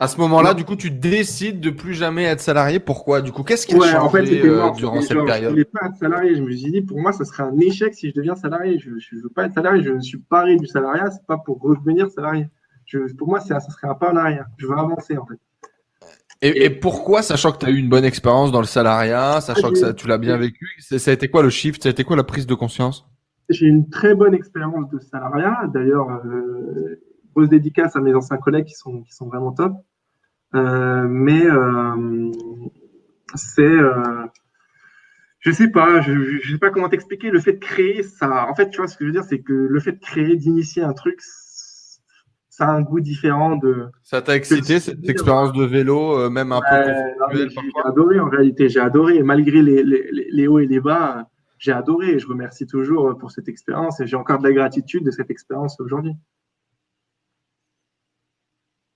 [0.00, 2.80] À ce moment-là, du coup, tu décides de plus jamais être salarié.
[2.80, 4.72] Pourquoi Du coup, qu'est-ce qui a Ouais, changé en fait, euh, mort.
[4.74, 5.50] durant Et cette genre, Je période?
[5.52, 6.34] voulais pas être salarié.
[6.34, 8.78] Je me suis dit, pour moi, ça serait un échec si je deviens salarié.
[8.80, 9.82] Je, je veux pas être salarié.
[9.84, 11.10] Je ne suis pas arrivé du salariat.
[11.12, 12.48] C'est pas pour redevenir salarié.
[12.86, 14.46] Je, pour moi, ça serait un pas en arrière.
[14.58, 15.38] Je veux avancer, en fait.
[16.46, 19.70] Et, et pourquoi, sachant que tu as eu une bonne expérience dans le salariat, sachant
[19.70, 21.82] que ça, tu l'as bien vécu, ça a été quoi le shift?
[21.82, 23.06] Ça a été quoi la prise de conscience?
[23.48, 25.68] J'ai une très bonne expérience de salariat.
[25.72, 27.00] D'ailleurs, euh,
[27.34, 29.72] grosse dédicace à mes anciens collègues qui sont, qui sont vraiment top.
[30.54, 32.30] Euh, mais euh,
[33.34, 34.26] c'est, euh,
[35.40, 37.30] je sais pas, je, je sais pas comment t'expliquer.
[37.30, 39.40] Le fait de créer, ça, en fait, tu vois, ce que je veux dire, c'est
[39.40, 41.20] que le fait de créer, d'initier un truc,
[42.56, 43.86] ça a un goût différent de.
[44.04, 47.48] Ça t'a excité cette expérience de vélo, euh, même un peu j'ai
[47.84, 49.20] adoré en réalité, j'ai adoré.
[49.24, 51.28] Malgré les, les, hauts et les bas,
[51.58, 52.12] j'ai adoré.
[52.12, 55.30] Et je remercie toujours pour cette expérience et j'ai encore de la gratitude de cette
[55.30, 56.14] expérience aujourd'hui.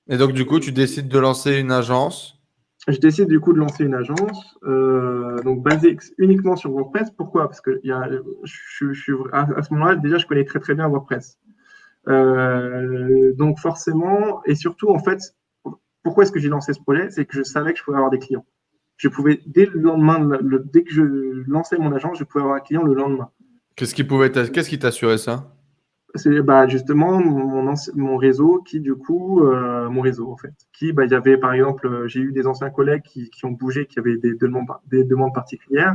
[0.07, 2.41] Et donc, du coup, tu décides de lancer une agence?
[2.87, 7.11] Je décide du coup de lancer une agence, euh, donc basée uniquement sur WordPress.
[7.11, 7.49] Pourquoi?
[7.49, 8.09] Parce que y a,
[8.45, 11.39] je, je, je, à, à ce moment-là, déjà, je connais très très bien WordPress.
[12.09, 15.19] Euh, donc forcément, et surtout en fait,
[16.03, 17.11] pourquoi est-ce que j'ai lancé ce projet?
[17.11, 18.47] C'est que je savais que je pouvais avoir des clients.
[18.97, 21.03] Je pouvais dès le lendemain, le- dès que je
[21.47, 23.31] lançais mon agence, je pouvais avoir un client le lendemain.
[23.77, 25.55] Qu'est-ce qui pouvait Qu'est-ce qui t'assurait ça?
[26.15, 31.05] C'est bah, justement mon réseau qui, du coup, euh, mon réseau en fait, qui, bah,
[31.05, 33.87] il y avait par exemple, euh, j'ai eu des anciens collègues qui, qui ont bougé,
[33.87, 35.95] qui avaient des demandes, des demandes particulières.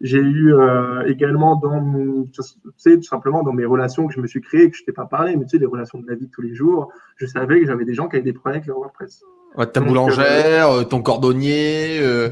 [0.00, 2.40] J'ai eu euh, également dans, mon- tu
[2.76, 5.06] sais, tout simplement dans mes relations que je me suis créées, que je t'ai pas
[5.06, 7.60] parlé, mais tu sais, les relations de la vie de tous les jours, je savais
[7.60, 9.22] que j'avais des gens qui avaient des problèmes avec leur WordPress.
[9.56, 11.98] Ouais, Ta Donc, boulangère, euh, ton cordonnier.
[12.00, 12.30] euh,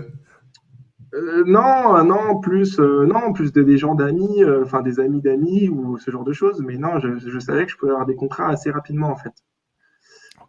[1.15, 5.23] Euh, non, non, plus, euh, non, plus des, des gens d'amis, euh, enfin des amis
[5.23, 6.61] d'amis ou ce genre de choses.
[6.61, 9.33] Mais non, je, je savais que je pouvais avoir des contrats assez rapidement en fait.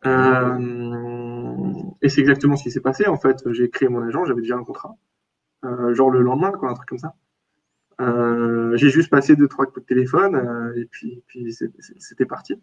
[0.06, 3.38] Euh, et c'est exactement ce qui s'est passé en fait.
[3.52, 5.17] J'ai créé mon agent, j'avais déjà un contrat, euh,
[5.94, 7.14] genre le lendemain, quoi, un truc comme ça.
[8.00, 11.96] Euh, j'ai juste passé deux trois coups de téléphone euh, et puis, puis c'est- c'est-
[12.00, 12.62] c'était parti.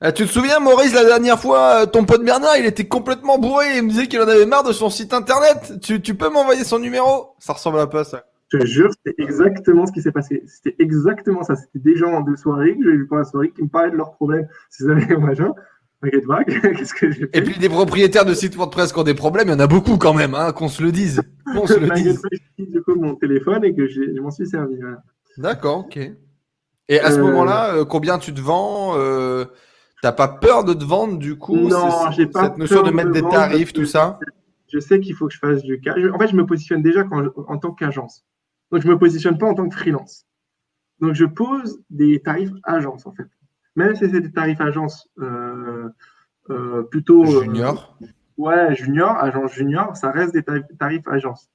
[0.00, 3.38] Ah, tu te souviens, Maurice, la dernière fois, euh, ton pote Bernard, il était complètement
[3.38, 3.76] bourré.
[3.76, 5.74] Il me disait qu'il en avait marre de son site internet.
[5.80, 7.36] Tu, tu peux m'envoyer son numéro?
[7.38, 8.24] Ça ressemble à pas ça.
[8.52, 10.42] Je te jure, c'était exactement ce qui s'est passé.
[10.46, 11.54] C'était exactement ça.
[11.54, 13.96] C'était des gens de soirée que j'ai vu pour la soirée qui me parlaient de
[13.96, 14.46] leurs problèmes.
[14.70, 15.54] S'ils avaient un machin,
[16.04, 19.02] t'inquiète pas, qu'est-ce que j'ai fait Et puis des propriétaires de sites WordPress qui ont
[19.04, 21.20] des problèmes, il y en a beaucoup quand même, hein, qu'on se le dise.
[21.54, 22.20] Qu'on se le dise.
[22.22, 24.76] pas, j'ai pris du coup mon téléphone et que je m'en suis servi.
[24.80, 25.02] voilà.
[25.36, 25.98] D'accord, ok.
[26.88, 29.44] Et à ce Euh, moment-là, euh, combien tu te vends euh,
[30.02, 32.90] T'as pas peur de te vendre du coup Non, j'ai pas Cette notion peur de
[32.90, 34.18] mettre me des tarifs, tout ça
[34.72, 35.94] Je sais qu'il faut que je fasse du cas.
[35.96, 38.24] je- En fait, je me positionne déjà quand je- en tant qu'agence.
[38.72, 40.26] Donc, je me positionne pas en tant que freelance.
[41.00, 43.26] Donc, je pose des tarifs agence, en fait.
[43.76, 45.88] Même si c'est des tarifs agence euh,
[46.50, 47.24] euh, plutôt.
[47.24, 47.96] euh, Junior
[48.36, 51.50] ouais, junior, agence junior, ça reste des tarifs, tarifs agence.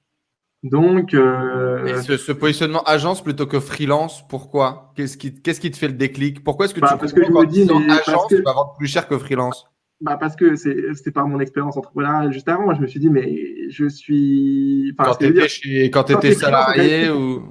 [0.63, 4.91] Donc, euh, Et ce, ce positionnement agence plutôt que freelance, pourquoi?
[4.95, 6.43] Qu'est-ce qui, qu'est-ce qui te fait le déclic?
[6.43, 8.41] Pourquoi est-ce que Bah, tu parce que je me dis, mais parce agence, que- tu
[8.41, 9.71] vas vendre plus cher que freelance?
[10.01, 12.73] Bah parce que c'est c'était par mon expérience entrepreneuriale juste avant.
[12.73, 14.93] Je me suis dit, mais je suis.
[14.97, 17.43] Enfin, Quand t'étais dire, chez, quand quand freelance, en salarié réalité, ou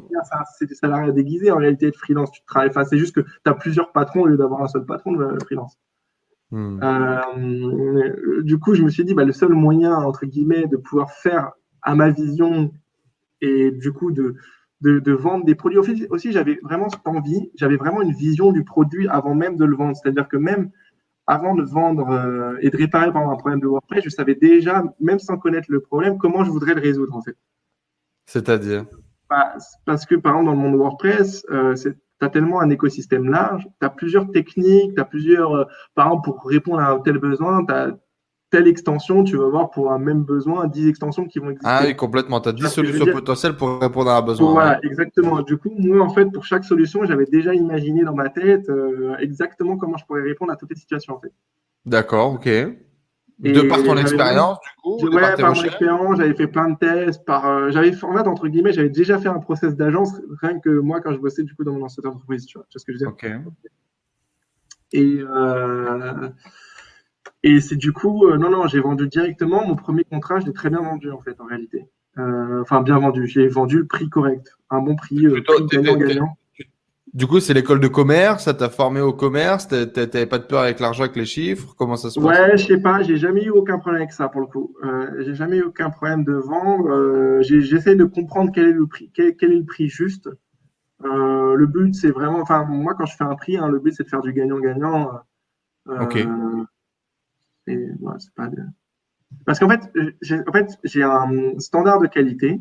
[0.58, 1.50] c'est du salariat déguisé.
[1.50, 2.70] En réalité, être freelance, tu travailles.
[2.70, 5.38] Enfin, c'est juste que tu as plusieurs patrons au lieu d'avoir un seul patron de
[5.44, 5.78] freelance.
[6.50, 6.80] Hmm.
[6.82, 11.12] Euh, du coup, je me suis dit, bah, le seul moyen, entre guillemets, de pouvoir
[11.12, 12.72] faire à ma vision
[13.40, 14.36] et du coup de,
[14.80, 15.78] de, de vendre des produits.
[15.78, 19.64] Aussi, aussi j'avais vraiment cette envie, j'avais vraiment une vision du produit avant même de
[19.66, 19.96] le vendre.
[19.96, 20.70] C'est-à-dire que même
[21.28, 24.34] avant de vendre euh, et de réparer par exemple, un problème de WordPress, je savais
[24.34, 27.36] déjà, même sans connaître le problème, comment je voudrais le résoudre en fait.
[28.26, 28.86] C'est-à-dire?
[29.28, 29.52] Bah,
[29.84, 33.68] parce que par exemple, dans le monde WordPress, euh, tu as tellement un écosystème large,
[33.78, 35.64] tu as plusieurs techniques, tu as plusieurs, euh,
[35.94, 37.92] par exemple, pour répondre à un tel besoin, tu as
[38.50, 41.68] telle extension, tu vas voir pour un même besoin 10 extensions qui vont exister.
[41.70, 42.40] Ah oui, complètement.
[42.40, 44.52] Tu as 10 solutions potentielles pour répondre à un besoin.
[44.52, 45.42] Voilà, exactement.
[45.42, 49.16] Du coup, moi, en fait, pour chaque solution, j'avais déjà imaginé dans ma tête euh,
[49.18, 51.32] exactement comment je pourrais répondre à toutes les situations, en fait.
[51.84, 52.46] D'accord, ok.
[52.46, 57.24] de par ton expérience, du coup Ouais, par, mon expérience, j'avais fait plein de tests.
[57.26, 61.00] Par, euh, j'avais, fait, entre guillemets, j'avais déjà fait un process d'agence, rien que moi,
[61.02, 62.92] quand je bossais du coup dans mon ancienne entreprise, tu vois, tu vois ce que
[62.92, 63.08] je veux dire.
[63.08, 63.30] Ok.
[64.92, 66.30] Et, euh,
[67.42, 69.66] et c'est du coup, euh, non, non, j'ai vendu directement.
[69.66, 71.86] Mon premier contrat, je l'ai très bien vendu en fait, en réalité.
[72.18, 73.26] Euh, enfin, bien vendu.
[73.26, 76.36] J'ai vendu le prix correct, un bon prix, euh, prix gagnant-gagnant.
[77.14, 80.60] Du coup, c'est l'école de commerce, ça t'a formé au commerce, t'avais pas de peur
[80.60, 82.28] avec l'argent, avec les chiffres, comment ça se passe?
[82.28, 84.74] Ouais, je sais pas, j'ai jamais eu aucun problème avec ça pour le coup.
[84.84, 86.90] Euh, j'ai jamais eu aucun problème de vendre.
[86.90, 90.28] Euh, J'essaie de comprendre quel est le prix, quel, quel est le prix juste.
[91.04, 93.94] Euh, le but, c'est vraiment, enfin, moi, quand je fais un prix, hein, le but,
[93.94, 95.10] c'est de faire du gagnant-gagnant.
[95.88, 96.26] Euh, ok.
[97.68, 98.62] Et, ouais, c'est pas de...
[99.44, 99.80] Parce qu'en fait,
[100.22, 102.60] j'ai en fait, j'ai un standard de qualité,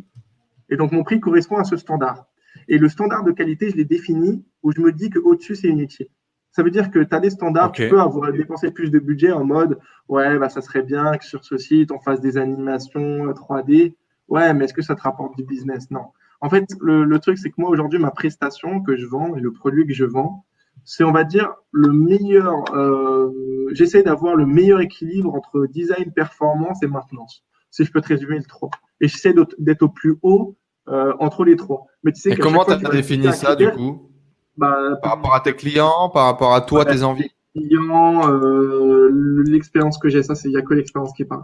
[0.70, 2.28] et donc mon prix correspond à ce standard.
[2.68, 6.08] Et le standard de qualité, je l'ai défini où je me dis qu'au-dessus, c'est inutile.
[6.52, 9.32] Ça veut dire que tu as des standards, tu peux avoir dépensé plus de budget
[9.32, 9.80] en mode
[10.10, 13.96] ouais, bah, ça serait bien que sur ce site, on fasse des animations euh, 3D.
[14.28, 15.90] Ouais, mais est-ce que ça te rapporte du business?
[15.92, 16.08] Non.
[16.42, 19.40] En fait, le, le truc, c'est que moi, aujourd'hui, ma prestation que je vends et
[19.40, 20.46] le produit que je vends,
[20.88, 22.54] c'est, on va dire, le meilleur.
[22.74, 23.30] Euh,
[23.74, 27.44] J'essaie d'avoir le meilleur équilibre entre design, performance et maintenance.
[27.70, 28.70] Si je peux te résumer le trois.
[29.02, 30.56] Et j'essaie d'être au plus haut
[30.88, 31.86] euh, entre les trois.
[32.04, 34.10] Mais tu sais Et comment fois, tu tu as défini ça, du coup?
[34.58, 37.30] bah, Par rapport à tes clients, par rapport à toi, tes envies?
[37.54, 39.10] Client, euh,
[39.46, 41.44] l'expérience que j'ai, ça, c'est il y a que l'expérience qui parle.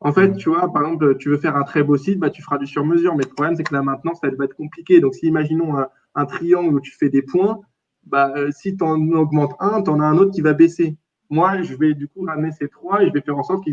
[0.00, 2.42] En fait, tu vois, par exemple, tu veux faire un très beau site, bah, tu
[2.42, 5.00] feras du sur-mesure, mais le problème, c'est que la maintenance, ça va être compliqué.
[5.00, 7.60] Donc, si imaginons un, un triangle où tu fais des points,
[8.08, 10.96] bah, euh, si tu en augmentes un, tu en as un autre qui va baisser.
[11.30, 13.70] Moi, je vais du coup ramener ces trois et je vais faire en sorte que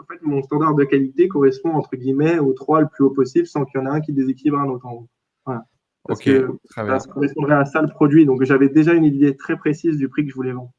[0.00, 3.46] en fait, mon standard de qualité correspond entre guillemets aux trois le plus haut possible
[3.46, 5.08] sans qu'il y en ait un qui déséquilibre un autre en haut.
[5.46, 5.64] Voilà.
[6.06, 6.98] Parce Ok, que très bien.
[6.98, 8.26] ça correspondrait à ça le produit.
[8.26, 10.72] Donc, j'avais déjà une idée très précise du prix que je voulais vendre.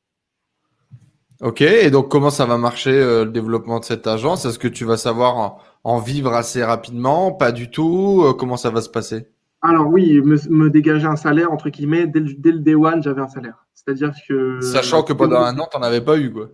[1.41, 4.45] Ok, et donc comment ça va marcher euh, le développement de cette agence?
[4.45, 7.31] Est-ce que tu vas savoir en, en vivre assez rapidement?
[7.31, 9.27] Pas du tout Euh, Comment ça va se passer?
[9.61, 13.01] Alors oui, me, me dégager un salaire, entre guillemets, dès le, dès le day one,
[13.01, 13.65] j'avais un salaire.
[13.73, 14.61] C'est-à-dire que...
[14.61, 16.49] Sachant que pendant un an, tu n'en avais pas eu, quoi.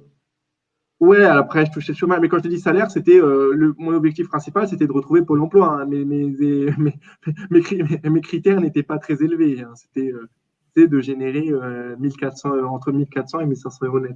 [0.99, 2.20] Ouais, après, je touchais le chômage.
[2.22, 5.22] Mais quand je te dis salaire, c'était euh, le, mon objectif principal, c'était de retrouver
[5.24, 5.82] Pôle emploi.
[5.82, 5.86] hein.
[5.86, 6.68] Mes, mes, mes,
[7.51, 9.62] mes, cri- mes- mes critères n'étaient pas très élevés.
[9.62, 9.74] hein.
[9.76, 14.16] C'était euh, de générer euh, 1400, euh, entre 1400 et 1500 euros net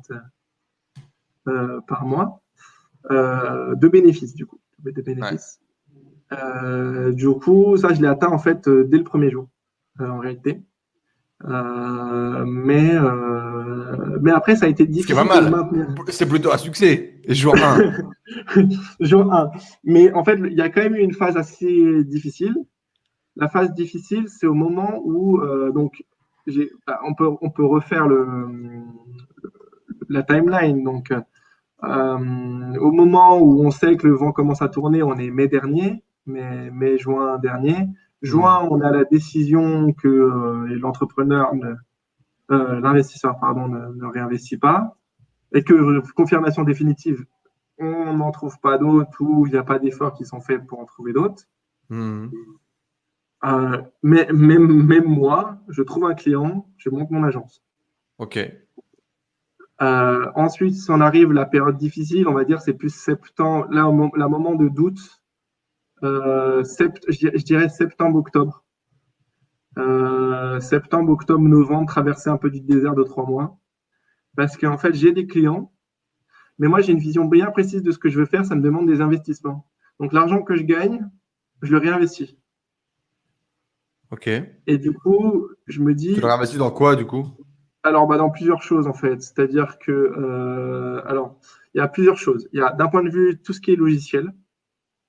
[1.88, 2.42] par mois
[3.10, 4.60] de bénéfices, du coup.
[4.80, 5.60] De bénéfices.
[6.32, 9.48] Du coup, ça, je l'ai atteint en fait euh, dès le premier jour,
[10.02, 10.62] euh, en réalité.
[11.46, 15.46] Euh, mais, euh, mais après, ça a été difficile pas mal.
[15.46, 15.88] de maintenir.
[16.08, 17.22] C'est plutôt un succès.
[17.28, 17.94] Jour 1.
[19.00, 19.52] Jour 1.
[19.84, 22.56] Mais en fait, il y a quand même eu une phase assez difficile.
[23.36, 26.04] La phase difficile, c'est au moment où, euh, donc,
[26.88, 28.48] bah, on, peut, on peut refaire le,
[30.10, 30.84] la timeline.
[30.84, 31.12] Donc,
[31.84, 35.48] euh, au moment où on sait que le vent commence à tourner, on est mai
[35.48, 37.88] dernier, mai, mai juin dernier.
[38.22, 41.76] Juin, on a la décision que euh, l'entrepreneur, ne-
[42.52, 44.98] euh, l'investisseur, pardon, ne, ne réinvestit pas,
[45.54, 47.26] et que euh, confirmation définitive,
[47.78, 50.80] on n'en trouve pas d'autres ou il n'y a pas d'efforts qui sont faits pour
[50.80, 51.44] en trouver d'autres.
[53.44, 57.64] Euh, mais même, même moi, je trouve un client, je monte mon agence.
[58.18, 58.40] Ok.
[59.80, 63.84] Ensuite, si on arrive la période difficile, on va dire c'est plus septembre, là,
[64.16, 65.22] la moment de doute,
[66.02, 68.64] sept- je dirais- je dirais septembre-octobre.
[69.78, 73.60] Euh, septembre, octobre, novembre, traverser un peu du désert de trois mois.
[74.36, 75.72] Parce qu'en fait, j'ai des clients,
[76.60, 78.62] mais moi, j'ai une vision bien précise de ce que je veux faire, ça me
[78.62, 79.68] demande des investissements.
[80.00, 81.08] Donc, l'argent que je gagne,
[81.62, 82.38] je le réinvestis.
[84.12, 84.30] Ok.
[84.68, 86.14] Et du coup, je me dis.
[86.14, 87.28] Tu le réinvestis dans quoi, du coup?
[87.84, 89.22] Alors, bah, dans plusieurs choses, en fait.
[89.22, 91.40] C'est-à-dire que, euh, alors,
[91.74, 92.48] il y a plusieurs choses.
[92.54, 94.34] Il y a, d'un point de vue, tout ce qui est logiciel,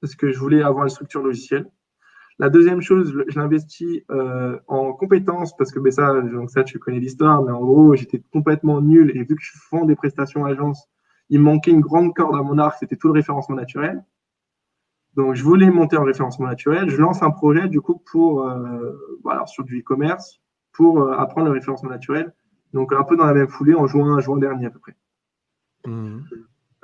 [0.00, 1.70] parce que je voulais avoir une structure logicielle.
[2.38, 6.78] La deuxième chose, je l'investis euh, en compétences, parce que ben, ça, donc ça, tu
[6.78, 10.44] connais l'histoire, mais en gros, j'étais complètement nul, et vu que je vends des prestations
[10.44, 10.88] agence,
[11.30, 14.04] il manquait une grande corde à mon arc, c'était tout le référencement naturel.
[15.14, 16.88] Donc, je voulais monter en référencement naturel.
[16.88, 20.40] Je lance un projet, du coup, pour, euh, voilà, sur du e-commerce,
[20.72, 22.32] pour euh, apprendre le référencement naturel.
[22.72, 24.96] Donc, un peu dans la même foulée, en juin, juin dernier, à peu près.
[25.86, 26.24] Mhm.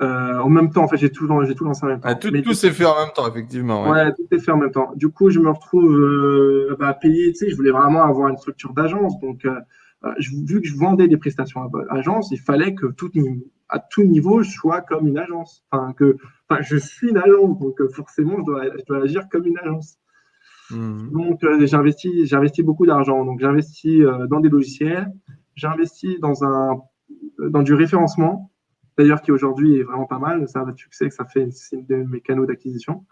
[0.00, 2.08] Euh, en même temps, en fait, j'ai tout, lancé en même temps.
[2.08, 3.84] Ah, Tout, tout s'est fait en même temps, effectivement.
[3.84, 3.90] ouais.
[3.90, 4.92] Ouais, tout est fait en même temps.
[4.96, 7.28] Du coup, je me retrouve euh, bah, payé.
[7.32, 9.18] Tu sais, je voulais vraiment avoir une structure d'agence.
[9.20, 9.54] Donc, euh,
[10.04, 13.10] euh, je- vu que je vendais des prestations à agence, il fallait que tout,
[13.68, 15.64] à tout niveau, je sois comme une agence.
[15.70, 16.16] Enfin, que,
[16.50, 19.98] enfin, je suis une agence, donc forcément, je dois, je dois agir comme une agence.
[20.72, 21.10] Mhm.
[21.12, 23.24] Donc, j'ai investi, j'ai investi beaucoup d'argent.
[23.24, 25.12] Donc, j'ai investi euh, dans des logiciels,
[25.54, 26.80] j'ai investi dans un,
[27.50, 28.50] dans du référencement,
[28.96, 30.48] d'ailleurs qui aujourd'hui est vraiment pas mal.
[30.48, 31.42] Ça, tu sais que ça fait
[31.72, 33.04] une de mes canaux d'acquisition.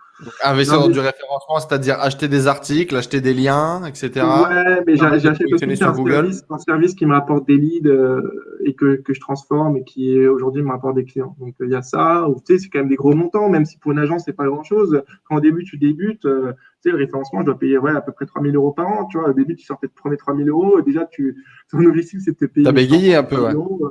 [0.44, 4.10] Investir dans mais- du référencement, c'est-à-dire acheter des articles, acheter des liens, etc.
[4.24, 6.12] Ouais, mais j'achète aussi sur un Google.
[6.12, 8.20] service, un service qui me rapporte des leads euh,
[8.64, 11.34] et que, que je transforme et qui aujourd'hui me rapporte des clients.
[11.40, 13.48] Donc euh, il y a ça, ou tu sais, c'est quand même des gros montants,
[13.48, 15.02] même si pour une agence, c'est pas grand-chose.
[15.24, 16.52] Quand au début, tu débutes, euh,
[16.82, 19.06] tu sais, le référencement, je dois payer ouais, à peu près 3000 euros par an.
[19.06, 20.78] Tu vois, au début, tu sortais de premier 3000 euros.
[20.78, 22.64] et Déjà, tu, ton objectif, c'est de te payer.
[22.66, 23.64] T'as bégayé un peu, 3000 ouais.
[23.82, 23.88] euh,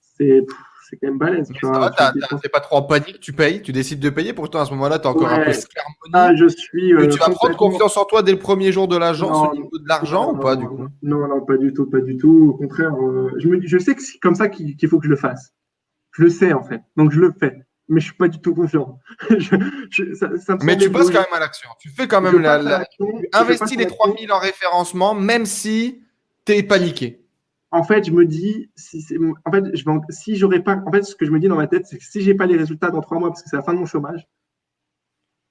[0.00, 0.46] C'est
[0.90, 1.48] c'est quand même balèze.
[1.54, 4.32] Tu ça vois, Tu t'es pas trop en panique, tu payes, tu décides de payer.
[4.32, 6.12] Pourtant, à ce moment-là, tu as encore un peu scarmonie.
[6.12, 6.92] Ah, je suis.
[6.92, 9.78] Euh, tu vas prendre confiance en toi dès le premier jour de l'agence au niveau
[9.78, 10.88] de l'argent ou pas, non, du coup?
[11.02, 12.50] Non, non, pas du tout, pas du tout.
[12.54, 15.10] Au contraire, euh, je, me, je sais que c'est comme ça qu'il faut que je
[15.10, 15.52] le fasse.
[16.12, 16.80] Je le sais, en fait.
[16.96, 17.56] Donc, je le fais.
[17.88, 18.98] Mais je suis pas du tout confiant.
[19.30, 19.56] Je-
[19.90, 21.68] je- ça, ça me Mais tu passes quand même à l'action.
[21.80, 22.58] Tu fais quand même la.
[22.62, 22.84] la-
[23.32, 23.98] investis les l'action.
[23.98, 26.00] 3000 en référencement, même si
[26.44, 27.20] tu es paniqué.
[27.72, 29.04] En fait, je me dis, si
[29.44, 31.48] en fait, je vais en- si j'aurais pas, en fait, ce que je me dis
[31.48, 33.48] dans ma tête, c'est que si j'ai pas les résultats dans trois mois, parce que
[33.50, 34.28] c'est la fin de mon chômage,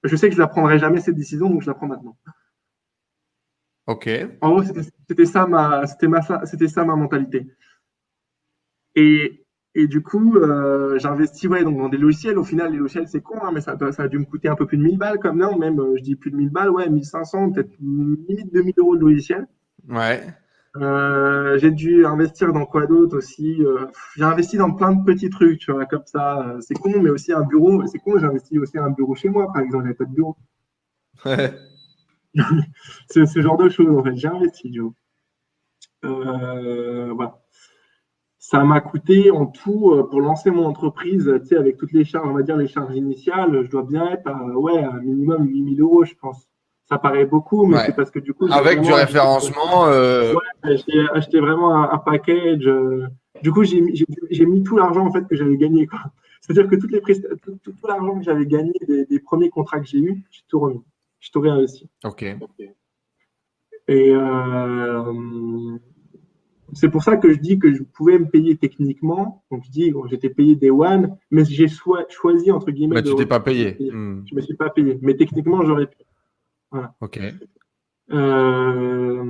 [0.04, 2.18] je sais que je la prendrai jamais cette décision, donc je la prends maintenant.
[3.88, 4.08] Ok.
[4.42, 4.64] En gros,
[5.08, 7.48] c'était ça ma, c'était ma, c'était ça ma mentalité.
[8.96, 12.38] Et, et du coup, euh, j'ai investi ouais, donc dans des logiciels.
[12.38, 14.66] Au final, les logiciels, c'est con, hein, mais ça, a dû me coûter un peu
[14.66, 16.90] plus de 1000 balles, comme non, même, euh, je dis plus de 1000 balles, ouais,
[16.90, 19.48] 1500, peut-être limite 2000 euros de logiciel.
[19.88, 20.22] Ouais.
[20.80, 23.64] Euh, j'ai dû investir dans quoi d'autre aussi.
[23.64, 23.86] euh,
[24.16, 26.48] j'ai investi dans plein de petits trucs, tu vois, comme ça.
[26.48, 27.86] euh, c'est con, mais aussi un bureau.
[27.88, 29.84] C'est con, j'ai investi aussi un bureau chez moi, par exemple.
[29.86, 30.36] J'avais pas de bureau.
[31.26, 31.54] Ouais.
[33.10, 34.16] C'est ce genre de choses, en fait.
[34.16, 34.92] J'ai investi, Joe.
[36.04, 37.40] Voilà.
[38.40, 42.28] Ça m'a coûté en tout, pour lancer mon entreprise, tu sais, avec toutes les charges,
[42.28, 45.48] on va dire les charges initiales, je dois bien être à, ouais, à un minimum
[45.48, 46.49] 8000 euros, je pense.
[46.90, 47.84] Ça paraît beaucoup, mais Ouais.
[47.86, 48.48] c'est parce que du coup.
[48.52, 49.86] Avec du référencement.
[49.88, 52.66] euh, Ouais, j'ai acheté vraiment un, un package.
[52.68, 53.06] euh,
[53.44, 55.88] Du coup, j'ai mis, tout l'argent en fait que j'avais gagné.
[56.42, 59.80] C'est-à-dire que toutes les tout, tout- tout l'argent que j'avais gagné des, des premiers contrats
[59.80, 60.82] que j'ai eus, j'ai tout remis.
[61.20, 61.88] J'ai tout réinvesti.
[62.04, 62.24] Ok.
[63.88, 65.14] Et euh,
[66.74, 69.44] c'est pour ça que je dis que je pouvais me payer techniquement.
[69.52, 72.96] Donc je dis, bon, j'étais payé des one, mais j'ai choi- choisi entre guillemets.
[72.96, 73.78] Mais tu t'es pas payé.
[73.92, 74.24] Hmm.
[74.30, 75.98] Je me suis pas payé, mais techniquement j'aurais pu.
[77.02, 77.20] Ok.
[78.12, 79.24] Euh,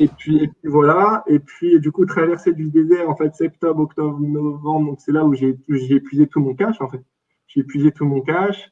[0.00, 3.80] et puis, et puis voilà, et puis du coup traverser du désert en fait septembre,
[3.80, 7.02] octobre, novembre, donc c'est là où j'ai j'ai épuisé tout mon cash en fait.
[7.46, 8.70] J'ai épuisé tout mon cash.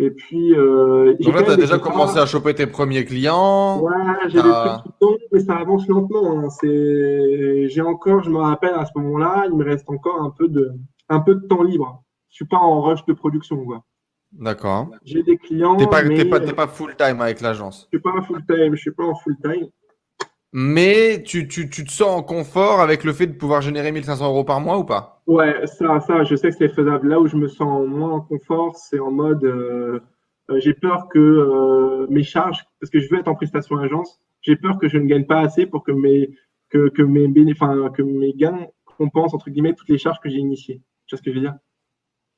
[0.00, 3.80] Et puis euh, Donc là, tu as déjà commencé à choper tes premiers clients.
[3.80, 3.92] Ouais,
[4.28, 6.38] j'ai des trucs qui tombent, mais ça avance lentement.
[6.38, 6.50] hein.
[6.50, 10.46] C'est, j'ai encore, je me rappelle à ce moment-là, il me reste encore un peu
[10.46, 10.70] de,
[11.08, 12.04] un peu de temps libre.
[12.28, 13.84] Je suis pas en rush de production, quoi.
[14.32, 14.88] D'accord.
[15.04, 17.88] J'ai des clients, T'es pas, mais t'es pas, t'es pas full time avec l'agence.
[17.92, 18.74] je suis pas en full time.
[18.74, 19.68] Je suis pas en full time.
[20.52, 24.26] Mais tu, tu, tu te sens en confort avec le fait de pouvoir générer 1500
[24.28, 25.22] euros par mois ou pas?
[25.26, 27.08] Ouais, ça, ça, je sais que c'est faisable.
[27.08, 30.00] Là où je me sens moins en confort, c'est en mode, euh,
[30.50, 34.20] euh, j'ai peur que euh, mes charges, parce que je veux être en prestation agence,
[34.40, 36.30] j'ai peur que je ne gagne pas assez pour que mes,
[36.70, 37.54] que, que mes béné-
[37.94, 40.80] que mes gains compensent entre guillemets toutes les charges que j'ai initiées.
[41.06, 41.56] Tu vois ce que je veux dire?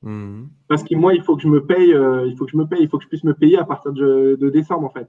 [0.03, 0.45] Hmm.
[0.67, 2.65] Parce que moi, il faut que je me paye, euh, il faut que je me
[2.65, 5.07] paye, il faut que je puisse me payer à partir de, de décembre en fait.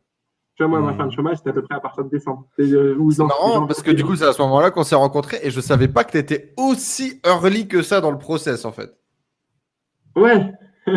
[0.54, 0.98] Tu vois, moi, ma Mhm.
[0.98, 2.46] fin de chômage, c'était à peu près à partir de décembre.
[2.58, 5.38] C'est euh, C'est marrant parce que du coup, c'est à ce moment-là qu'on s'est rencontrés
[5.42, 8.72] et je savais pas que tu étais aussi early que ça dans le process en
[8.72, 8.94] fait.
[10.14, 10.52] Ouais.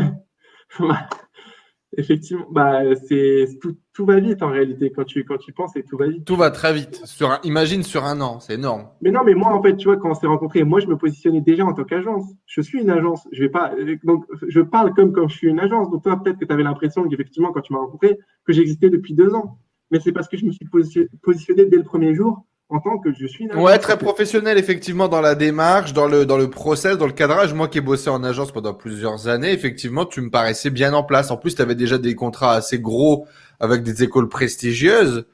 [1.98, 5.84] Effectivement, bah, c'est tout, tout va vite en réalité quand tu quand tu penses et
[5.84, 6.26] tout va vite.
[6.26, 7.02] Tout va très vite.
[7.06, 8.88] Sur un- imagine sur un an, c'est énorme.
[9.02, 10.98] Mais non, mais moi en fait, tu vois, quand on s'est rencontrés, moi je me
[10.98, 12.26] positionnais déjà en tant qu'agence.
[12.48, 13.28] Je suis une agence.
[13.32, 13.74] Je vais pas
[14.04, 15.90] donc je parle comme quand je suis une agence.
[15.90, 19.14] Donc toi peut-être que tu avais l'impression qu'effectivement quand tu m'as rencontré que j'existais depuis
[19.14, 19.60] deux ans.
[19.92, 22.98] Mais c'est parce que je me suis posi- positionné dès le premier jour en tant
[22.98, 23.52] que je suis.
[23.54, 27.54] Ouais, très professionnel effectivement dans la démarche, dans le dans le process, dans le cadrage.
[27.54, 31.04] Moi qui ai bossé en agence pendant plusieurs années, effectivement, tu me paraissais bien en
[31.04, 31.32] place.
[31.32, 33.28] En plus, tu avais déjà des contrats assez gros
[33.60, 35.26] avec des écoles prestigieuses.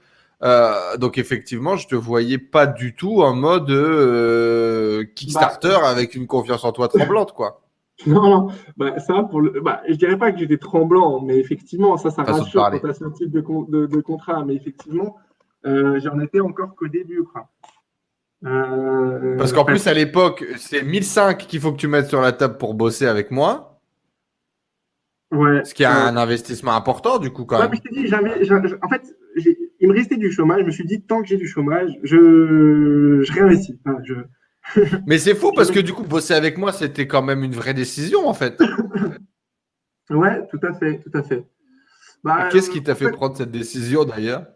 [0.44, 6.26] Euh, donc effectivement, je te voyais pas du tout en mode euh, Kickstarter avec une
[6.26, 7.62] confiance en toi tremblante, quoi.
[8.08, 8.48] Non, non,
[8.78, 12.24] bah, ça, pour le, bah, je dirais pas que j'étais tremblant, mais effectivement, ça, ça
[12.24, 14.44] rassure quand tu as ce type de, de, de contrat.
[14.44, 15.18] Mais effectivement,
[15.64, 17.50] j'en étais encore qu'au début, quoi.
[18.44, 22.32] Euh, Parce qu'en plus à l'époque, c'est 1005 qu'il faut que tu mettes sur la
[22.32, 23.80] table pour bosser avec moi,
[25.32, 27.80] ouais, ce qui est un investissement important du coup quand Ouais, même.
[27.94, 28.08] mais
[28.44, 29.16] je en fait,
[29.80, 30.62] il me restait du chômage.
[30.62, 33.80] Je me suis dit, tant que j'ai du chômage, je, je réinvestis.
[33.86, 34.16] Enfin, je,
[35.08, 37.76] Mais c'est fou parce que du coup, bosser avec moi, c'était quand même une vraie
[37.76, 38.60] décision en fait.
[40.10, 41.46] ouais, tout à fait, tout à fait.
[42.24, 44.48] Bah, qu'est-ce qui t'a fait prendre cette décision d'ailleurs?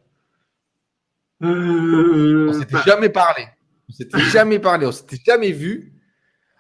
[1.46, 3.44] Euh, On s'était bah jamais parlé.
[3.90, 5.94] On s'était jamais parlé, on s'était jamais vu.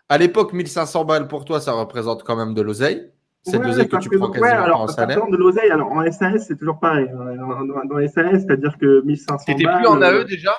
[0.09, 3.11] À l'époque, 1500 balles pour toi, ça représente quand même de l'oseille.
[3.43, 5.27] C'est ouais, l'oseille que tu prends quasiment ouais, alors, en salaire.
[5.27, 5.69] de l'oseille.
[5.69, 7.07] Alors en SAS, c'est toujours pareil.
[7.11, 9.55] Dans, dans SAS, c'est-à-dire que 1500 balles.
[9.55, 10.51] T'étais plus en AE déjà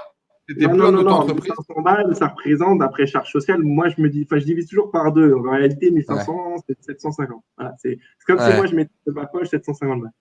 [0.49, 4.25] C'était plus en auto-entreprise 1500 balles, ça représente, après charge sociale, moi je me dis,
[4.25, 5.35] enfin je divise toujours par deux.
[5.35, 7.43] En réalité, 1500, c'est 750.
[7.57, 10.13] Voilà, c'est comme si moi je mettais de ma poche 750 balles.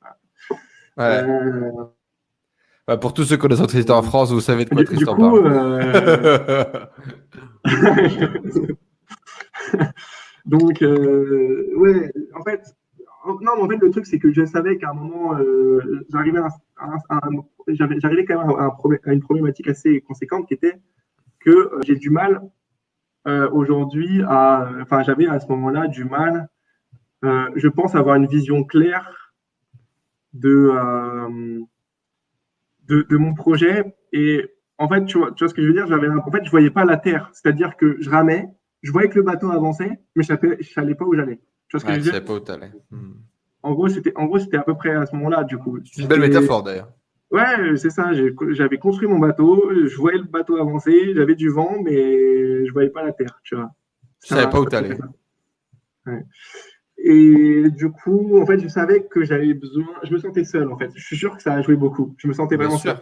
[0.98, 1.30] Ouais.
[1.30, 1.72] Euh...
[2.88, 5.16] Ouais, pour tous ceux qui connaissent Tristan en France, vous savez de quoi du, Tristan
[5.16, 5.48] du coup, parle.
[5.48, 6.86] Euh...
[10.45, 12.62] Donc, euh, ouais, en fait,
[13.41, 16.41] non, en fait, le truc, c'est que je savais qu'à un moment, euh, j'arrivais
[17.68, 20.80] j'arrivais quand même à, à, une problématique assez conséquente qui était
[21.40, 22.44] que euh, j'ai du mal
[23.28, 26.49] euh, aujourd'hui à, enfin, j'avais à ce moment-là du mal,
[27.24, 29.34] euh, je pense avoir une vision claire
[30.34, 31.64] de, euh,
[32.88, 35.74] de, de mon projet et en fait, tu vois, tu vois ce que je veux
[35.74, 38.48] dire, j'avais, en fait, je voyais pas la terre, c'est-à-dire que je ramais,
[38.82, 41.40] je voyais que le bateau avançait, mais je ne savais pas où j'allais.
[41.68, 42.26] Tu vois ce que je veux dire?
[42.26, 42.72] pas où t'allais.
[42.91, 43.14] Hmm.
[43.64, 45.80] En gros, c'était, en gros, c'était à peu près à ce moment-là, du coup.
[45.86, 46.91] C'est une belle métaphore d'ailleurs.
[47.32, 48.12] Ouais, c'est ça.
[48.52, 52.90] J'avais construit mon bateau, je voyais le bateau avancer, j'avais du vent, mais je voyais
[52.90, 53.72] pas la terre, tu vois.
[54.24, 54.98] Je savais pas où t'allais.
[56.06, 56.24] Ouais.
[57.07, 59.86] Et du coup, en fait, je savais que j'avais besoin.
[60.02, 60.90] Je me sentais seul, en fait.
[60.95, 62.15] Je suis sûr que ça a joué beaucoup.
[62.18, 62.98] Je me sentais vraiment seul.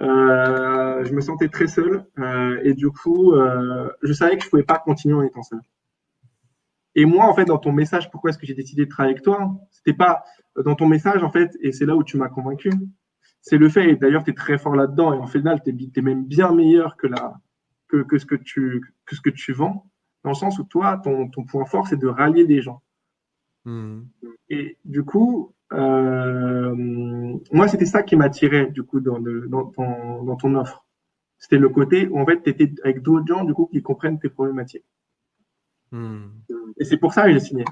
[0.00, 4.48] Euh, je me sentais très seul euh, et du coup, euh, je savais que je
[4.48, 5.60] pouvais pas continuer en étant seul.
[6.94, 9.24] Et moi, en fait, dans ton message, pourquoi est-ce que j'ai décidé de travailler avec
[9.24, 10.24] toi C'était pas
[10.64, 12.70] dans ton message, en fait, et c'est là où tu m'as convaincu.
[13.42, 16.02] C'est le fait, et d'ailleurs, tu es très fort là-dedans, et en final, tu es,
[16.02, 17.34] même bien meilleur que, la,
[17.88, 19.90] que, que, ce que, tu, que ce que tu vends,
[20.24, 22.82] dans le sens où toi, ton, ton point fort, c'est de rallier des gens.
[23.64, 24.00] Mmh.
[24.48, 26.74] Et du coup, euh,
[27.52, 30.84] moi, c'était ça qui m'attirait du coup dans, le, dans, ton, dans ton offre.
[31.38, 34.18] C'était le côté où en fait, tu étais avec d'autres gens du coup qui comprennent
[34.18, 34.84] tes problématiques.
[35.90, 36.26] Hmm.
[36.78, 37.64] Et c'est pour ça que j'ai signé.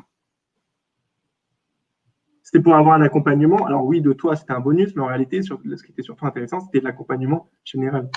[2.43, 3.67] C'était pour avoir un accompagnement.
[3.67, 6.25] Alors oui, de toi, c'était un bonus, mais en réalité, sur, ce qui était surtout
[6.25, 8.11] intéressant, c'était l'accompagnement général.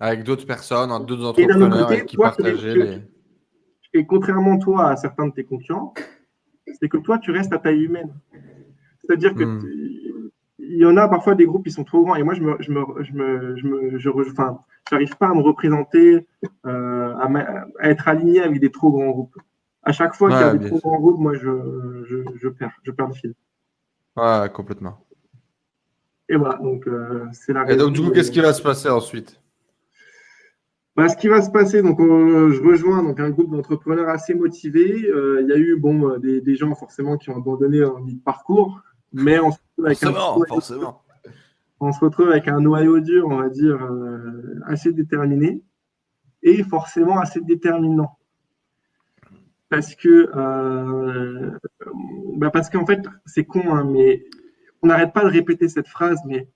[0.00, 3.02] Avec d'autres personnes, d'autres entrepreneurs côté, qui toi, partageaient les...
[3.94, 5.94] Et contrairement toi à certains de tes concurrents,
[6.80, 8.12] c'est que toi, tu restes à taille humaine.
[9.02, 10.30] C'est-à-dire que hmm.
[10.58, 12.56] il y en a parfois des groupes qui sont trop grands et moi je me
[12.60, 14.60] je me je me je me je enfin
[14.90, 16.26] j'arrive pas à me représenter
[16.66, 17.26] euh, à,
[17.80, 19.36] à, être aligné avec des trop grands groupes.
[19.82, 22.76] À chaque fois qu'il y a des trop grands groupes, moi je, je, je, perds
[22.82, 23.34] je perds le fil.
[24.16, 24.98] Ouais, complètement.
[26.28, 28.90] Et voilà, donc euh, c'est la Et donc du coup, qu'est-ce qui va se passer
[28.90, 29.40] ensuite?
[30.98, 34.34] Bah, ce qui va se passer, donc euh, je rejoins donc un groupe d'entrepreneurs assez
[34.34, 35.08] motivés.
[35.08, 38.82] Euh, il y a eu bon des, des, gens forcément qui ont abandonné en mi-parcours,
[39.12, 41.02] mais on se retrouve avec forcément, un forcément.
[41.78, 45.62] On se retrouve avec un noyau dur, on va dire, euh, assez déterminé
[46.42, 48.18] et forcément assez déterminant.
[49.68, 51.52] Parce que, euh,
[52.38, 54.24] bah parce qu'en fait, c'est con, hein, mais
[54.82, 56.48] on n'arrête pas de répéter cette phrase, mais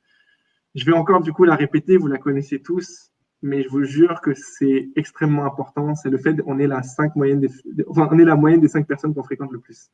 [0.75, 3.12] je vais encore du coup la répéter, vous la connaissez tous,
[3.43, 5.95] mais je vous jure que c'est extrêmement important.
[5.95, 7.51] C'est le fait qu'on est la cinq moyenne des,
[7.89, 9.91] enfin, on est la moyenne des cinq personnes qu'on fréquente le plus.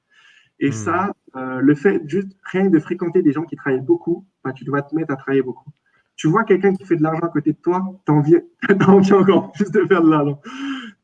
[0.60, 0.72] Et mmh.
[0.72, 4.64] ça, euh, le fait juste rien de fréquenter des gens qui travaillent beaucoup, bah, tu
[4.64, 5.70] dois te mettre à travailler beaucoup.
[6.16, 8.14] Tu vois quelqu'un qui fait de l'argent à côté de toi, tu as
[8.88, 10.40] envie, encore plus de faire de l'argent.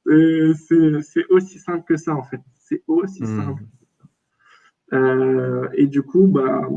[0.07, 2.41] C'est aussi simple que ça, en fait.
[2.55, 3.43] C'est aussi mmh.
[3.43, 3.63] simple.
[4.93, 6.69] Euh, et du coup, bah,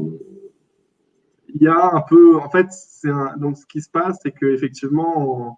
[1.53, 2.67] il y a un peu, en fait,
[3.05, 5.57] un, donc ce qui se passe, c'est qu'effectivement,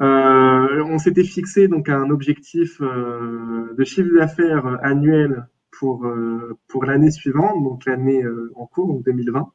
[0.00, 6.58] on, euh, on s'était fixé donc un objectif euh, de chiffre d'affaires annuel pour, euh,
[6.68, 8.22] pour l'année suivante, donc l'année
[8.56, 9.52] en cours, donc 2020.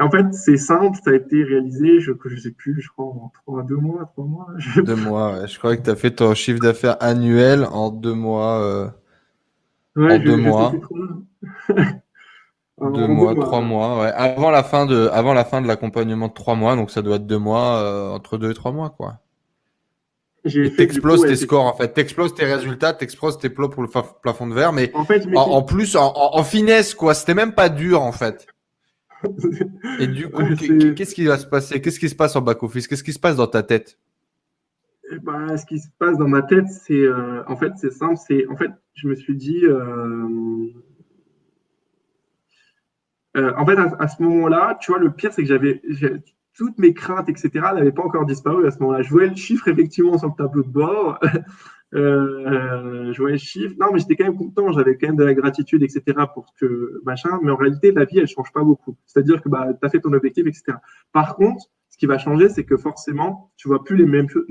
[0.00, 3.32] En fait, c'est simple, ça a été réalisé, je ne sais plus, je crois, en
[3.34, 4.46] trois, deux mois, trois mois.
[4.56, 4.80] Je...
[4.80, 5.48] Deux mois, ouais.
[5.48, 8.62] je crois que tu as fait ton chiffre d'affaires annuel en deux mois.
[8.62, 8.88] Euh...
[9.96, 10.72] Ouais, en je, deux je mois.
[12.80, 14.12] deux mois, trois mois, ouais.
[14.14, 17.16] Avant la fin de, avant la fin de l'accompagnement de trois mois, donc ça doit
[17.16, 19.18] être deux mois, euh, entre deux et trois mois, quoi.
[20.76, 23.88] T'exploses tes scores en fait, t'exploses tes résultats, t'exploses tes plots pour le
[24.22, 27.52] plafond de verre, mais en, fait, en, en plus en, en, finesse quoi, c'était même
[27.52, 28.46] pas dur en fait.
[29.98, 30.42] Et du coup,
[30.94, 31.80] qu'est-ce qui va se passer?
[31.82, 32.86] Qu'est-ce qui se passe en back office?
[32.86, 33.98] Qu'est-ce qui se passe dans ta tête?
[35.10, 38.16] Eh ben, ce qui se passe dans ma tête, c'est euh, en fait c'est simple,
[38.16, 40.68] c'est en fait je me suis dit euh,
[43.38, 45.80] euh, en fait à, ce moment-là, tu vois le pire c'est que j'avais
[46.58, 49.02] toutes mes craintes, etc., n'avaient pas encore disparu à ce moment-là.
[49.02, 51.18] Je voyais le chiffre effectivement sur le tableau de bord.
[51.94, 53.74] Euh, je voyais le chiffre.
[53.80, 54.72] Non, mais j'étais quand même content.
[54.72, 56.02] J'avais quand même de la gratitude, etc.
[56.34, 57.38] pour que machin.
[57.42, 58.98] Mais en réalité, la vie, elle change pas beaucoup.
[59.06, 60.76] C'est-à-dire que bah, tu as fait ton objectif, etc.
[61.12, 64.44] Par contre, ce qui va changer, c'est que forcément, tu vois plus les mêmes choses.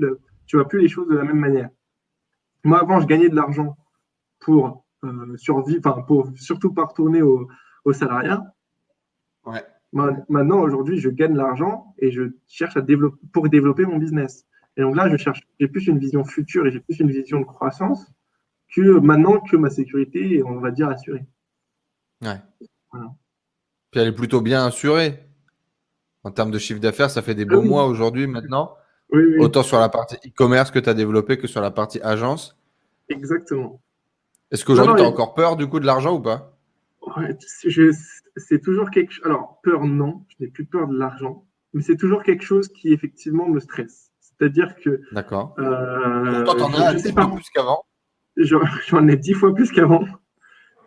[0.46, 1.68] Tu vois plus les choses de la même manière.
[2.64, 3.76] Moi, avant, je gagnais de l'argent
[4.40, 7.46] pour euh, survivre, enfin, pour surtout pas retourner au,
[7.84, 8.42] au salariat.
[9.48, 9.64] Ouais.
[10.28, 14.46] Maintenant, aujourd'hui, je gagne l'argent et je cherche à développer pour développer mon business.
[14.76, 17.40] Et donc là, je cherche, j'ai plus une vision future et j'ai plus une vision
[17.40, 18.06] de croissance
[18.74, 21.26] que maintenant que ma sécurité est, on va dire, assurée.
[22.22, 22.40] Ouais.
[23.90, 25.24] Puis elle est plutôt bien assurée.
[26.22, 28.74] En termes de chiffre d'affaires, ça fait des beaux mois aujourd'hui maintenant.
[29.10, 29.38] Oui, oui.
[29.38, 32.58] Autant sur la partie e-commerce que tu as développé que sur la partie agence.
[33.08, 33.80] Exactement.
[34.50, 36.57] Est-ce qu'aujourd'hui, tu as encore peur du coup de l'argent ou pas?
[37.18, 37.36] Ouais,
[38.36, 39.24] C'est toujours quelque chose.
[39.26, 40.24] Alors, peur, non.
[40.28, 41.44] Je n'ai plus peur de l'argent.
[41.72, 44.10] Mais c'est toujours quelque chose qui, effectivement, me stresse.
[44.20, 45.00] C'est-à-dire que.
[45.12, 45.54] D'accord.
[45.58, 47.84] Euh, Pourtant, t'en as dix fois plus qu'avant.
[48.36, 50.04] J'en ai dix fois plus qu'avant.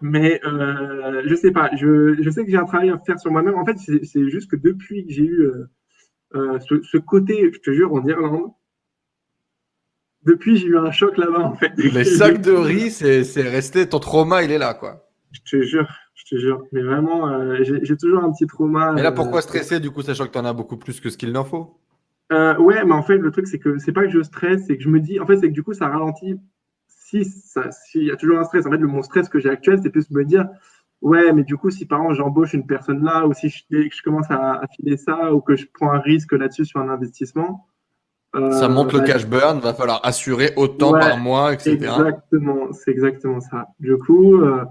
[0.02, 1.70] Mais euh, je sais pas.
[1.76, 3.56] Je, je sais que j'ai un travail à faire sur moi-même.
[3.56, 5.70] En fait, c'est juste que depuis que j'ai eu euh,
[6.36, 8.52] euh, ce, ce, côté, je te jure, en Irlande,
[10.24, 11.72] depuis, j'ai eu un choc là-bas, en fait.
[11.78, 13.88] Les sacs de riz, c'est resté.
[13.88, 15.08] Ton trauma, il est là, quoi.
[15.32, 15.90] Je te jure,
[16.32, 16.64] je te jure.
[16.72, 18.94] Mais vraiment, euh, j'ai toujours un petit trauma.
[18.94, 21.10] Mais là, pourquoi euh, stresser, du coup, sachant que tu en as beaucoup plus que
[21.10, 21.78] ce qu'il n'en faut?
[22.32, 24.78] Euh, Ouais, mais en fait, le truc, c'est que c'est pas que je stresse, c'est
[24.78, 26.40] que je me dis, en fait, c'est que du coup, ça ralentit.
[26.88, 29.80] Si s'il y a toujours un stress, en fait, le, mon stress que j'ai actuel,
[29.84, 30.48] c'est plus me dire,
[31.02, 34.02] ouais, mais du coup, si par exemple j'embauche une personne là, ou si je, je
[34.02, 37.68] commence à, à, filer ça, ou que je prends un risque là-dessus sur un investissement,
[38.34, 41.74] ça monte le euh, cash burn, va falloir assurer autant par mois, etc.
[41.74, 43.68] Exactement, c'est exactement ça.
[43.80, 44.64] Du coup, euh,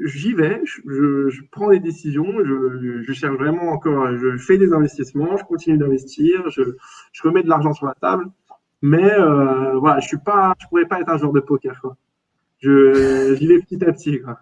[0.00, 4.72] j'y vais, je, je, prends des décisions, je, je, cherche vraiment encore, je fais des
[4.72, 6.62] investissements, je continue d'investir, je,
[7.12, 8.26] je, remets de l'argent sur la table,
[8.82, 11.96] mais euh, voilà, je suis pas, je pourrais pas être un joueur de poker, quoi.
[12.58, 14.38] Je, j'y vais petit à petit, quoi.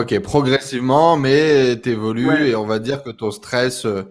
[0.00, 4.02] Ok, progressivement, mais tu évolues et on va dire que ton stress euh,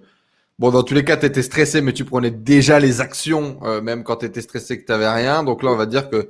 [0.57, 3.81] Bon, dans tous les cas, tu étais stressé, mais tu prenais déjà les actions, euh,
[3.81, 5.43] même quand tu étais stressé que tu n'avais rien.
[5.43, 6.29] Donc là, on va dire que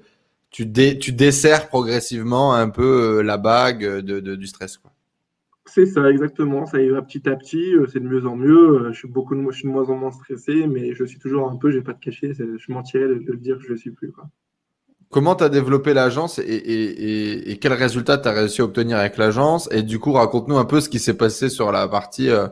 [0.55, 4.79] tu, dé tu desserres progressivement un peu euh, la bague de, de, du stress.
[5.65, 6.65] C'est ça, exactement.
[6.65, 7.75] Ça y va petit à petit.
[7.75, 8.87] Euh, c'est de mieux en mieux.
[8.93, 11.51] Je suis, beaucoup de, je suis de moins en moins stressé, mais je suis toujours
[11.51, 13.77] un peu, je vais pas te cacher, je mentirais de, de dire que je ne
[13.77, 14.13] suis plus.
[14.13, 14.29] Quoi.
[15.09, 18.63] Comment tu as développé l'agence et, et, et, et quels résultats tu as réussi à
[18.63, 19.67] obtenir avec l'agence?
[19.73, 22.47] Et du coup, raconte-nous un peu ce qui s'est passé sur la partie euh,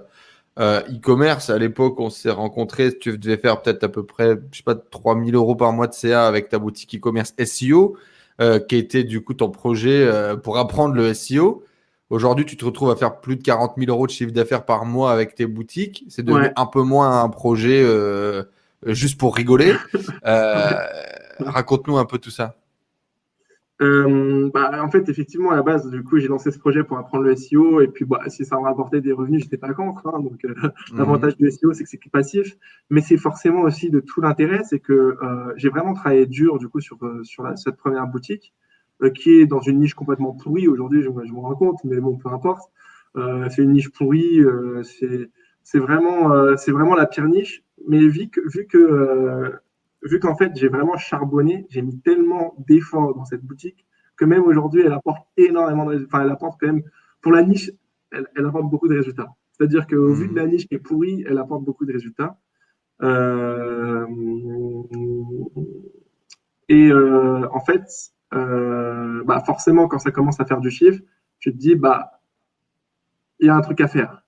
[0.60, 1.50] e-commerce.
[1.50, 4.76] À l'époque, on s'est rencontrés, tu devais faire peut-être à peu près, je sais pas,
[4.76, 7.98] 3000 euros par mois de CA avec ta boutique e-commerce SEO,
[8.42, 11.64] euh, qui était du coup ton projet euh, pour apprendre le SEO.
[12.10, 14.86] Aujourd'hui, tu te retrouves à faire plus de 40 000 euros de chiffre d'affaires par
[14.86, 16.06] mois avec tes boutiques.
[16.10, 17.84] C'est devenu un peu moins un projet
[18.86, 19.74] juste pour rigoler.
[21.40, 22.56] Raconte-nous un peu tout ça.
[23.84, 26.98] Euh, bah, en fait, effectivement, à la base, du coup, j'ai lancé ce projet pour
[26.98, 27.82] apprendre le SEO.
[27.82, 30.08] Et puis, bah, si ça me rapportait des revenus, j'étais pas contre.
[30.08, 30.54] Hein, donc, euh,
[30.92, 30.98] mhm.
[30.98, 32.56] l'avantage du SEO, c'est que c'est passif.
[32.90, 34.62] Mais c'est forcément aussi de tout l'intérêt.
[34.64, 38.54] C'est que euh, j'ai vraiment travaillé dur, du coup, sur, sur la, cette première boutique,
[39.16, 40.68] qui est dans une niche complètement pourrie.
[40.68, 42.72] Aujourd'hui, je, je me rends compte, mais bon, peu importe.
[43.50, 44.40] c'est une niche pourrie.
[44.84, 47.64] c'est vraiment, c'est vraiment la pire niche.
[47.86, 49.52] Mais vu que, vu que
[50.04, 53.86] vu qu'en fait, j'ai vraiment charbonné, j'ai mis tellement d'efforts dans cette boutique
[54.16, 56.18] que même aujourd'hui, elle apporte énormément de résultats.
[56.18, 56.84] Enfin, elle apporte quand même,
[57.22, 57.72] pour la niche,
[58.12, 59.30] elle, elle apporte beaucoup de résultats.
[59.52, 60.14] C'est-à-dire qu'au mmh.
[60.14, 62.38] vu de la niche qui est pourrie, elle apporte beaucoup de résultats.
[63.02, 64.06] Euh,
[66.70, 67.84] et euh, en fait,
[68.34, 71.02] euh, bah forcément, quand ça commence à faire du chiffre,
[71.40, 72.22] tu te dis, bah,
[73.40, 74.23] il y a un truc à faire.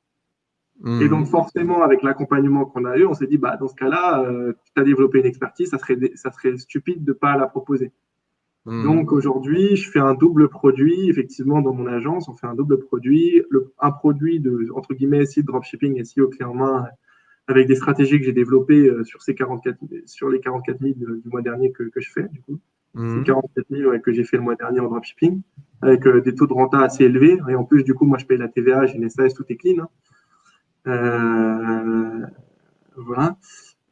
[0.83, 1.25] Et donc, mhm.
[1.27, 4.81] forcément, avec l'accompagnement qu'on a eu, on s'est dit, bah, dans ce cas-là, euh, tu
[4.81, 7.93] as développé une expertise, ça serait, ça serait stupide de ne pas la proposer.
[8.65, 8.83] Mhm.
[8.83, 11.09] Donc, aujourd'hui, je fais un double produit.
[11.09, 13.41] Effectivement, dans mon agence, on fait un double produit.
[13.49, 16.87] Le, un produit de, entre guillemets, site dropshipping SEO clé en main,
[17.47, 21.29] avec des stratégies que j'ai développées euh, sur, ces 44, sur les 44 000 du
[21.29, 22.59] mois dernier que, que je fais, du coup.
[22.95, 23.23] Mmh.
[23.23, 25.41] 44 000 ouais, que j'ai fait le mois dernier en dropshipping,
[25.81, 27.37] avec euh, des taux de renta assez élevés.
[27.49, 29.55] Et en plus, du coup, moi, je paye la TVA, j'ai une SAS, tout est
[29.55, 29.83] clean.
[29.83, 29.89] Hein.
[30.87, 32.25] Euh,
[32.95, 33.37] voilà.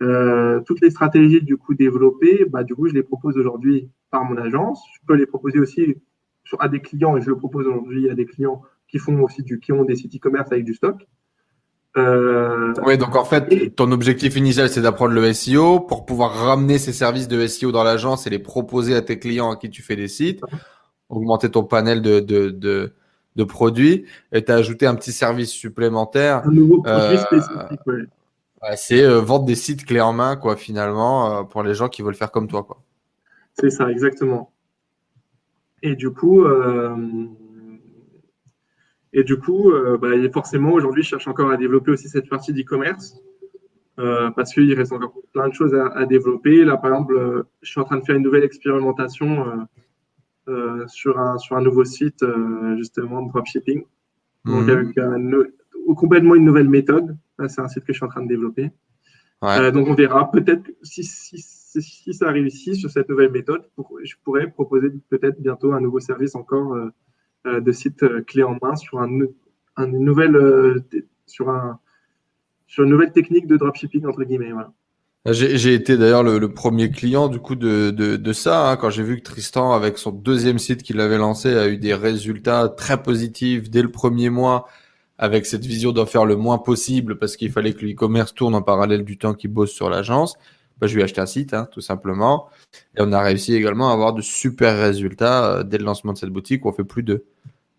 [0.02, 4.24] Euh, toutes les stratégies du coup développées, bah, du coup, je les propose aujourd'hui par
[4.26, 4.82] mon agence.
[4.94, 5.96] Je peux les proposer aussi
[6.60, 9.60] à des clients et je le propose aujourd'hui à des clients qui font aussi du,
[9.60, 11.08] qui ont des sites e-commerce avec du stock.
[11.96, 16.80] Euh, oui, donc en fait, ton objectif initial, c'est d'apprendre le SEO pour pouvoir ramener
[16.80, 19.84] ces services de SEO dans l'agence et les proposer à tes clients à qui tu
[19.84, 20.42] fais des sites,
[21.10, 22.94] augmenter ton panel de, de, de,
[23.36, 26.44] de produits et tu as ajouté un petit service supplémentaire.
[26.46, 27.80] Un nouveau produit euh, spécifique,
[28.76, 32.32] c'est vendre des sites clés en main, quoi, finalement, pour les gens qui veulent faire
[32.32, 32.82] comme toi, quoi.
[33.60, 34.52] C'est ça, exactement.
[35.82, 36.46] Et du coup,
[39.12, 43.16] et du coup, bah, forcément, aujourd'hui, je cherche encore à développer aussi cette partie d'e-commerce.
[44.00, 46.66] Euh, parce qu'il reste encore plein de choses à, développer.
[46.66, 49.56] Là, par exemple, euh, je suis en train de faire une nouvelle expérimentation euh,
[50.88, 52.24] sur, un, sur un nouveau site,
[52.78, 53.84] justement, de dropshipping.
[54.46, 54.70] Donc, mhm.
[54.70, 55.00] avec
[55.96, 57.18] complètement une nouvelle méthode.
[57.48, 58.72] C'est un site que je suis en train de développer.
[59.42, 60.32] donc, on verra.
[60.32, 63.64] Peut-être si, si, si, ça réussit sur cette nouvelle méthode,
[64.04, 66.78] je pourrais proposer peut-être bientôt un nouveau service encore
[67.46, 69.10] de site clé en main sur un,
[69.78, 70.84] un une nouvelle,
[71.26, 71.80] sur un,
[72.68, 74.52] sur une nouvelle technique de dropshipping, entre guillemets.
[75.26, 79.18] J'ai été d'ailleurs le, premier client du coup de, de, ça hein, quand j'ai vu
[79.18, 83.70] que Tristan avec son deuxième site qu'il avait lancé a eu des résultats très positifs
[83.70, 84.68] dès le premier mois
[85.18, 88.62] avec cette vision d'en faire le moins possible parce qu'il fallait que l'e-commerce tourne en
[88.62, 90.36] parallèle du temps qu'il bosse sur l'agence.
[90.80, 92.50] Bah, je lui ai acheté un site hein, tout simplement
[92.98, 96.18] et on a réussi également à avoir de super résultats euh, dès le lancement de
[96.18, 97.24] cette boutique où on fait plus de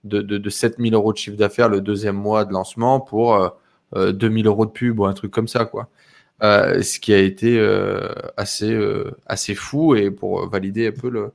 [0.05, 4.13] de, de, de 7000 euros de chiffre d'affaires le deuxième mois de lancement pour euh,
[4.13, 5.89] 2000 euh, euros de pub ou un truc comme ça, quoi.
[6.43, 8.77] Euh, ce qui a été euh, assez,
[9.27, 11.33] assez fou et pour valider un peu le,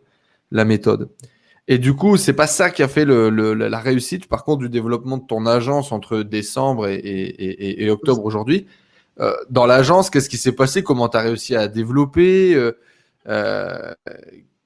[0.51, 1.09] la méthode.
[1.67, 4.69] Et du coup, c'est pas ça qui a fait le, la réussite, par contre, du
[4.69, 8.67] développement de ton agence entre décembre et, et, octobre aujourd'hui.
[9.49, 10.83] dans l'agence, qu'est-ce qui s'est passé?
[10.83, 12.55] Comment tu as réussi à développer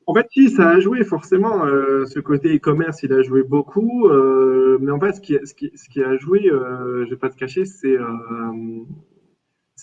[0.05, 1.65] en fait, si, ça a joué forcément.
[1.65, 4.07] Euh, ce côté e-commerce, il a joué beaucoup.
[4.07, 7.15] Euh, mais en fait, ce qui, ce qui, ce qui a joué, euh, je vais
[7.18, 8.84] pas te cacher, c'est euh,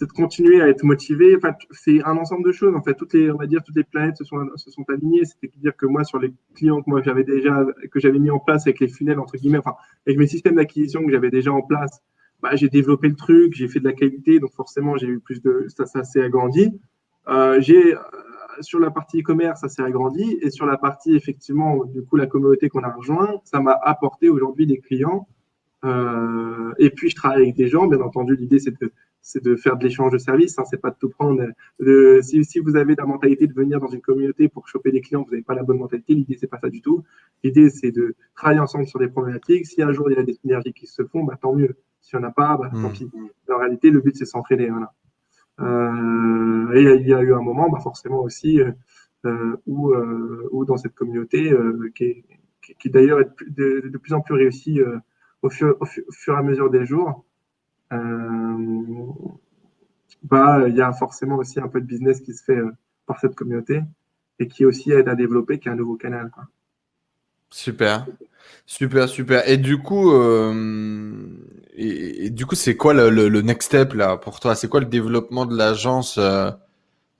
[0.01, 1.36] c'est de continuer à être motivé.
[1.36, 2.74] Enfin, c'est un ensemble de choses.
[2.74, 5.24] En fait, toutes les, on va dire, toutes les planètes se sont, se sont alignées.
[5.27, 8.66] C'est-à-dire que moi, sur les clients que moi j'avais déjà, que j'avais mis en place
[8.66, 9.74] avec les funnels entre guillemets, enfin,
[10.06, 12.01] avec mes systèmes d'acquisition que j'avais déjà en place,
[12.40, 15.43] bah, j'ai développé le truc, j'ai fait de la qualité, donc forcément, j'ai eu plus
[15.43, 16.81] de, ça, ça s'est agrandi.
[17.28, 17.94] Euh, j'ai
[18.62, 20.39] sur la partie e-commerce, ça s'est agrandi.
[20.40, 24.31] Et sur la partie, effectivement, du coup, la communauté qu'on a rejoint, ça m'a apporté
[24.31, 25.28] aujourd'hui des clients.
[25.85, 27.86] Euh, et puis, je travaille avec des gens.
[27.86, 30.59] Bien entendu, l'idée, c'est de, c'est de faire de l'échange de services.
[30.59, 31.42] Hein, c'est pas de tout prendre.
[32.22, 35.22] Si, si, vous avez la mentalité de venir dans une communauté pour choper des clients,
[35.22, 36.14] vous n'avez pas la bonne mentalité.
[36.14, 37.05] L'idée, c'est pas ça du tout.
[37.44, 39.66] L'idée, c'est de travailler ensemble sur des problématiques.
[39.66, 41.76] Si un jour il y a des synergies qui se font, bah, tant mieux.
[42.01, 42.92] Si on n'a pas, bah, tant hmm.
[42.92, 43.10] pis.
[43.51, 44.70] En réalité, le but, c'est s'entraîner.
[44.70, 44.92] Voilà.
[45.60, 48.72] Euh, et il y a eu un moment, bah forcément aussi, euh,
[49.26, 51.52] euh, où, dans cette communauté,
[51.94, 52.24] qui,
[52.78, 54.80] qui, d'ailleurs est de, de, plus en plus réussie
[55.42, 57.24] au fur, au, fur, et à mesure des jours,
[60.22, 62.58] bah, il y a forcément aussi un peu de business qui se fait
[63.06, 63.82] par cette communauté
[64.38, 66.30] et qui aussi aide à développer, qui est un nouveau canal.
[66.30, 66.44] Quoi.
[67.50, 68.06] Super,
[68.64, 69.48] super, super.
[69.48, 71.24] Et du coup, euh,
[71.74, 74.54] et, du coup, c'est quoi le, le, next step là pour toi?
[74.54, 76.50] C'est quoi le développement de l'agence euh,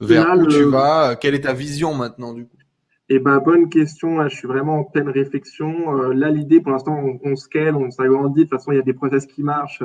[0.01, 1.17] Vers où tu vas?
[1.17, 2.57] Quelle est ta vision maintenant du coup?
[3.09, 4.29] Eh ben, bonne question.
[4.29, 5.99] je suis vraiment en pleine réflexion.
[5.99, 8.45] Euh, là, l'idée, pour l'instant, on, on, scale, on s'agrandit.
[8.45, 9.83] De toute façon, il y a des process qui marchent.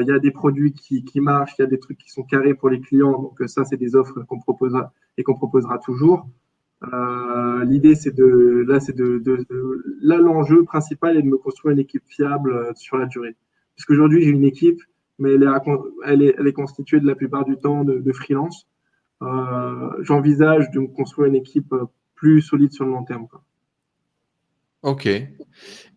[0.00, 2.22] Il y a des produits qui, qui marchent, il y a des trucs qui sont
[2.22, 3.20] carrés pour les clients.
[3.20, 6.28] Donc ça, c'est des offres qu'on proposera et qu'on proposera toujours.
[6.92, 9.22] Euh, l'idée, c'est de, là, c'est de,
[10.00, 13.36] là, l'enjeu principal est de me construire une équipe fiable euh, sur la durée.
[13.76, 14.80] Puisqu'aujourd'hui, j'ai une équipe,
[15.18, 15.42] mais elle
[16.22, 18.66] est, elle est, constituée de la plupart du temps de, freelance.
[19.22, 21.72] Euh, j'envisage de me construire une équipe
[22.14, 23.28] plus solide sur le long terme.
[24.82, 25.06] Ok.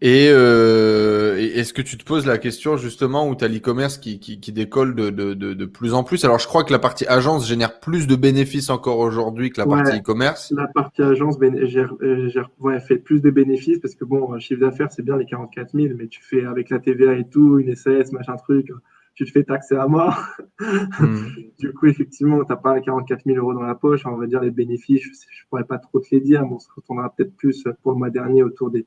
[0.01, 4.19] Et, euh, est-ce que tu te poses la question justement où tu as l'e-commerce qui,
[4.19, 6.23] qui, qui, décolle de, de, de, de, plus en plus?
[6.25, 9.65] Alors je crois que la partie agence génère plus de bénéfices encore aujourd'hui que la
[9.65, 10.53] partie e-commerce.
[10.55, 14.61] La partie agence gère, euh, gère, ouais, fait plus de bénéfices parce que bon, chiffre
[14.61, 17.75] d'affaires c'est bien les 44 000, mais tu fais avec la TVA et tout, une
[17.75, 18.69] SAS, machin truc,
[19.15, 20.17] tu te fais taxer à mort.
[20.59, 21.27] Hmm.
[21.59, 24.05] du coup, effectivement, tu n'as pas 44 000 euros dans la poche.
[24.05, 26.45] On va dire les bénéfices, je ne pourrais pas trop te les dire.
[26.45, 28.85] Bon, on se retournera peut-être plus pour le mois dernier autour des,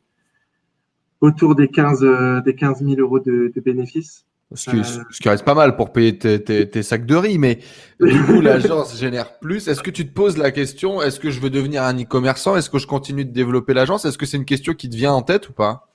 [1.21, 4.27] autour des 15, euh, des 15 000 euros de, de bénéfices.
[4.55, 7.15] Ce qui, euh, ce qui, reste pas mal pour payer tes, tes, tes sacs de
[7.15, 7.59] riz, mais
[8.01, 9.69] du coup, l'agence génère plus.
[9.69, 12.57] Est-ce que tu te poses la question, est-ce que je veux devenir un e-commerçant?
[12.57, 14.07] Est-ce que je continue de développer l'agence?
[14.07, 15.89] Est-ce que c'est une question qui te vient en tête ou pas?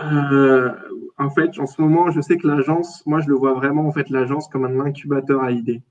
[0.00, 0.70] Euh,
[1.22, 3.92] en fait, en ce moment, je sais que l'agence, moi, je le vois vraiment, en
[3.92, 5.82] fait, l'agence comme un incubateur à idées.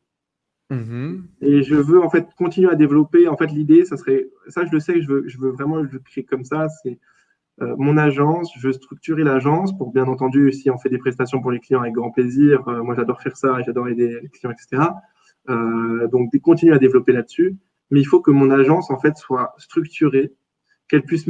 [0.72, 1.22] Mm-hmm.
[1.42, 3.28] Et je veux, en fait, continuer à développer.
[3.28, 6.00] En fait, l'idée, ça serait, ça, je le sais, je veux, je veux vraiment le
[6.00, 6.68] créer comme ça.
[6.84, 7.00] C'est
[7.62, 11.42] euh, mon agence, je veux structurer l'agence pour, bien entendu, si on fait des prestations
[11.42, 14.52] pour les clients avec grand plaisir, euh, moi, j'adore faire ça, j'adore aider les clients,
[14.52, 14.84] etc.
[15.50, 17.58] Euh, donc, continuer à développer là-dessus.
[17.92, 20.34] Mais il faut que mon agence, en fait, soit structurée
[20.92, 21.26] qu'elle puisse,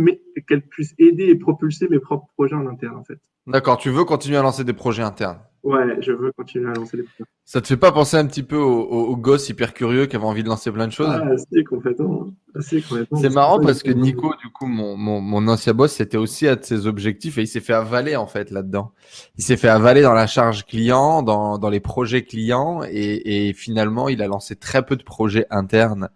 [0.47, 3.19] qu'elle puisse aider et propulser mes propres projets en interne, en fait.
[3.45, 5.39] D'accord, tu veux continuer à lancer des projets internes?
[5.63, 7.29] Ouais, je veux continuer à lancer des projets.
[7.45, 10.25] Ça te fait pas penser un petit peu aux, aux, gosses hyper curieux qui avaient
[10.25, 11.09] envie de lancer plein de choses?
[11.09, 12.33] Ah, si, complètement.
[12.55, 13.19] complètement.
[13.19, 16.55] C'est marrant parce que Nico, du coup, mon, mon, mon ancien boss, c'était aussi un
[16.55, 18.93] de ses objectifs et il s'est fait avaler en fait là-dedans.
[19.38, 23.53] Il s'est fait avaler dans la charge client, dans, dans les projets clients et, et
[23.53, 26.09] finalement, il a lancé très peu de projets internes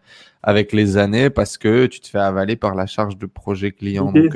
[0.46, 4.10] avec les années parce que tu te fais avaler par la charge de projet client.
[4.10, 4.30] Okay,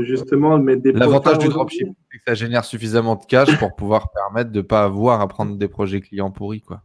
[0.00, 4.50] justement des L'avantage du dropship, c'est que ça génère suffisamment de cash pour pouvoir permettre
[4.50, 6.62] de ne pas avoir à prendre des projets clients pourris.
[6.62, 6.80] Quoi.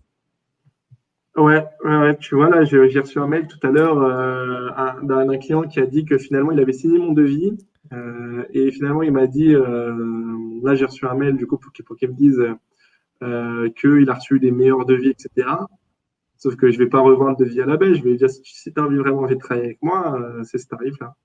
[1.38, 4.70] Ouais, ouais, tu vois, là, j'ai reçu un mail tout à l'heure euh,
[5.04, 7.58] d'un client qui a dit que finalement, il avait signé mon devis.
[7.94, 9.94] Euh, et finalement, il m'a dit, euh,
[10.64, 12.44] là, j'ai reçu un mail du coup pour, pour qu'il me dise
[13.24, 15.48] euh, qu'il a reçu des meilleurs devis, etc.
[16.46, 17.98] Sauf que je vais pas revoir le devis à la baisse.
[17.98, 20.44] Je vais lui dire si tu as envie vraiment envie de travailler avec moi, euh,
[20.44, 21.16] c'est ce tarif-là.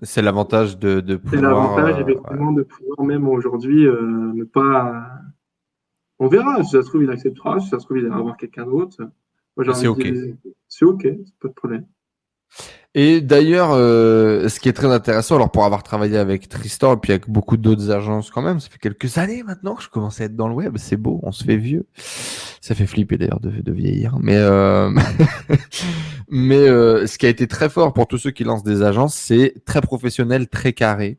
[0.00, 1.34] C'est l'avantage de, de pouvoir.
[1.34, 4.00] C'est l'avantage, effectivement, de pouvoir même aujourd'hui euh,
[4.32, 5.04] ne pas.
[6.18, 6.64] On verra.
[6.64, 7.60] Si ça se trouve, il acceptera.
[7.60, 8.96] Si ça se trouve, il va avoir quelqu'un d'autre.
[9.74, 10.06] C'est OK.
[10.68, 11.06] C'est OK,
[11.38, 11.84] pas de problème.
[12.94, 16.96] Et d'ailleurs, euh, ce qui est très intéressant, alors pour avoir travaillé avec Tristan et
[16.96, 20.20] puis avec beaucoup d'autres agences quand même, ça fait quelques années maintenant que je commence
[20.20, 21.86] à être dans le web, c'est beau, on se fait vieux.
[22.60, 24.16] Ça fait flipper d'ailleurs de, de vieillir.
[24.20, 24.90] Mais, euh...
[26.28, 29.14] mais euh, ce qui a été très fort pour tous ceux qui lancent des agences,
[29.14, 31.18] c'est très professionnel, très carré.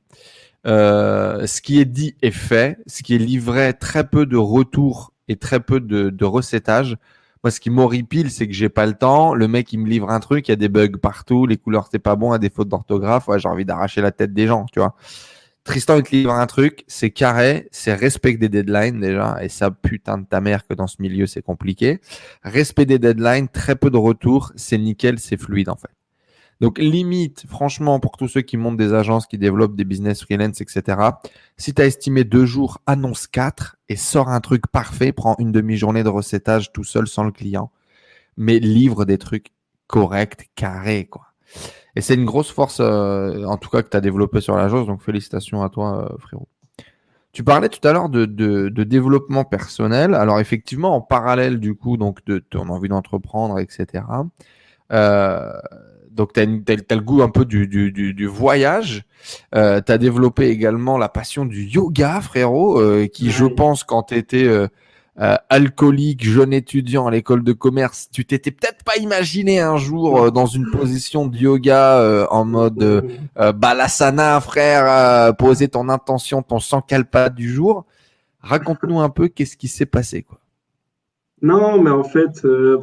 [0.68, 5.14] Euh, ce qui est dit est fait, ce qui est livré, très peu de retours
[5.28, 6.98] et très peu de, de recettage.
[7.44, 9.34] Moi, ce qui m'horripile, c'est que j'ai pas le temps.
[9.34, 11.88] Le mec, il me livre un truc, il y a des bugs partout, les couleurs
[11.92, 13.28] c'est pas bon, il y a des fautes d'orthographe.
[13.28, 14.96] Ouais, j'ai envie d'arracher la tête des gens, tu vois.
[15.64, 19.72] Tristan, il te livre un truc, c'est carré, c'est respect des deadlines déjà, et ça,
[19.72, 22.00] putain de ta mère que dans ce milieu, c'est compliqué.
[22.44, 25.92] Respect des deadlines, très peu de retours, c'est nickel, c'est fluide en fait.
[26.62, 30.60] Donc limite, franchement, pour tous ceux qui montent des agences, qui développent des business freelance,
[30.60, 30.98] etc.
[31.56, 35.52] Si tu as estimé deux jours, annonce quatre et sors un truc parfait, prends une
[35.52, 37.72] demi-journée de recettage tout seul sans le client,
[38.38, 39.52] mais livre des trucs
[39.88, 41.26] corrects, carrés, quoi.
[41.96, 44.88] Et c'est une grosse force, euh, en tout cas, que tu as développé sur l'agence.
[44.88, 46.48] Donc félicitations à toi, euh, frérot.
[47.32, 50.14] Tu parlais tout à l'heure de, de, développement personnel.
[50.16, 54.04] Alors effectivement, en parallèle du coup, donc de ton envie d'entreprendre, etc.
[56.20, 56.46] donc, tu as,
[56.96, 59.06] le goût un peu du, du, du, voyage.
[59.56, 64.04] Euh, tu as développé également la passion du yoga, frérot, euh, qui, je pense, quand
[64.04, 64.68] tu étais euh,
[65.22, 70.26] euh, alcoolique, jeune étudiant à l'école de commerce, tu t'étais peut-être pas imaginé un jour
[70.26, 73.06] euh, dans une position de yoga en mode
[73.56, 77.86] balasana, frère, poser ton intention, ton sankalpa du jour.
[78.42, 80.39] Raconte-nous un peu qu'est-ce qui s'est passé, quoi.
[81.42, 82.82] Non, mais en fait, euh,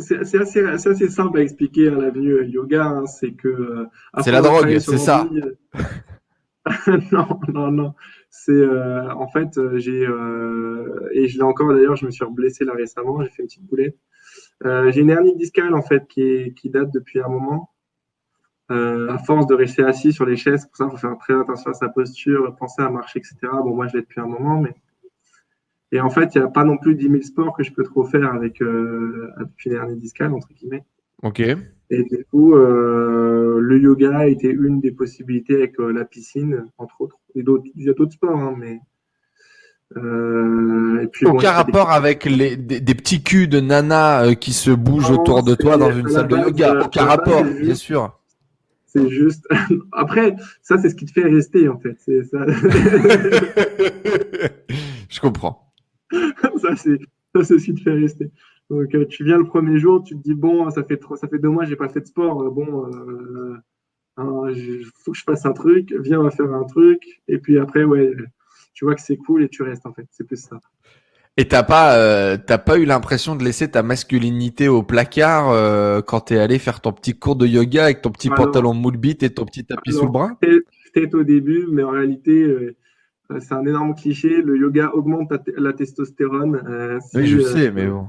[0.00, 2.84] c'est assez, assez, simple à expliquer à l'avenue yoga.
[2.84, 3.48] Hein, c'est que.
[3.48, 3.86] Euh,
[4.22, 5.28] c'est la drogue, c'est ça.
[7.12, 7.94] non, non, non.
[8.30, 12.72] C'est euh, en fait, j'ai et je l'ai encore d'ailleurs, je me suis blessé là
[12.74, 13.22] récemment.
[13.22, 13.96] J'ai fait une petite boulette.
[14.64, 17.70] j'ai une hernie discale en fait qui, qui date depuis un moment.
[18.68, 21.70] à force de rester assis sur les chaises, pour ça, il faut faire très attention
[21.70, 23.36] à sa posture, penser à marcher, etc.
[23.42, 24.74] Bon, moi, je l'ai depuis un moment, mais
[25.92, 27.84] et en fait, il n'y a pas non plus 10 000 sports que je peux
[27.84, 30.84] trop faire avec, euh, avec une hernie discale, entre guillemets.
[31.22, 31.40] Ok.
[31.40, 37.02] Et du coup, euh, le yoga était une des possibilités avec euh, la piscine, entre
[37.02, 37.18] autres.
[37.34, 38.80] Et d'autres, il y a d'autres sports, hein, mais.
[39.98, 44.70] Euh, et puis, Aucun rapport avec les, des, petits culs de nana euh, qui se
[44.70, 46.86] bougent autour de toi dans une salle de yoga.
[46.86, 48.18] Aucun rapport, bien sûr.
[48.86, 49.46] C'est juste.
[49.92, 51.98] Après, ça, c'est ce qui te fait rester, en fait.
[51.98, 52.38] C'est ça.
[55.10, 55.61] Je comprends.
[56.62, 58.30] ça, c'est ce qui te fait rester.
[58.70, 61.38] Donc, euh, tu viens le premier jour, tu te dis, bon, ça fait, ça fait
[61.38, 62.42] deux mois, j'ai pas fait de sport.
[62.42, 63.56] Euh, bon, il euh,
[64.16, 65.94] hein, faut que je fasse un truc.
[66.00, 67.02] Viens, on va faire un truc.
[67.28, 68.12] Et puis après, ouais,
[68.72, 70.06] tu vois que c'est cool et tu restes, en fait.
[70.10, 70.58] C'est plus ça.
[71.36, 76.58] Et t'as pas, pas eu l'impression de laisser ta masculinité au placard quand t'es allé
[76.58, 79.92] faire ton petit cours de yoga avec ton petit pantalon moule et ton petit tapis
[79.92, 80.30] sous le bras?
[80.92, 82.76] Peut-être au début, mais en réalité, euh,
[83.40, 84.42] c'est un énorme cliché.
[84.42, 86.62] Le yoga augmente la testostérone.
[86.66, 88.08] Euh, oui, je euh, sais, mais bon.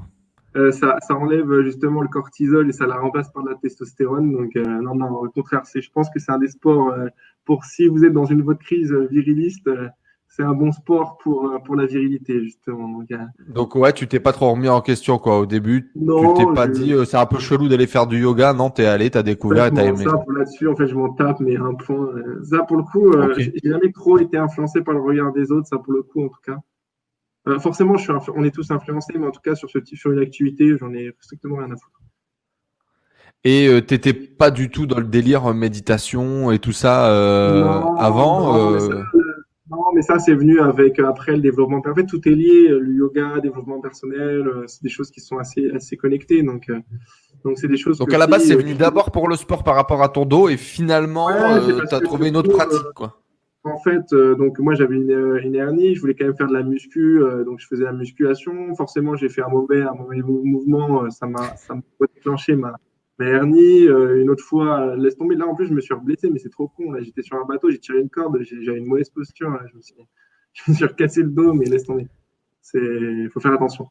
[0.72, 4.32] ça, ça, enlève justement le cortisol et ça la remplace par de la testostérone.
[4.32, 6.94] Donc, non, non, au contraire, je pense que c'est un des sports
[7.44, 9.68] pour si vous êtes dans une voie de crise viriliste,
[10.34, 12.88] c'est un bon sport pour, euh, pour la virilité, justement.
[12.88, 15.38] Donc, euh, Donc ouais, tu t'es pas trop remis en question, quoi.
[15.38, 18.20] Au début, non, tu t'es pas dit, euh, c'est un peu chelou d'aller faire du
[18.20, 18.52] yoga.
[18.52, 20.02] Non, t'es allé, t'as découvert t'as aimé.
[20.02, 22.10] Ça, là-dessus, en fait, je m'en tape, mais un point.
[22.42, 25.78] ça, pour le coup, j'ai jamais trop été influencé par le regard des autres, ça,
[25.78, 26.58] pour le coup, en tout cas.
[27.60, 30.10] forcément, je suis on est tous influencés, mais en tout cas, sur ce type, sur
[30.10, 32.00] une activité, j'en ai strictement rien à foutre.
[33.46, 37.04] Et euh, t'étais pas du tout dans le délire méditation et tout ça
[37.98, 38.78] avant non,
[39.94, 41.80] mais ça, c'est venu avec après le développement.
[41.84, 45.70] En fait, tout est lié, le yoga, développement personnel, c'est des choses qui sont assez,
[45.74, 46.42] assez connectées.
[46.42, 46.70] Donc,
[47.44, 47.98] donc c'est des choses.
[47.98, 50.48] Donc à la base, c'est venu d'abord pour le sport par rapport à ton dos,
[50.48, 51.28] et finalement,
[51.88, 53.20] tu as trouvé une autre pratique, quoi.
[53.66, 56.62] En fait, donc moi j'avais une, une, hernie, je voulais quand même faire de la
[56.62, 58.74] muscu, donc je faisais la musculation.
[58.74, 61.80] Forcément, j'ai fait un mauvais, un mauvais mouvement, ça m'a, ça m'a
[62.14, 62.74] déclenché ma,
[63.18, 65.36] ma hernie, euh, une autre fois, laisse tomber.
[65.36, 66.94] Là, en plus, je me suis blessé, mais c'est trop con.
[67.00, 69.58] J'étais sur un bateau, j'ai tiré une corde, j'avais une mauvaise posture.
[69.70, 69.94] Je, me suis,
[70.78, 72.08] je recassé le dos, mais laisse tomber.
[72.74, 73.88] Il faut faire attention.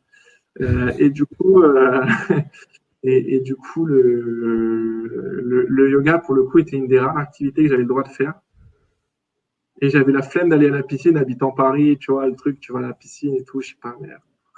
[0.62, 2.06] Euh, et du coup, euh,
[3.04, 7.70] et, du coup, le, le, yoga, pour le coup, était une des rares activités que
[7.70, 8.34] j'avais le droit de faire.
[9.82, 12.76] Et j'avais la flemme d'aller à la piscine, habitant Paris, tu vois, le truc, tu
[12.76, 14.10] à la piscine et tout, je sais pas, mais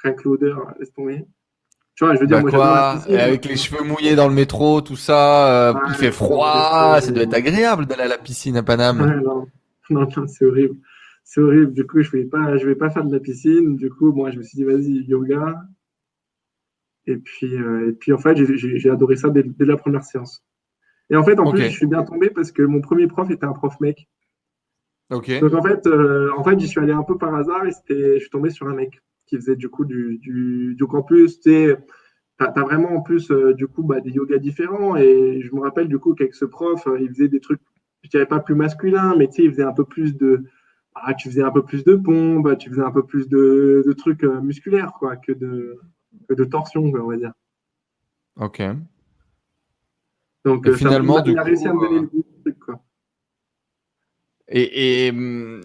[0.03, 1.25] rien que l'odeur, laisse tomber.
[1.95, 4.97] Tu vois, je veux dire, bah moi, avec les cheveux mouillés dans le métro, tout
[4.97, 8.99] ça, euh, il fait froid, ça doit être agréable d'aller à la piscine à Paname.
[8.99, 9.47] Ouais, non,
[9.89, 10.75] non, non c'est horrible.
[11.23, 11.71] C'est horrible.
[11.71, 13.77] Du coup, je ne vais pas, je vais pas faire de la piscine.
[13.77, 15.55] Du coup, moi, je me suis dit, vas-y, yoga.
[17.07, 20.43] Et puis, euh, et puis, en fait, j'ai adoré ça dès, la première séance.
[21.09, 23.45] Et en fait, en plus, je suis bien tombé parce que mon premier prof était
[23.45, 24.09] un prof mec.
[25.09, 28.19] Donc en fait, euh, en fait, j'y suis allé un peu par hasard et je
[28.19, 31.39] suis tombé sur un mec qui faisait du coup du, du, du campus.
[31.39, 31.71] Tu
[32.39, 34.95] as, as, vraiment en plus euh, du coup bah, des yogas différents.
[34.95, 37.61] Et je me rappelle du coup qu'avec ce prof, euh, il faisait des trucs,
[38.03, 40.43] je dirais pas plus masculin, mais tu sais, il faisait un peu plus de.
[40.93, 43.93] Ah, tu faisais un peu plus de pompe, tu faisais un peu plus de, de
[43.93, 45.77] trucs euh, musculaires quoi, que de,
[46.29, 47.33] que de torsion, on va dire.
[48.37, 48.61] Ok.
[50.45, 52.79] Donc, finalement, du il a réussi à me donner le truc, quoi.
[54.47, 55.61] Et, et hum,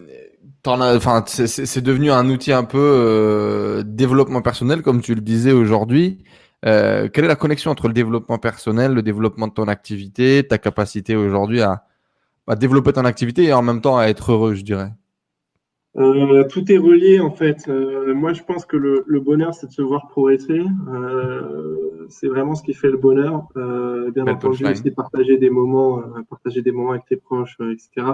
[0.67, 6.19] enfin, c'est devenu un outil un peu euh, développement personnel, comme tu le disais aujourd'hui.
[6.67, 10.59] Euh, quelle est la connexion entre le développement personnel, le développement de ton activité, ta
[10.59, 11.85] capacité aujourd'hui à,
[12.47, 14.91] à, développer ton activité et en même temps à être heureux, je dirais?
[15.97, 17.67] Euh, Tout est relié en fait.
[17.69, 20.63] Euh, moi, je pense que le, le bonheur, c'est de se voir progresser.
[22.11, 23.49] C'est vraiment ce qui fait le bonheur.
[24.15, 28.07] bien entendu, c'est partager des moments, partager des moments avec tes proches, etc.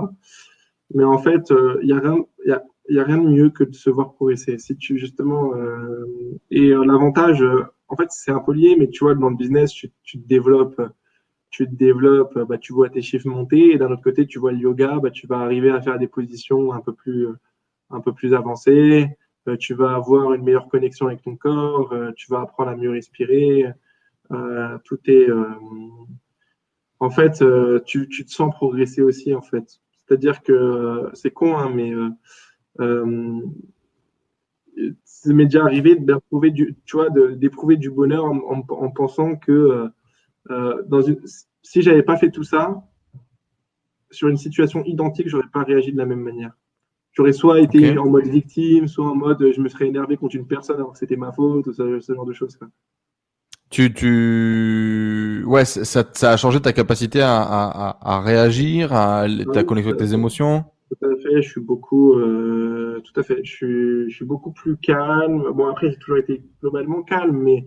[0.95, 3.51] Mais en fait, il euh, n'y a, rien, y a, y a rien de mieux
[3.51, 4.59] que de se voir progresser.
[4.59, 6.05] Si tu, justement, euh,
[6.51, 7.45] et euh, l'avantage,
[7.89, 10.27] en fait, c'est un peu lié, mais tu vois, dans le business, tu, tu te
[10.27, 10.81] développes,
[11.51, 14.53] tu te développes, bah, tu vois tes chiffres monter, et d'un autre côté, tu vois
[14.53, 17.29] le yoga, bah, tu vas arriver à faire des positions un peu plus,
[17.91, 19.09] un peu plus avancées,
[19.61, 23.65] tu vas avoir une meilleure connexion avec ton corps, tu vas apprendre à mieux respirer,
[24.85, 25.29] tout est,
[26.99, 27.45] en fait,
[27.87, 29.81] tu, tu te sens progresser aussi, en fait.
[30.07, 32.11] C'est-à-dire que c'est con, hein, mais euh,
[32.81, 33.41] euh,
[35.05, 39.89] ça m'est déjà arrivé d'éprouver du, tu vois, d'éprouver du bonheur en, pensant que
[40.51, 41.19] euh, dans une,
[41.63, 42.85] si j'avais pas fait tout ça,
[44.11, 46.57] sur une situation identique, j'aurais pas réagi de la même manière.
[47.13, 50.47] J'aurais soit été en mode victime, soit en mode je me serais énervé contre une
[50.47, 52.57] personne alors que c'était ma faute, ou ce, ce genre de choses.
[52.57, 52.69] Quoi.
[53.69, 59.65] Tu, tu, ouais, ça, ça a changé ta capacité à, à, à réagir, à ta
[59.65, 60.65] connexion avec tes émotions?
[60.89, 64.53] Tout à fait, je suis beaucoup, euh, tout à fait, je suis, je suis beaucoup
[64.53, 65.51] plus calme.
[65.53, 67.67] Bon, après, j'ai toujours été globalement calme, mais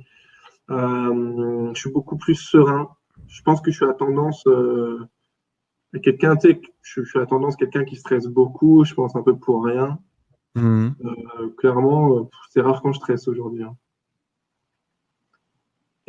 [0.70, 2.90] euh, je suis beaucoup plus serein.
[3.28, 5.00] Je pense que je suis à tendance, euh,
[6.02, 8.86] quelqu'un, tu sais, je, suis à tendance quelqu'un qui stresse beaucoup.
[8.86, 10.00] Je pense un peu pour rien.
[10.56, 10.90] Mmh.
[11.04, 13.64] Euh, clairement, euh, c'est rare quand je stresse aujourd'hui.
[13.64, 13.76] Hein.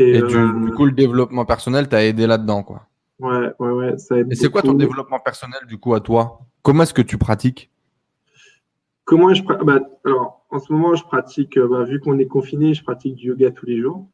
[0.01, 2.86] Et, du, euh, coup, le développement personnel t'a aidé là-dedans, quoi.
[3.18, 4.32] Ouais, ouais, ouais, ça aide.
[4.32, 6.40] Et c'est quoi ton développement personnel, du coup, à toi?
[6.62, 7.70] Comment est-ce que tu pratiques?
[9.05, 12.27] Comment je pratique bah, Alors, en ce moment, je pratique, euh, bah, vu qu'on est
[12.27, 14.06] confiné, je pratique du yoga tous les jours.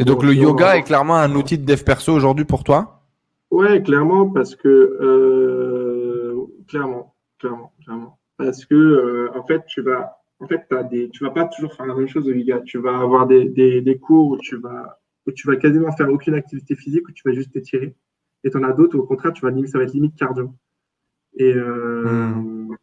[0.00, 3.02] et donc, le yoga est clairement un outil de dev perso aujourd'hui pour toi?
[3.50, 4.68] Ouais, clairement, parce que.
[4.68, 6.36] Euh,
[6.68, 8.18] clairement, clairement, clairement.
[8.38, 11.86] Parce que, en fait, tu vas en fait, as des, tu vas pas toujours faire
[11.86, 12.60] la même chose au yoga.
[12.64, 16.34] Tu vas avoir des, des, cours où tu vas, où tu vas quasiment faire aucune
[16.34, 17.94] activité physique, où tu vas juste t'étirer.
[18.42, 20.52] Et tu en as d'autres où au contraire, tu vas, ça va être limite cardio.
[21.36, 22.76] Et, euh, hmm.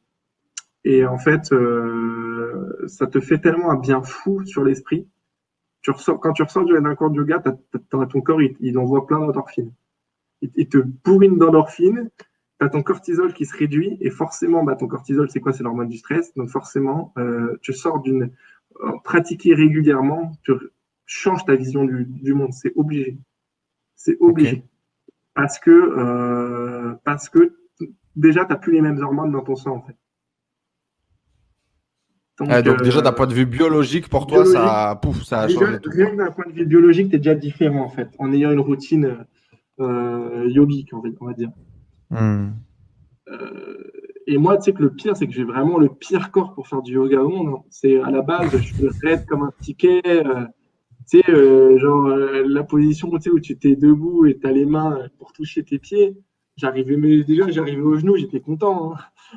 [0.85, 5.05] et en fait, euh, ça te fait tellement un bien fou sur l'esprit.
[5.81, 7.43] Tu ressors, quand tu ressors d'un cours de yoga,
[7.89, 9.73] ton corps, il, il envoie plein d'endorphines.
[10.41, 12.09] Il, il, te bourrine d'endorphines
[12.61, 15.53] tu ton cortisol qui se réduit et forcément, bah, ton cortisol, c'est quoi?
[15.53, 16.33] C'est l'hormone du stress.
[16.35, 18.31] Donc forcément, euh, tu sors d'une...
[18.81, 20.53] Euh, pratiquer régulièrement, tu
[21.05, 22.53] changes ta vision du, du monde.
[22.53, 23.17] C'est obligé.
[23.95, 24.63] C'est obligé.
[25.33, 27.57] Parce que, euh, parce que
[28.15, 29.97] déjà, tu n'as plus les mêmes hormones dans ton sang, en fait.
[32.37, 35.49] Donc, ah, donc déjà, d'un point de vue biologique, pour toi, ça, pouf, ça a
[35.49, 35.77] changé.
[35.83, 38.61] Rien d'un point de vue biologique, tu es déjà différent, en fait, en ayant une
[38.61, 39.25] routine
[39.77, 41.51] yogique, on va dire.
[42.09, 42.51] Hmm.
[43.29, 43.83] Euh,
[44.27, 46.67] et, moi, tu sais que le pire, c'est que j'ai vraiment le pire corps pour
[46.67, 47.55] faire du yoga au monde.
[47.55, 47.63] Hein.
[47.69, 50.01] C'est à la base, je suis raide comme un ticket.
[50.05, 50.45] Euh,
[51.09, 54.65] tu sais, euh, genre euh, la position où tu t'es debout et tu as les
[54.65, 56.15] mains pour toucher tes pieds.
[56.57, 58.93] J'arrivais, mais déjà, j'arrivais au genou, j'étais content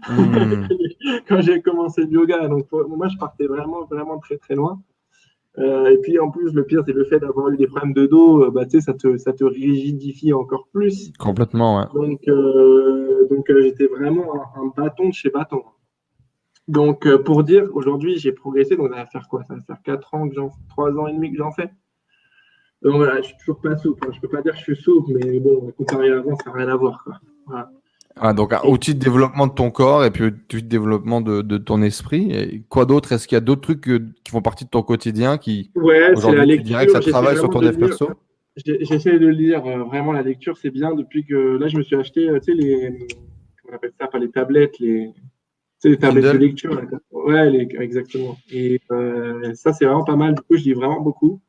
[0.09, 0.12] hein.
[0.12, 0.69] mmh.
[1.28, 2.49] quand j'ai commencé le yoga.
[2.49, 4.82] Donc, moi, je partais vraiment, vraiment très, très loin.
[5.58, 8.06] Euh, et puis en plus, le pire, c'est le fait d'avoir eu des problèmes de
[8.06, 11.12] dos, euh, bah, ça, te, ça te rigidifie encore plus.
[11.18, 11.86] Complètement, ouais.
[11.94, 15.62] Donc, euh, donc j'étais vraiment un, bâton de chez bâton.
[16.68, 19.42] Donc, pour dire, aujourd'hui, j'ai progressé, donc ça va faire quoi?
[19.44, 21.70] Ça va faire 4 ans que j'en 3 ans et demi que j'en fais.
[22.82, 24.06] Donc voilà, je suis toujours pas souple.
[24.06, 24.12] Hein.
[24.12, 26.56] Je peux pas dire que je suis souple, mais bon, comparé à avant, ça n'a
[26.56, 27.02] rien à voir.
[27.04, 27.14] Quoi.
[27.46, 27.70] Voilà.
[28.16, 31.59] Ah, donc outil de développement de ton corps et puis outil de développement de, de
[31.59, 32.30] ton esprit.
[32.32, 33.12] Et quoi d'autre?
[33.12, 36.34] Est-ce qu'il y a d'autres trucs qui font partie de ton quotidien qui ouais, c'est
[36.34, 36.64] la lecture.
[36.64, 38.10] Tu dirais que ça travaille sur ton dev perso?
[38.55, 41.97] J'essaie de lire euh, vraiment la lecture, c'est bien depuis que là je me suis
[41.97, 42.98] acheté, euh, tu sais les,
[43.62, 45.22] comment on appelle ça, pas les tablettes, les, tu
[45.78, 46.78] sais, les tablettes de lecture.
[47.12, 48.36] Ouais, les, exactement.
[48.52, 50.34] Et euh, ça c'est vraiment pas mal.
[50.34, 51.40] Du coup, je lis vraiment beaucoup.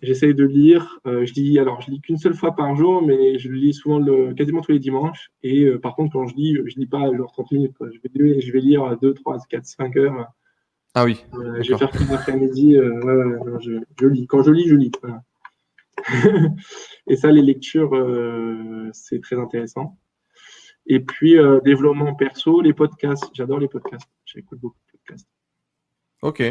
[0.00, 1.00] J'essaye de lire.
[1.06, 3.98] Euh, je lis, alors je lis qu'une seule fois par jour, mais je lis souvent
[3.98, 5.30] le, quasiment tous les dimanches.
[5.42, 7.74] Et euh, par contre, quand je lis, je lis pas genre 30 minutes.
[7.80, 10.26] Je, vais, je vais lire 2, 3, 4, 5 heures.
[10.94, 11.24] Ah oui.
[11.34, 12.78] Euh, je vais faire tout l'après-midi.
[12.78, 14.26] Ouais, ouais, je, je, lis.
[14.28, 14.92] Quand je lis, je lis.
[17.08, 17.90] et ça, les lectures,
[18.92, 19.98] c'est très intéressant.
[20.86, 23.30] Et puis, développement perso, les podcasts.
[23.34, 24.08] J'adore les podcasts.
[24.24, 25.28] J'écoute beaucoup de podcasts.
[26.22, 26.42] Ok.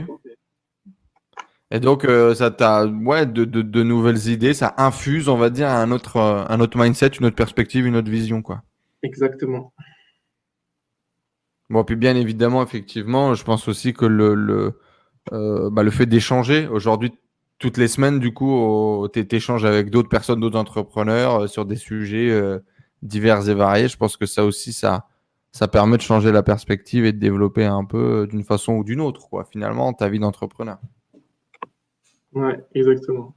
[1.70, 5.50] Et donc, euh, ça t'a, ouais, de, de, de, nouvelles idées, ça infuse, on va
[5.50, 8.64] dire, un autre, euh, un autre mindset, une autre perspective, une autre vision, quoi.
[9.04, 9.74] Exactement.
[11.70, 14.80] Bon, puis bien évidemment, effectivement, je pense aussi que le, le,
[15.34, 17.12] euh, bah, le fait d'échanger, aujourd'hui,
[17.60, 22.32] toutes les semaines, du coup, tu échanges avec d'autres personnes, d'autres entrepreneurs sur des sujets
[23.02, 23.88] divers et variés.
[23.88, 25.08] Je pense que ça aussi, ça,
[25.52, 29.02] ça permet de changer la perspective et de développer un peu d'une façon ou d'une
[29.02, 30.78] autre, quoi, finalement, ta vie d'entrepreneur.
[32.38, 33.36] Ouais, exactement.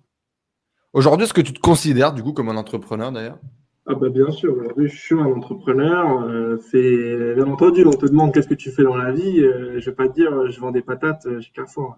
[0.92, 3.38] Aujourd'hui, est-ce que tu te considères du coup comme un entrepreneur d'ailleurs?
[3.86, 6.22] Ah bah bien sûr, aujourd'hui je suis un entrepreneur.
[6.24, 9.40] Euh, c'est bien entendu, on te demande qu'est-ce que tu fais dans la vie.
[9.40, 11.96] Euh, je vais pas te dire je vends des patates chez Carrefour.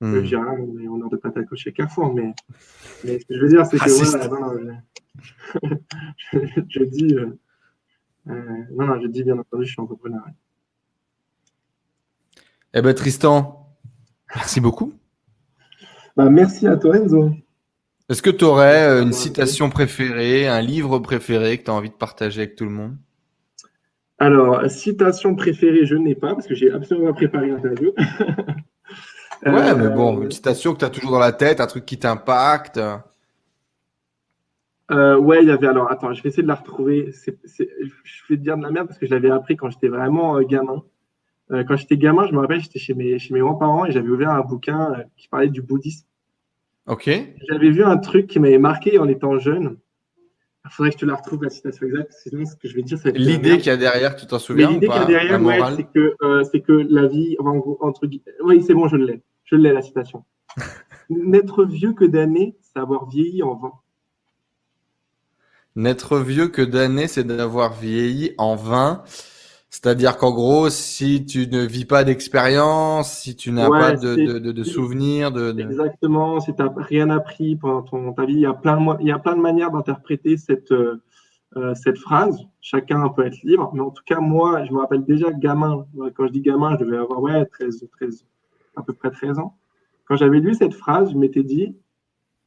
[0.00, 0.14] Hmm.
[0.14, 2.14] Euh, j'ai rien, mais on a des patates chez Carrefour.
[2.14, 2.32] Mais,
[3.04, 3.98] mais ce que je veux dire, c'est que je,
[6.68, 7.14] je, dis
[8.26, 10.22] non, non, je dis bien entendu, je suis entrepreneur.
[12.72, 13.76] Eh ben Tristan,
[14.34, 14.94] merci beaucoup.
[16.18, 17.30] Bah, merci à toi, Enzo.
[18.08, 21.90] Est-ce que tu aurais euh, une citation préférée, un livre préféré que tu as envie
[21.90, 22.96] de partager avec tout le monde?
[24.18, 27.92] Alors, citation préférée, je n'ai pas parce que j'ai absolument préparé l'interview.
[29.46, 32.00] ouais, mais bon, une citation que tu as toujours dans la tête, un truc qui
[32.00, 32.80] t'impacte.
[34.90, 35.68] Euh, ouais, il y avait.
[35.68, 37.12] Alors, attends, je vais essayer de la retrouver.
[37.12, 40.36] je vais te dire de la merde parce que je l'avais appris quand j'étais vraiment
[40.36, 40.82] euh, gamin.
[41.48, 44.30] quand j'étais gamin, je me rappelle, j'étais chez mes, chez mes grands-parents et j'avais ouvert
[44.30, 46.07] un bouquin qui parlait du bouddhisme.
[46.88, 47.10] Ok.
[47.48, 49.76] J'avais vu un truc qui m'avait marqué en étant jeune.
[50.64, 52.12] Il faudrait que je te la retrouve, la citation exacte.
[52.22, 53.16] Sinon, ce que je vais dire, c'est.
[53.16, 55.84] L'idée qu'il y a derrière, tu t'en souviens L'idée qu'il y a derrière, ouais, c'est
[55.84, 57.36] que, euh, que la vie.
[57.38, 58.08] entre
[58.42, 59.22] Oui, c'est bon, je l'ai.
[59.44, 60.24] Je l'ai, la citation.
[61.10, 63.72] N'être vieux que d'années, c'est avoir vieilli en vain.
[65.74, 69.04] N'être vieux que d'années, c'est d'avoir vieilli en vain.
[69.70, 74.52] C'est-à-dire qu'en gros, si tu ne vis pas d'expérience, si tu n'as pas de, de,
[74.52, 78.46] de, souvenirs, de, exactement, si tu n'as rien appris pendant ton, ta vie, il y
[78.46, 81.02] a plein de, il y a plein de manières d'interpréter cette euh,
[81.56, 82.46] euh, cette phrase.
[82.60, 85.86] Chacun peut être libre, mais en tout cas, moi, je me rappelle déjà gamin.
[86.14, 88.26] Quand je dis gamin, je devais avoir ouais 13, 13
[88.76, 89.56] à peu près 13 ans.
[90.06, 91.76] Quand j'avais lu cette phrase, je m'étais dit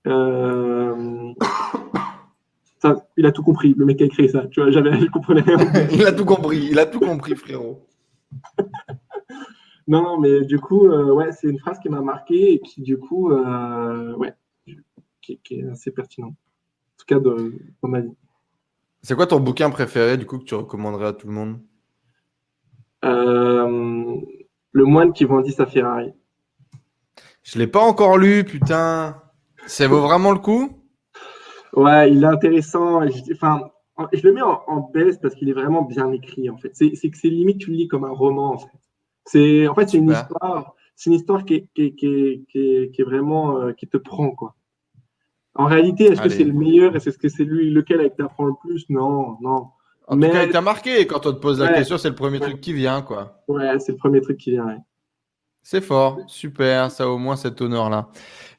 [0.08, 1.34] euh,
[3.18, 4.48] il a tout compris, le mec qui a écrit ça.
[4.48, 5.44] Tu vois, j'avais, je comprenais
[5.92, 7.88] il a tout compris, il a tout compris, frérot.
[9.88, 12.82] non, non, mais du coup, euh, ouais, c'est une phrase qui m'a marqué et qui,
[12.82, 14.34] du coup, euh, ouais,
[15.22, 16.30] qui, est assez pertinent.
[16.30, 18.14] En tout cas, dans ma vie.
[19.04, 21.60] C'est quoi ton bouquin préféré, du coup, que tu recommanderais à tout le monde?
[23.04, 24.16] Euh,
[24.72, 26.14] Le moine qui vendit sa Ferrari.
[27.44, 29.22] Je l'ai pas encore lu, putain.
[29.66, 30.81] Ça vaut vraiment le coup?
[31.74, 33.02] Ouais, il est intéressant.
[33.32, 33.72] Enfin,
[34.14, 36.72] je le mets en, baisse parce qu'il est vraiment bien écrit, en fait.
[36.74, 38.68] C'est que c'est limite, tu le lis comme un roman, en fait.
[39.26, 43.04] C'est en fait, c'est une histoire, c'est une histoire qui est, qui qui qui est
[43.04, 44.56] vraiment, euh, qui te prend, quoi.
[45.54, 48.54] En réalité, est-ce que c'est le meilleur Est-ce que c'est lui lequel qui t'apprend le
[48.62, 48.90] plus?
[48.90, 49.68] Non, non.
[50.08, 50.28] En Mais...
[50.28, 51.06] tout cas, il t'a marqué.
[51.06, 53.44] Quand on te pose la question, c'est le premier truc qui vient, quoi.
[53.48, 54.78] Ouais, c'est le premier truc qui vient.
[55.62, 56.90] C'est fort, super.
[56.90, 58.10] Ça a au moins cet honneur-là.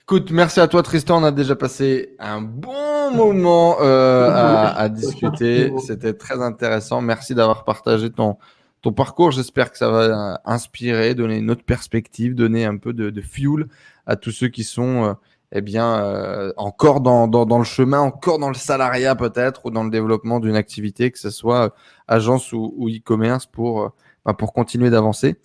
[0.02, 1.22] Écoute, merci à toi Tristan.
[1.22, 5.72] On a déjà passé un bon moment euh, à, discuter.
[5.86, 7.00] C'était très intéressant.
[7.00, 8.36] Merci d'avoir partagé ton,
[8.82, 9.30] ton parcours.
[9.30, 13.66] J'espère que ça va inspirer, donner une autre perspective, donner un peu de, de fuel
[14.06, 15.16] à tous ceux qui sont
[15.52, 19.70] eh bien, euh, encore dans, dans, dans, le chemin, encore dans le salariat peut-être, ou
[19.70, 21.70] dans le développement d'une activité, que ce soit euh,
[22.08, 23.88] agence ou, ou e-commerce, pour, euh,
[24.24, 25.36] bah, pour continuer d'avancer.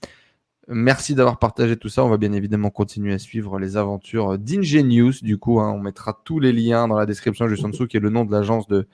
[0.69, 2.03] Merci d'avoir partagé tout ça.
[2.03, 5.21] On va bien évidemment continuer à suivre les aventures d'Ingenious.
[5.21, 7.95] Du coup, hein, on mettra tous les liens dans la description juste en dessous, qui
[7.95, 8.87] est le nom de l'agence de,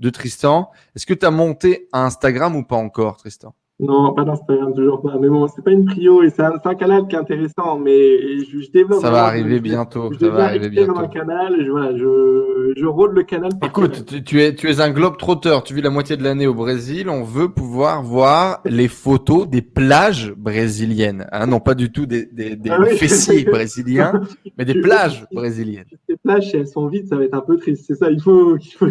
[0.00, 0.70] de Tristan.
[0.96, 3.54] Est-ce que tu as monté à Instagram ou pas encore, Tristan?
[3.80, 5.16] Non, pas d'Instagram, toujours pas.
[5.20, 8.40] Mais bon, c'est pas une prio et c'est un, un, canal qui est intéressant, mais
[8.44, 9.00] je, je développe.
[9.00, 10.10] Ça va arriver bientôt.
[10.12, 10.94] Je, ça va arriver bientôt.
[10.94, 13.52] Dans un canal, je, voilà, je, je rôde le canal.
[13.64, 15.62] Écoute, tu, tu, es, tu es un globe trotteur.
[15.62, 17.08] Tu vis la moitié de l'année au Brésil.
[17.08, 21.28] On veut pouvoir voir les photos des plages brésiliennes.
[21.30, 22.96] Hein, non pas du tout des, des, des ah oui.
[22.96, 24.22] fessiers brésiliens,
[24.56, 25.86] mais des plages brésiliennes.
[26.08, 27.84] Ces plages, si elles sont vides, ça va être un peu triste.
[27.86, 28.56] C'est ça, il faut.
[28.56, 28.88] Il faut...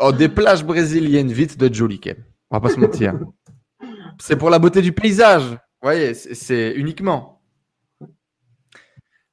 [0.00, 2.00] oh, des plages brésiliennes vides de Jolly
[2.50, 3.14] on va pas se mentir.
[4.20, 5.44] c'est pour la beauté du paysage.
[5.50, 7.36] Vous voyez, c'est uniquement.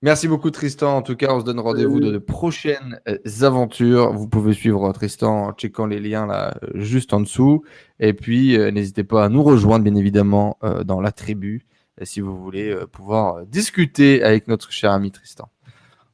[0.03, 0.97] Merci beaucoup Tristan.
[0.97, 4.11] En tout cas, on se donne rendez-vous de, de prochaines euh, aventures.
[4.11, 7.63] Vous pouvez suivre Tristan en checkant les liens là juste en dessous.
[8.01, 11.65] Et puis, euh, n'hésitez pas à nous rejoindre bien évidemment euh, dans la tribu
[12.01, 15.47] si vous voulez pouvoir discuter avec notre cher ami Tristan.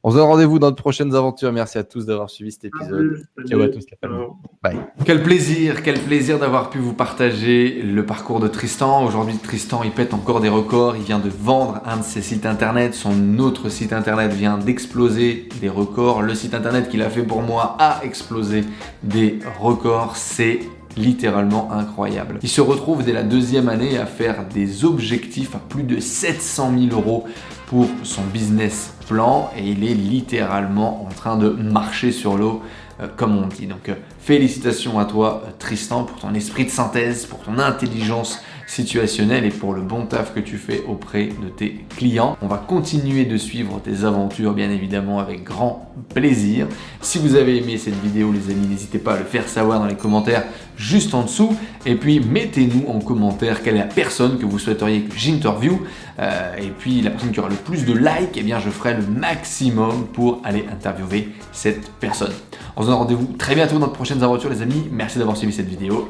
[0.02, 1.52] On se donne rendez-vous dans de prochaines aventures.
[1.52, 3.22] Merci à tous d'avoir suivi cet épisode.
[3.46, 4.26] Ciao à tous, la famille.
[4.62, 4.78] Bye.
[5.04, 9.04] Quel plaisir, quel plaisir d'avoir pu vous partager le parcours de Tristan.
[9.04, 10.96] Aujourd'hui, Tristan, il pète encore des records.
[10.96, 12.94] Il vient de vendre un de ses sites internet.
[12.94, 16.22] Son autre site internet vient d'exploser des records.
[16.22, 18.64] Le site internet qu'il a fait pour moi a explosé
[19.02, 20.16] des records.
[20.16, 20.60] C'est
[20.96, 22.38] littéralement incroyable.
[22.42, 26.72] Il se retrouve dès la deuxième année à faire des objectifs à plus de 700
[26.88, 27.26] 000 euros
[27.70, 32.62] pour son business plan et il est littéralement en train de marcher sur l'eau
[33.00, 33.68] euh, comme on dit.
[33.68, 38.40] Donc euh, félicitations à toi euh, Tristan pour ton esprit de synthèse, pour ton intelligence
[38.70, 42.36] situationnelle et pour le bon taf que tu fais auprès de tes clients.
[42.40, 46.68] On va continuer de suivre tes aventures bien évidemment avec grand plaisir.
[47.00, 49.86] Si vous avez aimé cette vidéo les amis, n'hésitez pas à le faire savoir dans
[49.86, 50.44] les commentaires
[50.76, 55.02] juste en dessous et puis mettez-nous en commentaire quelle est la personne que vous souhaiteriez
[55.02, 55.80] que j'interview
[56.20, 58.94] euh, et puis la personne qui aura le plus de likes, eh bien je ferai
[58.94, 62.32] le maximum pour aller interviewer cette personne.
[62.76, 64.86] On se donne rendez-vous très bientôt dans de prochaines aventures les amis.
[64.92, 66.08] Merci d'avoir suivi cette vidéo.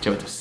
[0.00, 0.36] Ciao à tous.